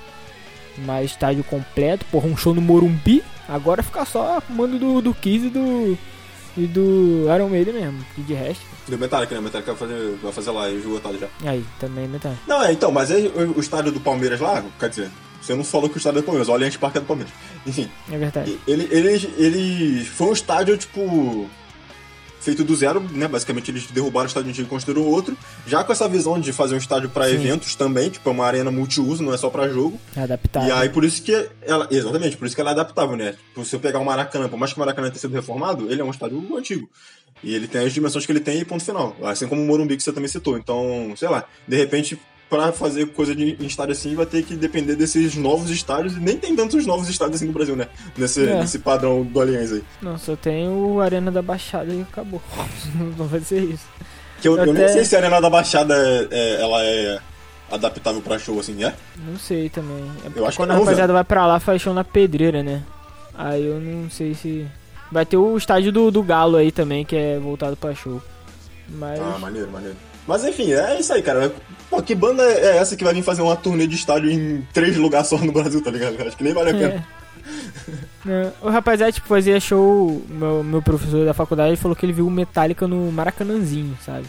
Mas 0.79 1.11
estádio 1.11 1.43
completo, 1.45 2.05
porra, 2.11 2.27
um 2.29 2.37
show 2.37 2.55
no 2.55 2.61
Morumbi, 2.61 3.23
agora 3.49 3.83
fica 3.83 4.05
só 4.05 4.41
mando 4.49 4.79
do, 4.79 5.01
do 5.01 5.15
Kiss 5.15 5.47
e 5.47 5.51
do. 5.51 5.99
E 6.57 6.67
do 6.67 7.27
Iron 7.35 7.49
Maiden 7.49 7.75
mesmo. 7.75 8.05
E 8.17 8.21
de 8.23 8.35
resto, 8.35 8.65
Do 8.87 8.99
Metallica, 8.99 9.35
né? 9.35 9.41
Metallica 9.41 9.73
vai 9.75 9.89
fazer, 9.89 10.17
vai 10.23 10.33
fazer 10.33 10.51
lá, 10.51 10.71
esgotado 10.71 11.19
já. 11.19 11.29
aí, 11.49 11.65
também 11.81 12.07
metade. 12.09 12.37
Não, 12.47 12.63
é, 12.63 12.73
então, 12.73 12.93
mas 12.93 13.11
aí 13.11 13.27
o, 13.29 13.61
estádio 13.61 13.91
do 13.93 14.01
Palmeiras 14.01 14.41
lá, 14.41 14.65
quer 14.79 14.89
dizer, 14.89 15.11
você 15.41 15.55
não 15.55 15.65
falou 15.65 15.89
que 15.89 15.97
o 15.97 15.99
estádio 15.99 16.19
é 16.19 16.23
do 16.23 16.25
Palmeiras, 16.25 16.49
o 16.49 16.53
Allianz 16.53 16.77
Parque 16.77 16.99
é 16.99 17.01
do 17.01 17.07
Palmeiras. 17.07 17.33
Enfim, 17.67 17.91
É 18.11 18.17
verdade. 18.19 18.59
ele, 18.67 18.89
ele, 18.91 19.35
ele 19.37 20.05
foi 20.05 20.29
um 20.29 20.33
estádio, 20.33 20.77
tipo, 20.77 21.49
feito 22.45 22.63
do 22.63 22.77
zero, 22.77 23.01
né? 23.01 23.27
Basicamente 23.27 23.71
eles 23.71 23.87
derrubaram 23.87 24.27
o 24.27 24.29
estádio 24.29 24.51
antigo 24.51 24.67
e 24.67 24.71
construíram 24.71 25.07
outro, 25.07 25.37
já 25.67 25.83
com 25.83 25.93
essa 25.93 26.09
visão 26.09 26.39
de 26.39 26.53
fazer 26.53 26.75
um 26.75 26.79
estádio 26.79 27.09
pra 27.09 27.27
Sim. 27.27 27.35
eventos 27.35 27.75
também, 27.75 28.11
tipo, 28.11 28.29
é 28.29 28.33
uma 28.33 28.47
arena 28.47 28.71
multiuso, 28.71 29.23
não 29.23 29.33
é 29.33 29.37
só 29.37 29.49
pra 29.51 29.69
jogo. 29.69 29.99
É 30.15 30.21
adaptado. 30.21 30.69
E 30.69 30.73
aí, 30.73 30.89
por 30.89 31.05
isso 31.05 31.23
que 31.23 31.49
ela. 31.63 31.89
Exatamente, 31.91 32.37
por 32.37 32.47
isso 32.47 32.55
que 32.55 32.61
ela 32.61 32.71
é 32.71 32.75
adaptável, 32.75 33.17
né? 33.17 33.33
Tipo, 33.33 33.65
se 33.65 33.75
eu 33.75 33.81
pegar 33.81 33.99
o 33.99 34.05
Maracanã, 34.05 34.49
por 34.49 34.59
mais 34.59 34.73
que 34.73 34.79
o 34.79 34.81
Maracanã 34.81 35.09
tenha 35.09 35.21
sido 35.21 35.33
reformado, 35.33 35.91
ele 35.91 36.01
é 36.01 36.05
um 36.05 36.11
estádio 36.11 36.57
antigo. 36.57 36.89
E 37.43 37.55
ele 37.55 37.69
tem 37.69 37.85
as 37.85 37.93
dimensões 37.93 38.25
que 38.25 38.33
ele 38.33 38.41
tem 38.41 38.61
e 38.61 38.65
ponto 38.65 38.85
final. 38.85 39.15
Assim 39.23 39.47
como 39.47 39.61
o 39.61 39.67
Morumbi 39.67 39.97
que 39.97 40.03
você 40.03 40.13
também 40.13 40.29
citou. 40.29 40.57
Então, 40.57 41.13
sei 41.17 41.29
lá, 41.29 41.45
de 41.69 41.77
repente, 41.77 42.19
pra 42.51 42.73
fazer 42.73 43.07
coisa 43.07 43.35
de, 43.35 43.57
em 43.61 43.67
estádio 43.67 43.93
assim, 43.93 44.15
vai 44.15 44.27
ter 44.27 44.43
que 44.45 44.55
depender 44.55 44.95
desses 44.97 45.35
novos 45.35 45.71
estádios. 45.71 46.17
E 46.17 46.21
nem 46.21 46.37
tem 46.37 46.55
tantos 46.55 46.87
novos 46.87 47.09
estádios 47.09 47.37
assim 47.37 47.47
no 47.47 47.53
Brasil, 47.53 47.75
né? 47.77 47.89
Nesse, 48.17 48.47
É. 48.49 48.61
nesse 48.61 48.79
padrão 48.79 49.23
do 49.25 49.41
Allianz 49.41 49.73
aí. 49.73 49.83
Não, 50.01 50.17
só 50.19 50.37
tem 50.37 50.69
o 50.69 51.01
Arena 51.01 51.31
da 51.31 51.43
Baixada 51.43 51.93
e 51.93 52.03
acabou. 52.03 52.41
não 53.19 53.27
vai 53.27 53.41
ser 53.41 53.63
isso. 53.65 53.85
Que 54.41 54.49
eu, 54.49 54.57
eu 54.59 54.73
nem 54.73 54.85
Até- 54.85 54.93
sei 54.93 55.05
se 55.05 55.17
a 55.17 55.19
Arena 55.21 55.41
da 55.41 55.49
Baixada 55.51 55.95
é, 55.97 56.29
é- 56.31 56.61
ela 56.63 56.83
é 56.83 57.19
adaptável 57.73 58.21
pra 58.21 58.39
show, 58.39 58.61
assim, 58.61 58.85
é? 58.85 58.95
Não 59.27 59.39
sei 59.39 59.69
também. 59.69 60.05
É 60.25 60.39
Eu 60.39 60.47
acho 60.47 60.57
que 60.57 60.63
quando 60.63 60.69
não, 60.71 60.77
a 60.77 60.79
rapaziada 60.81 61.13
vai 61.13 61.25
pra 61.25 61.47
lá, 61.47 61.59
faz 61.59 61.81
show 61.81 61.95
na 61.95 62.05
pedreira, 62.05 62.63
né? 62.63 62.83
Aí 63.35 63.65
eu 63.67 63.81
não 63.81 64.09
sei 64.11 64.35
se. 64.35 64.67
Vai 65.11 65.25
ter 65.27 65.37
o 65.37 65.57
estádio 65.57 65.91
do, 65.93 66.11
do 66.11 66.23
Galo 66.23 66.57
aí 66.57 66.71
também, 66.71 67.05
que 67.05 67.17
é 67.17 67.39
voltado 67.39 67.77
pra 67.77 67.95
show. 67.95 68.21
Mas. 68.89 69.19
Ah, 69.21 69.39
maneiro, 69.41 69.71
maneiro. 69.71 69.97
Mas 70.27 70.45
enfim, 70.45 70.73
é 70.73 70.99
isso 70.99 71.13
aí, 71.13 71.23
cara. 71.23 71.53
Pô, 71.91 72.03
que 72.03 72.15
banda 72.15 72.43
é 72.43 72.79
essa 72.79 72.97
que 72.97 73.05
vai 73.05 73.15
vir 73.15 73.23
fazer 73.23 73.43
uma 73.43 73.57
turnê 73.57 73.87
de 73.87 73.95
estádio 73.95 74.31
em 74.31 74.67
três 74.73 74.97
lugares 74.97 75.29
só 75.29 75.39
no 75.39 75.53
Brasil, 75.53 75.83
tá 75.83 75.91
ligado? 75.91 76.21
Acho 76.23 76.37
que 76.37 76.45
nem 76.45 76.55
vale 76.55 76.71
a 76.71 76.75
pena. 76.75 76.95
É. 76.95 77.25
Não, 78.25 78.53
o 78.63 78.71
rapaziada, 78.71 79.13
tipo, 79.13 79.27
fazia 79.27 79.61
show. 79.61 80.23
Meu, 80.29 80.65
meu 80.65 80.81
professor 80.81 81.27
da 81.27 81.35
faculdade 81.35 81.77
falou 81.77 81.95
que 81.95 82.07
ele 82.07 82.13
viu 82.13 82.27
o 82.27 82.31
Metallica 82.31 82.89
no 82.89 83.13
Maracanãzinho, 83.13 83.97
sabe? 84.05 84.25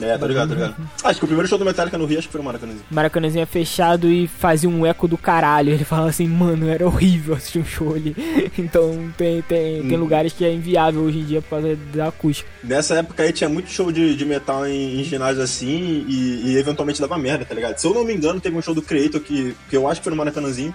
É, 0.00 0.16
tá 0.16 0.26
ligado, 0.28 0.50
tá 0.50 0.54
ligado. 0.54 0.76
Acho 1.02 1.18
que 1.18 1.24
o 1.24 1.26
primeiro 1.26 1.48
show 1.48 1.58
do 1.58 1.64
Metallica 1.64 1.98
no 1.98 2.04
Rio, 2.06 2.18
acho 2.20 2.28
que 2.28 2.32
foi 2.32 2.38
no 2.40 2.44
Maracanãzinho. 2.44 2.84
Maracanãzinho 2.88 3.42
é 3.42 3.46
fechado 3.46 4.08
e 4.08 4.28
fazia 4.28 4.68
um 4.70 4.86
eco 4.86 5.08
do 5.08 5.18
caralho. 5.18 5.72
Ele 5.72 5.84
fala 5.84 6.08
assim, 6.08 6.26
mano, 6.28 6.68
era 6.68 6.86
horrível 6.86 7.34
assistir 7.34 7.58
um 7.58 7.64
show 7.64 7.94
ali. 7.96 8.14
então 8.56 9.10
tem, 9.16 9.42
tem, 9.42 9.82
tem 9.82 9.96
Hum. 9.96 10.00
lugares 10.00 10.32
que 10.32 10.44
é 10.44 10.52
inviável 10.52 11.00
hoje 11.02 11.18
em 11.18 11.24
dia 11.24 11.42
por 11.42 11.50
causa 11.50 11.76
da 11.92 12.08
acústica. 12.08 12.48
Nessa 12.62 12.94
época 12.94 13.24
aí 13.24 13.32
tinha 13.32 13.48
muito 13.50 13.70
show 13.70 13.90
de, 13.90 14.14
de 14.14 14.24
metal 14.24 14.64
em, 14.66 15.00
em 15.00 15.04
ginásio 15.04 15.42
assim 15.42 16.04
e, 16.08 16.42
e 16.52 16.56
eventualmente 16.56 17.00
dava 17.00 17.18
merda, 17.18 17.44
tá 17.44 17.54
ligado? 17.54 17.76
Se 17.78 17.86
eu 17.86 17.92
não 17.92 18.04
me 18.04 18.14
engano, 18.14 18.40
teve 18.40 18.56
um 18.56 18.62
show 18.62 18.74
do 18.74 18.82
Creator 18.82 19.20
que, 19.20 19.56
que 19.68 19.76
eu 19.76 19.88
acho 19.88 20.00
que 20.00 20.04
foi 20.04 20.10
no 20.12 20.16
Maracanãzinho. 20.16 20.72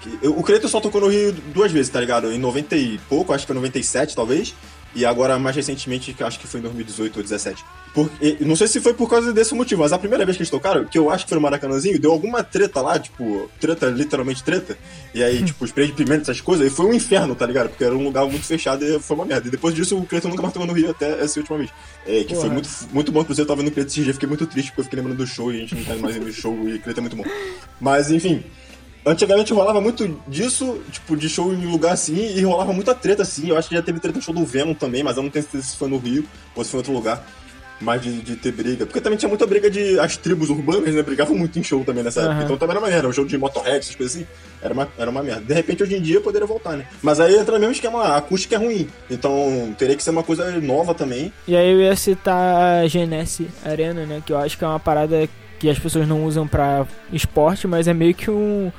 Que, 0.00 0.18
eu- 0.22 0.38
o 0.38 0.42
Creator 0.42 0.70
só 0.70 0.80
tocou 0.80 1.00
no 1.02 1.08
Rio 1.08 1.32
duas 1.52 1.70
vezes, 1.70 1.90
tá 1.90 2.00
ligado? 2.00 2.32
Em 2.32 2.38
90 2.38 2.76
e 2.76 2.98
pouco, 3.10 3.32
acho 3.34 3.42
que 3.44 3.48
foi 3.48 3.56
97 3.56 4.16
talvez. 4.16 4.54
E 4.98 5.06
agora, 5.06 5.38
mais 5.38 5.54
recentemente, 5.54 6.12
acho 6.24 6.40
que 6.40 6.48
foi 6.48 6.58
em 6.58 6.62
2018 6.64 7.16
ou 7.16 7.22
2017. 7.22 7.64
Por, 7.94 8.10
não 8.40 8.56
sei 8.56 8.66
se 8.66 8.80
foi 8.80 8.92
por 8.92 9.08
causa 9.08 9.32
desse 9.32 9.54
motivo, 9.54 9.82
mas 9.82 9.92
a 9.92 9.98
primeira 9.98 10.24
vez 10.24 10.36
que 10.36 10.42
eles 10.42 10.50
tocaram, 10.50 10.84
que 10.84 10.98
eu 10.98 11.08
acho 11.08 11.24
que 11.24 11.28
foi 11.28 11.36
no 11.36 11.42
Maracanãzinho, 11.42 12.00
deu 12.00 12.10
alguma 12.10 12.42
treta 12.42 12.80
lá, 12.80 12.98
tipo, 12.98 13.48
treta, 13.60 13.86
literalmente 13.86 14.42
treta. 14.42 14.76
E 15.14 15.22
aí, 15.22 15.40
tipo, 15.44 15.64
spray 15.64 15.86
de 15.86 15.92
pimenta, 15.92 16.22
essas 16.22 16.40
coisas, 16.40 16.66
e 16.66 16.70
foi 16.70 16.86
um 16.86 16.92
inferno, 16.92 17.36
tá 17.36 17.46
ligado? 17.46 17.68
Porque 17.68 17.84
era 17.84 17.94
um 17.94 18.02
lugar 18.02 18.26
muito 18.26 18.44
fechado 18.44 18.84
e 18.84 18.98
foi 18.98 19.14
uma 19.16 19.24
merda. 19.24 19.46
E 19.46 19.52
depois 19.52 19.72
disso, 19.72 19.96
o 19.96 20.04
Cleiton 20.04 20.30
nunca 20.30 20.42
mais 20.42 20.52
tocou 20.52 20.66
no 20.66 20.72
Rio 20.72 20.90
até 20.90 21.22
essa 21.22 21.38
última 21.38 21.58
vez. 21.58 21.70
É, 22.04 22.24
que 22.24 22.34
foi 22.34 22.50
muito, 22.50 22.68
muito 22.92 23.12
bom, 23.12 23.20
inclusive 23.20 23.44
eu 23.44 23.46
tava 23.46 23.62
vendo 23.62 23.68
o 23.68 23.72
Cleiton 23.72 23.92
esse 23.92 24.02
dia, 24.02 24.12
fiquei 24.12 24.28
muito 24.28 24.48
triste 24.48 24.72
porque 24.72 24.80
eu 24.80 24.84
fiquei 24.84 24.96
lembrando 24.98 25.18
do 25.18 25.26
show 25.28 25.52
e 25.52 25.58
a 25.58 25.60
gente 25.60 25.76
não 25.76 25.84
tá 25.84 25.94
mais 25.94 26.16
indo 26.16 26.26
no 26.26 26.32
show 26.32 26.68
e 26.68 26.74
o 26.74 26.80
Cleiton 26.80 27.00
é 27.00 27.02
muito 27.02 27.16
bom. 27.16 27.24
Mas, 27.80 28.10
enfim. 28.10 28.42
Antigamente 29.06 29.52
rolava 29.52 29.80
muito 29.80 30.20
disso, 30.26 30.80
tipo, 30.90 31.16
de 31.16 31.28
show 31.28 31.52
em 31.52 31.66
lugar 31.66 31.92
assim, 31.92 32.36
e 32.36 32.42
rolava 32.42 32.72
muita 32.72 32.94
treta 32.94 33.22
assim. 33.22 33.48
Eu 33.48 33.56
acho 33.56 33.68
que 33.68 33.74
já 33.74 33.82
teve 33.82 34.00
treta 34.00 34.18
no 34.18 34.22
show 34.22 34.34
do 34.34 34.44
Venom 34.44 34.74
também, 34.74 35.02
mas 35.02 35.16
eu 35.16 35.22
não 35.22 35.30
tenho 35.30 35.42
certeza 35.44 35.64
se 35.64 35.76
foi 35.76 35.88
no 35.88 35.98
Rio 35.98 36.24
ou 36.54 36.64
se 36.64 36.70
foi 36.70 36.78
em 36.78 36.80
outro 36.80 36.92
lugar. 36.92 37.24
Mas 37.80 38.02
de, 38.02 38.20
de 38.20 38.34
ter 38.34 38.50
briga. 38.50 38.84
Porque 38.84 39.00
também 39.00 39.16
tinha 39.16 39.28
muita 39.28 39.46
briga 39.46 39.70
de. 39.70 40.00
As 40.00 40.16
tribos 40.16 40.50
urbanas, 40.50 40.92
né? 40.92 41.00
Brigavam 41.00 41.36
muito 41.36 41.58
em 41.60 41.62
show 41.62 41.84
também 41.84 42.02
nessa 42.02 42.20
época. 42.20 42.34
Aham. 42.34 42.44
Então 42.44 42.56
também 42.56 42.76
era 42.76 42.84
uma 42.84 42.90
merda. 42.90 43.08
O 43.08 43.12
jogo 43.12 43.28
de 43.28 43.38
Motorhead, 43.38 43.78
essas 43.78 43.94
coisas 43.94 44.16
assim. 44.16 44.26
Era 44.60 44.74
uma, 44.74 44.88
era 44.98 45.08
uma 45.08 45.22
merda. 45.22 45.42
De 45.42 45.54
repente, 45.54 45.84
hoje 45.84 45.94
em 45.94 46.02
dia, 46.02 46.20
poderia 46.20 46.46
voltar, 46.46 46.76
né? 46.76 46.86
Mas 47.00 47.20
aí 47.20 47.36
entra 47.36 47.54
no 47.54 47.60
mesmo 47.60 47.72
esquema, 47.72 48.02
a 48.02 48.16
acústica 48.16 48.56
é 48.56 48.58
ruim. 48.58 48.88
Então 49.08 49.72
teria 49.78 49.94
que 49.94 50.02
ser 50.02 50.10
uma 50.10 50.24
coisa 50.24 50.60
nova 50.60 50.92
também. 50.92 51.32
E 51.46 51.54
aí 51.54 51.70
eu 51.70 51.78
ia 51.80 51.94
citar 51.94 52.82
a 52.82 52.88
Genesse 52.88 53.46
Arena, 53.64 54.04
né? 54.04 54.22
Que 54.26 54.32
eu 54.32 54.38
acho 54.38 54.58
que 54.58 54.64
é 54.64 54.66
uma 54.66 54.80
parada 54.80 55.28
que 55.60 55.70
as 55.70 55.78
pessoas 55.78 56.06
não 56.06 56.24
usam 56.24 56.48
pra 56.48 56.84
esporte, 57.12 57.68
mas 57.68 57.86
é 57.86 57.94
meio 57.94 58.14
que 58.14 58.28
um. 58.28 58.72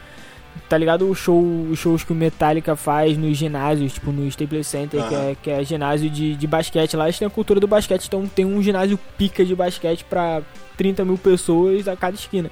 Tá 0.68 0.78
ligado 0.78 1.10
o 1.10 1.16
show, 1.16 1.41
os 1.70 1.80
shows 1.80 2.03
que 2.03 2.12
o 2.12 2.16
Metallica 2.16 2.76
faz 2.76 3.18
nos 3.18 3.38
ginásios, 3.38 3.93
tipo 3.93 4.12
no 4.12 4.28
Staples 4.28 4.68
Center, 4.68 5.07
que, 5.07 5.16
Aham. 5.16 5.30
é, 5.30 5.36
que 5.36 5.49
é 5.49 5.64
ginásio 5.64 6.10
de, 6.10 6.36
de 6.36 6.47
basquete. 6.47 6.95
Lá 6.95 7.05
eles 7.05 7.18
têm 7.18 7.28
a 7.28 7.32
cultura 7.32 7.60
do 7.60 7.68
basquete, 7.68 8.05
então 8.07 8.28
tem 8.28 8.45
um 8.45 8.62
ginásio 8.62 8.99
pica 9.18 9.45
de 9.45 9.55
basquete 9.55 10.03
pra 10.03 10.41
30 10.78 11.05
mil 11.05 11.18
pessoas 11.18 11.88
a 11.88 11.95
cada 11.95 12.16
esquina. 12.16 12.49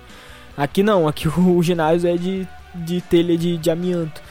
Aqui 0.56 0.82
não, 0.82 1.08
aqui 1.08 1.28
o, 1.40 1.62
ginásio 1.62 2.10
é 2.10 2.18
de, 2.18 2.48
de 2.74 3.02
telha 3.02 3.38
de, 3.38 3.58
de 3.58 3.70
amianto. 3.70 4.22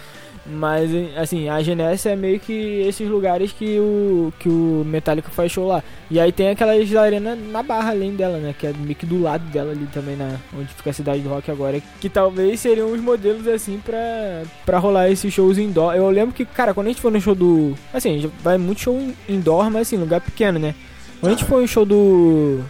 Mas, 0.49 0.91
assim, 1.17 1.49
a 1.49 1.61
Genesse 1.61 2.09
é 2.09 2.15
meio 2.15 2.39
que 2.39 2.53
esses 2.87 3.09
lugares 3.09 3.53
que 3.53 3.81
o, 3.81 4.33
que 4.39 4.49
o 4.49 4.85
Metallica 4.87 5.29
faz 5.29 5.51
show 5.51 5.67
lá. 5.67 5.83
E 6.09 6.21
aí 6.21 6.31
tem 6.31 6.51
aquelas 6.51 6.95
arenas 6.95 7.37
na 7.51 7.65
barra 7.65 7.91
além 7.91 8.15
dela, 8.15 8.39
né? 8.39 8.55
Que 8.57 8.69
é 8.69 8.73
meio 8.73 8.95
que 8.95 9.05
do 9.05 9.21
lado 9.21 9.45
dela 9.51 9.73
ali 9.73 9.87
também, 9.93 10.15
na, 10.15 10.37
onde 10.57 10.73
fica 10.73 10.91
a 10.91 10.93
cidade 10.93 11.21
do 11.21 11.29
rock 11.29 11.51
agora. 11.51 11.83
Que 12.01 12.09
talvez 12.09 12.61
seriam 12.61 12.93
os 12.93 13.01
modelos, 13.01 13.49
assim, 13.49 13.81
pra, 13.85 14.45
pra 14.65 14.79
rolar 14.79 15.11
esses 15.11 15.35
shows 15.35 15.59
indoor. 15.59 15.95
Eu 15.95 16.09
lembro 16.11 16.35
que, 16.35 16.45
cara, 16.45 16.73
quando 16.73 16.87
a 16.87 16.91
gente 16.91 17.03
foi 17.03 17.11
no 17.11 17.21
show 17.21 17.35
do... 17.35 17.75
Assim, 17.93 18.31
vai 18.41 18.57
muito 18.57 18.83
show 18.83 18.97
indoor, 19.29 19.69
mas 19.69 19.89
assim, 19.89 19.97
lugar 19.97 20.21
pequeno, 20.21 20.61
né? 20.61 20.75
Quando 21.19 21.33
a 21.33 21.37
gente 21.37 21.45
foi 21.45 21.63
no 21.63 21.69
show 21.69 21.85
do... 21.85 22.61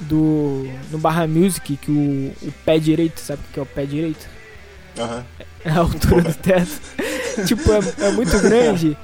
Do... 0.00 0.66
No 0.90 0.98
Barra 0.98 1.26
Music, 1.26 1.76
que 1.76 1.90
o, 1.90 2.48
o 2.48 2.52
pé 2.64 2.78
direito, 2.78 3.20
sabe 3.20 3.42
o 3.42 3.52
que 3.52 3.60
é 3.60 3.62
o 3.62 3.66
pé 3.66 3.84
direito? 3.84 4.26
Aham. 4.98 5.24
É 5.38 5.44
a 5.76 5.78
altura 5.78 6.22
do 6.22 6.34
teto. 6.34 6.80
tipo, 7.46 7.70
é, 7.72 8.06
é 8.06 8.10
muito 8.12 8.38
grande. 8.40 8.96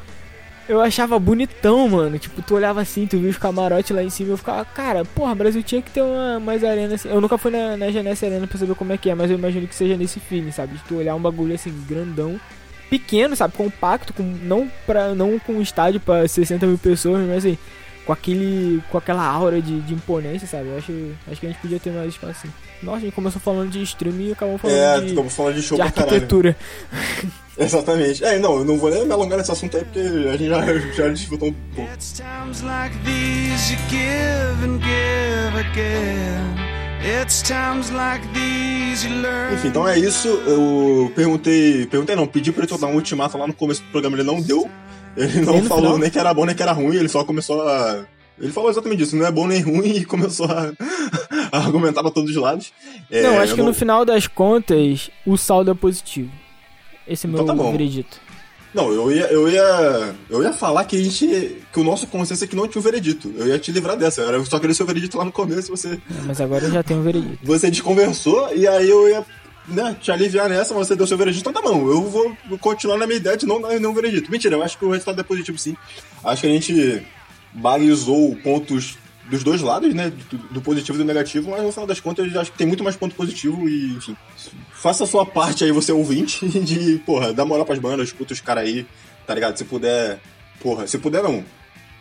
Eu 0.67 0.81
achava 0.81 1.19
bonitão, 1.19 1.87
mano. 1.89 2.19
Tipo, 2.19 2.41
tu 2.41 2.55
olhava 2.55 2.81
assim, 2.81 3.07
tu 3.07 3.19
via 3.19 3.31
os 3.31 3.37
camarotes 3.37 3.95
lá 3.95 4.03
em 4.03 4.09
cima. 4.09 4.31
Eu 4.31 4.37
ficava, 4.39 4.65
cara, 4.65 5.05
porra, 5.05 5.35
Brasil 5.35 5.63
tinha 5.63 5.83
que 5.83 5.91
ter 5.91 6.03
uma 6.03 6.41
mais 6.41 6.65
arena 6.65 6.95
assim. 6.95 7.09
Eu 7.09 7.21
nunca 7.21 7.37
fui 7.37 7.51
na, 7.51 7.77
na 7.77 7.91
Genesse 7.91 8.25
Arena 8.25 8.47
pra 8.47 8.59
saber 8.59 8.75
como 8.75 8.93
é 8.93 8.97
que 8.97 9.11
é, 9.11 9.15
mas 9.15 9.31
eu 9.31 9.37
imagino 9.37 9.69
que 9.69 9.75
seja 9.75 9.97
nesse 9.97 10.21
feeling, 10.21 10.53
sabe? 10.53 10.75
De 10.75 10.85
tu 10.85 10.97
olhar 10.97 11.15
um 11.15 11.21
bagulho 11.21 11.55
assim, 11.55 11.71
grandão, 11.87 12.41
pequeno, 12.89 13.37
sabe? 13.37 13.55
Compacto, 13.55 14.15
com, 14.15 14.23
não, 14.23 14.71
pra, 14.87 15.15
não 15.15 15.39
com 15.39 15.61
estádio 15.61 16.01
pra 16.01 16.27
60 16.27 16.67
mil 16.67 16.79
pessoas, 16.79 17.27
mas 17.27 17.39
assim, 17.45 17.59
com 18.07 18.13
aquele. 18.13 18.83
com 18.91 18.97
aquela 18.97 19.27
aura 19.27 19.61
de, 19.61 19.81
de 19.83 19.93
imponência, 19.93 20.49
sabe? 20.49 20.69
Eu 20.69 20.79
acho, 20.79 20.93
acho 21.31 21.41
que 21.41 21.47
a 21.47 21.51
gente 21.51 21.61
podia 21.61 21.79
ter 21.79 21.91
mais 21.91 22.09
espaço 22.09 22.33
assim. 22.39 22.53
Nossa, 22.85 22.99
a 22.99 23.01
gente 23.01 23.13
começou 23.15 23.41
falando 23.41 23.71
de 23.71 23.83
streaming 23.83 24.29
e 24.29 24.33
acabou 24.33 24.59
falando 24.59 24.77
É, 24.77 25.01
de, 25.01 25.15
como 25.15 25.31
falando 25.31 25.55
de 25.55 25.63
show 25.63 25.77
de 25.77 25.83
pra 25.83 25.93
caralho. 25.93 26.15
arquitetura. 26.15 26.57
Exatamente. 27.57 28.25
É, 28.25 28.39
não, 28.39 28.59
eu 28.59 28.65
não 28.65 28.77
vou 28.79 28.91
nem 28.91 29.07
me 29.07 29.13
alongar 29.13 29.39
nesse 29.39 29.53
assunto 29.53 29.77
aí 29.77 29.85
porque 29.85 30.01
a 30.01 30.33
gente 30.37 30.49
já, 30.49 30.79
já 30.95 31.09
disputou 31.09 31.49
um 31.49 31.55
pouco. 31.75 31.91
It's 31.93 32.13
times 32.13 32.63
like 32.63 32.97
these 33.05 33.73
you 33.73 33.79
give 33.89 34.65
and 34.65 34.81
give 34.83 35.59
again. 35.59 36.55
It's 37.23 37.43
times 37.43 37.91
like 37.91 38.27
these 38.33 39.07
you 39.07 39.21
learn. 39.23 39.55
Enfim, 39.55 39.69
então 39.69 39.87
é 39.87 39.99
isso. 39.99 40.27
Eu 40.47 41.13
perguntei. 41.15 41.87
Perguntei 41.87 42.17
não, 42.17 42.27
pedi 42.27 42.51
pra 42.51 42.63
ele 42.63 42.69
soltar 42.69 42.91
um 42.91 42.95
ultimato 42.95 43.39
lá 43.39 43.47
no 43.47 43.53
começo 43.55 43.83
do 43.83 43.89
programa, 43.91 44.17
ele 44.17 44.25
não 44.27 44.41
deu. 44.41 44.69
Ele 45.17 45.43
não 45.43 45.63
falou 45.65 45.83
final? 45.85 45.99
nem 45.99 46.11
que 46.11 46.19
era 46.19 46.35
bom 46.35 46.45
nem 46.45 46.57
que 46.57 46.63
era 46.63 46.73
ruim, 46.73 46.97
ele 46.97 47.09
só 47.09 47.23
começou 47.25 47.63
a. 47.69 48.05
Ele 48.41 48.51
falou 48.51 48.69
exatamente 48.69 49.05
isso, 49.05 49.15
não 49.15 49.25
é 49.25 49.31
bom 49.31 49.47
nem 49.47 49.61
ruim, 49.61 49.99
e 49.99 50.05
começou 50.05 50.47
a 50.47 50.73
argumentar 51.63 52.03
pra 52.03 52.11
todos 52.11 52.31
os 52.31 52.37
lados. 52.37 52.73
É, 53.11 53.23
não, 53.23 53.39
acho 53.39 53.55
que 53.55 53.63
no 53.63 53.75
final 53.75 54.05
das 54.05 54.27
contas, 54.27 55.11
o 55.27 55.37
saldo 55.37 55.71
é 55.71 55.75
positivo. 55.75 56.31
Esse 57.07 57.27
é 57.27 57.31
meu 57.31 57.43
Então 57.43 57.55
tá 57.57 57.63
bom. 57.63 57.71
veredito. 57.71 58.21
Não, 58.75 58.91
eu 58.91 59.13
ia, 59.13 59.27
eu 59.27 59.49
ia. 59.49 60.15
Eu 60.29 60.43
ia 60.43 60.53
falar 60.53 60.85
que 60.85 60.97
a 60.97 61.03
gente. 61.03 61.59
que 61.73 61.79
o 61.79 61.85
nosso 61.85 62.09
consenso 62.09 62.43
é 62.43 62.47
que 62.47 62.57
não 62.57 62.67
tinha 62.67 62.81
um 62.81 62.83
veredito. 62.83 63.33
Eu 63.37 63.47
ia 63.47 63.59
te 63.59 63.71
livrar 63.71 63.97
dessa. 63.97 64.23
Eu 64.23 64.45
só 64.45 64.59
queria 64.59 64.75
seu 64.75 64.85
veredito 64.85 65.17
lá 65.17 65.25
no 65.25 65.31
começo, 65.31 65.71
você. 65.71 66.01
Mas 66.27 66.41
agora 66.41 66.65
eu 66.65 66.73
já 66.73 66.83
tenho 66.83 66.99
um 66.99 67.05
veredito. 67.05 67.39
Você 67.45 67.71
desconversou 67.71 68.53
e 68.55 68.67
aí 68.67 68.91
eu 68.91 69.09
ia. 69.09 69.25
Né, 69.67 69.97
te 69.99 70.13
aliviar 70.13 70.47
nessa, 70.47 70.75
você 70.75 70.95
deu 70.95 71.07
seu 71.07 71.17
veredito, 71.17 71.49
então 71.49 71.63
tá 71.63 71.67
bom, 71.67 71.89
eu 71.89 72.03
vou 72.03 72.37
continuar 72.61 72.99
na 72.99 73.07
minha 73.07 73.17
ideia 73.17 73.35
de 73.35 73.47
não 73.47 73.59
dar 73.63 73.71
nenhum 73.71 73.95
veredito. 73.95 74.31
Mentira, 74.31 74.57
eu 74.57 74.63
acho 74.63 74.77
que 74.77 74.85
o 74.85 74.91
resultado 74.91 75.19
é 75.19 75.23
positivo 75.23 75.57
sim. 75.57 75.75
Acho 76.23 76.43
que 76.43 76.49
a 76.49 76.51
gente 76.51 77.03
balizou 77.51 78.37
pontos 78.45 78.99
dos 79.31 79.43
dois 79.43 79.61
lados, 79.61 79.93
né? 79.95 80.13
Do, 80.31 80.37
do 80.37 80.61
positivo 80.61 80.99
e 80.99 81.03
do 81.03 81.05
negativo, 81.05 81.51
mas 81.51 81.63
no 81.63 81.73
final 81.73 81.87
das 81.87 82.01
contas 82.01 82.33
eu 82.33 82.41
acho 82.41 82.53
que 82.53 82.59
tem 82.59 82.67
muito 82.67 82.85
mais 82.85 82.97
ponto 82.97 83.15
positivo 83.15 83.69
e, 83.69 83.95
enfim. 83.95 84.17
Faça 84.73 85.05
a 85.05 85.07
sua 85.07 85.25
parte 85.25 85.65
aí, 85.65 85.73
você 85.73 85.93
ouvinte, 85.93 86.47
de, 86.61 86.99
porra, 86.99 87.33
dá 87.33 87.45
moral 87.45 87.65
pras 87.65 87.79
bandas, 87.79 88.09
escuta 88.09 88.33
os 88.33 88.41
caras 88.41 88.65
aí, 88.65 88.87
tá 89.27 89.35
ligado? 89.35 89.57
Se 89.57 89.65
puder. 89.65 90.21
Porra, 90.61 90.87
se 90.87 90.99
puder 90.99 91.23
não. 91.23 91.45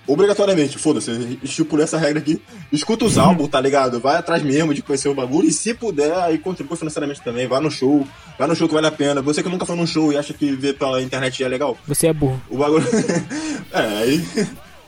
Obrigatoriamente, 0.05 0.77
foda-se, 0.77 1.39
estipulei 1.41 1.85
essa 1.85 1.97
regra 1.97 2.19
aqui. 2.19 2.41
Escuta 2.71 3.05
os 3.05 3.15
álbuns, 3.17 3.47
tá 3.47 3.61
ligado? 3.61 4.01
Vai 4.01 4.17
atrás 4.17 4.43
mesmo 4.43 4.73
de 4.73 4.81
conhecer 4.81 5.07
o 5.07 5.15
bagulho. 5.15 5.47
E 5.47 5.51
se 5.51 5.73
puder, 5.73 6.13
aí 6.13 6.37
contribui 6.37 6.77
financeiramente 6.77 7.21
também. 7.21 7.47
Vai 7.47 7.61
no 7.61 7.71
show. 7.71 8.05
Vai 8.37 8.47
no 8.47 8.55
show 8.55 8.67
que 8.67 8.73
vale 8.73 8.87
a 8.87 8.91
pena. 8.91 9.21
Você 9.21 9.41
que 9.41 9.47
nunca 9.47 9.65
foi 9.65 9.77
num 9.77 9.87
show 9.87 10.11
e 10.11 10.17
acha 10.17 10.33
que 10.33 10.51
ver 10.51 10.73
pela 10.77 11.01
internet 11.01 11.41
é 11.41 11.47
legal. 11.47 11.77
Você 11.87 12.07
é 12.07 12.13
burro. 12.13 12.41
O 12.49 12.57
bagulho. 12.57 12.85
é, 13.71 13.79
aí. 13.79 14.25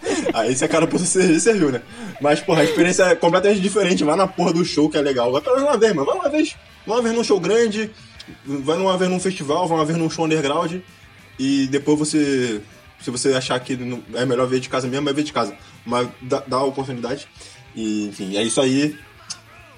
Aí 0.34 0.56
se 0.56 0.64
a 0.64 0.68
cara 0.68 0.88
por 0.88 1.00
você 1.00 1.40
serviu, 1.40 1.72
né? 1.72 1.82
Mas, 2.22 2.40
porra, 2.40 2.62
a 2.62 2.64
experiência 2.64 3.04
é 3.04 3.16
completamente 3.16 3.62
diferente. 3.62 4.04
Vai 4.04 4.16
na 4.16 4.28
porra 4.28 4.54
do 4.54 4.64
show 4.64 4.90
que 4.90 4.98
é 4.98 5.02
legal. 5.02 5.32
Vai 5.32 5.42
pelo 5.42 5.56
menos 5.56 5.70
uma 5.70 5.78
vez, 5.78 5.94
mano. 5.94 6.08
Vai 6.08 6.16
uma 6.16 6.30
vez. 6.30 6.56
Vai 6.86 6.96
uma 6.98 7.02
vez 7.02 7.16
num 7.16 7.24
show 7.24 7.40
grande. 7.40 7.90
Vai 8.46 8.78
uma 8.78 8.98
vez 8.98 9.10
num 9.10 9.20
festival. 9.20 9.68
Vai 9.68 9.78
uma 9.78 9.86
vez 9.86 9.98
num 9.98 10.10
show 10.10 10.26
underground. 10.26 10.76
E 11.40 11.68
depois 11.68 12.00
você. 12.00 12.62
Se 13.02 13.12
você 13.12 13.34
achar 13.34 13.60
que 13.60 13.78
é 14.14 14.26
melhor 14.26 14.48
ver 14.48 14.60
de 14.60 14.70
casa 14.70 14.88
mesmo, 14.88 15.10
é 15.10 15.14
ver 15.14 15.24
de 15.24 15.34
casa. 15.34 15.56
Mas 15.86 16.08
dá, 16.22 16.42
dá 16.48 16.58
a 16.58 16.64
oportunidade. 16.64 17.28
E, 17.76 18.08
enfim, 18.08 18.38
é 18.38 18.44
isso 18.44 18.62
aí. 18.62 18.98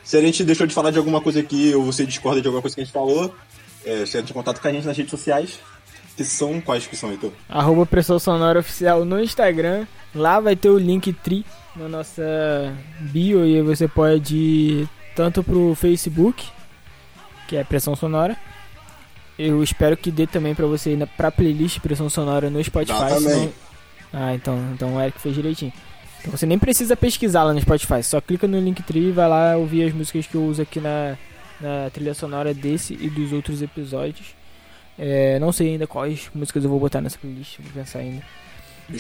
Se 0.04 0.16
a 0.16 0.22
gente 0.22 0.44
deixou 0.44 0.66
de 0.66 0.74
falar 0.74 0.92
de 0.92 0.98
alguma 0.98 1.20
coisa 1.20 1.40
aqui 1.40 1.74
ou 1.76 1.84
você 1.84 2.06
discorda 2.06 2.40
de 2.40 2.48
alguma 2.48 2.62
coisa 2.62 2.76
que 2.76 2.82
a 2.82 2.86
gente 2.86 2.94
falou, 2.94 3.36
é, 3.84 4.06
você 4.06 4.20
entra 4.20 4.32
em 4.32 4.34
contato 4.34 4.62
com 4.62 4.68
a 4.68 4.72
gente 4.72 4.86
nas 4.86 4.96
redes 4.96 5.12
sociais. 5.12 5.60
Que 6.18 6.24
são 6.26 6.60
quais 6.60 6.86
que 6.88 6.96
são, 6.98 7.12
Heitor? 7.12 7.32
Arroba 7.48 7.86
Pressão 7.86 8.18
Sonora 8.20 8.60
Oficial 8.60 9.06
no 9.06 9.22
Instagram. 9.22 9.86
Lá 10.16 10.40
vai 10.40 10.56
ter 10.56 10.70
o 10.70 10.78
link 10.78 11.14
tri 11.14 11.46
na 11.76 11.88
nossa 11.88 12.24
bio 13.00 13.46
e 13.46 13.56
aí 13.58 13.62
você 13.62 13.88
pode 13.88 14.36
ir 14.36 14.90
tanto 15.16 15.44
pro 15.44 15.76
Facebook, 15.76 16.44
que 17.48 17.56
é 17.56 17.64
Pressão 17.64 17.96
Sonora. 17.96 18.36
Eu 19.38 19.62
espero 19.64 19.96
que 19.96 20.10
dê 20.10 20.26
também 20.26 20.56
pra 20.56 20.66
você 20.66 20.94
ir 20.94 21.08
pra 21.16 21.30
playlist 21.32 21.80
Pressão 21.80 22.10
Sonora 22.10 22.50
no 22.50 22.64
Spotify. 22.64 22.98
Dá 23.00 23.08
também. 23.10 23.22
senão- 23.22 23.54
Ah, 24.12 24.34
então, 24.34 24.58
então 24.74 24.96
o 24.96 25.02
Eric 25.02 25.20
fez 25.22 25.36
direitinho. 25.36 25.72
Então 26.22 26.32
você 26.36 26.48
nem 26.48 26.58
precisa 26.58 26.96
pesquisar 26.96 27.44
lá 27.44 27.54
no 27.54 27.62
Spotify, 27.62 28.02
só 28.02 28.20
clica 28.20 28.48
no 28.48 28.60
Linktree 28.60 29.10
e 29.10 29.12
vai 29.12 29.30
lá 29.30 29.56
ouvir 29.56 29.84
as 29.84 29.94
músicas 29.94 30.26
que 30.26 30.34
eu 30.36 30.44
uso 30.46 30.62
aqui 30.64 30.80
na, 30.80 31.16
na 31.62 31.90
trilha 31.92 32.16
sonora 32.16 32.54
desse 32.56 32.96
e 33.00 33.08
dos 33.10 33.32
outros 33.32 33.62
episódios. 33.62 34.36
É, 34.98 35.38
não 35.40 35.52
sei 35.52 35.72
ainda 35.72 35.86
quais 35.86 36.30
músicas 36.34 36.64
eu 36.64 36.70
vou 36.70 36.80
botar 36.80 37.02
nessa 37.02 37.18
playlist, 37.18 37.60
vou 37.60 37.72
pensar 37.72 38.00
ainda. 38.00 38.24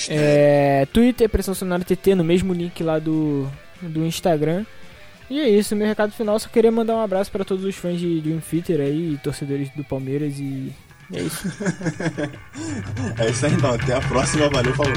É, 0.09 0.85
Twitter, 0.91 1.29
Pressão 1.29 1.53
Sonora 1.53 1.83
TT, 1.83 2.13
no 2.13 2.23
mesmo 2.23 2.53
link 2.53 2.83
lá 2.83 2.99
do, 2.99 3.49
do 3.81 4.05
Instagram. 4.05 4.65
E 5.29 5.39
é 5.39 5.49
isso, 5.49 5.75
meu 5.75 5.87
recado 5.87 6.11
final. 6.11 6.39
Só 6.39 6.49
queria 6.49 6.71
mandar 6.71 6.95
um 6.95 7.01
abraço 7.01 7.31
para 7.31 7.43
todos 7.43 7.63
os 7.63 7.75
fãs 7.75 7.99
de 7.99 8.21
Dream 8.21 8.39
Theater 8.39 8.79
aí, 8.79 9.13
e 9.13 9.17
torcedores 9.17 9.69
do 9.75 9.83
Palmeiras 9.83 10.39
e 10.39 10.73
é 11.13 11.21
isso. 11.21 11.47
É 13.19 13.29
isso 13.29 13.45
aí 13.45 13.53
então. 13.53 13.73
Até 13.73 13.93
a 13.93 14.01
próxima. 14.01 14.49
Valeu, 14.49 14.73
falou. 14.75 14.93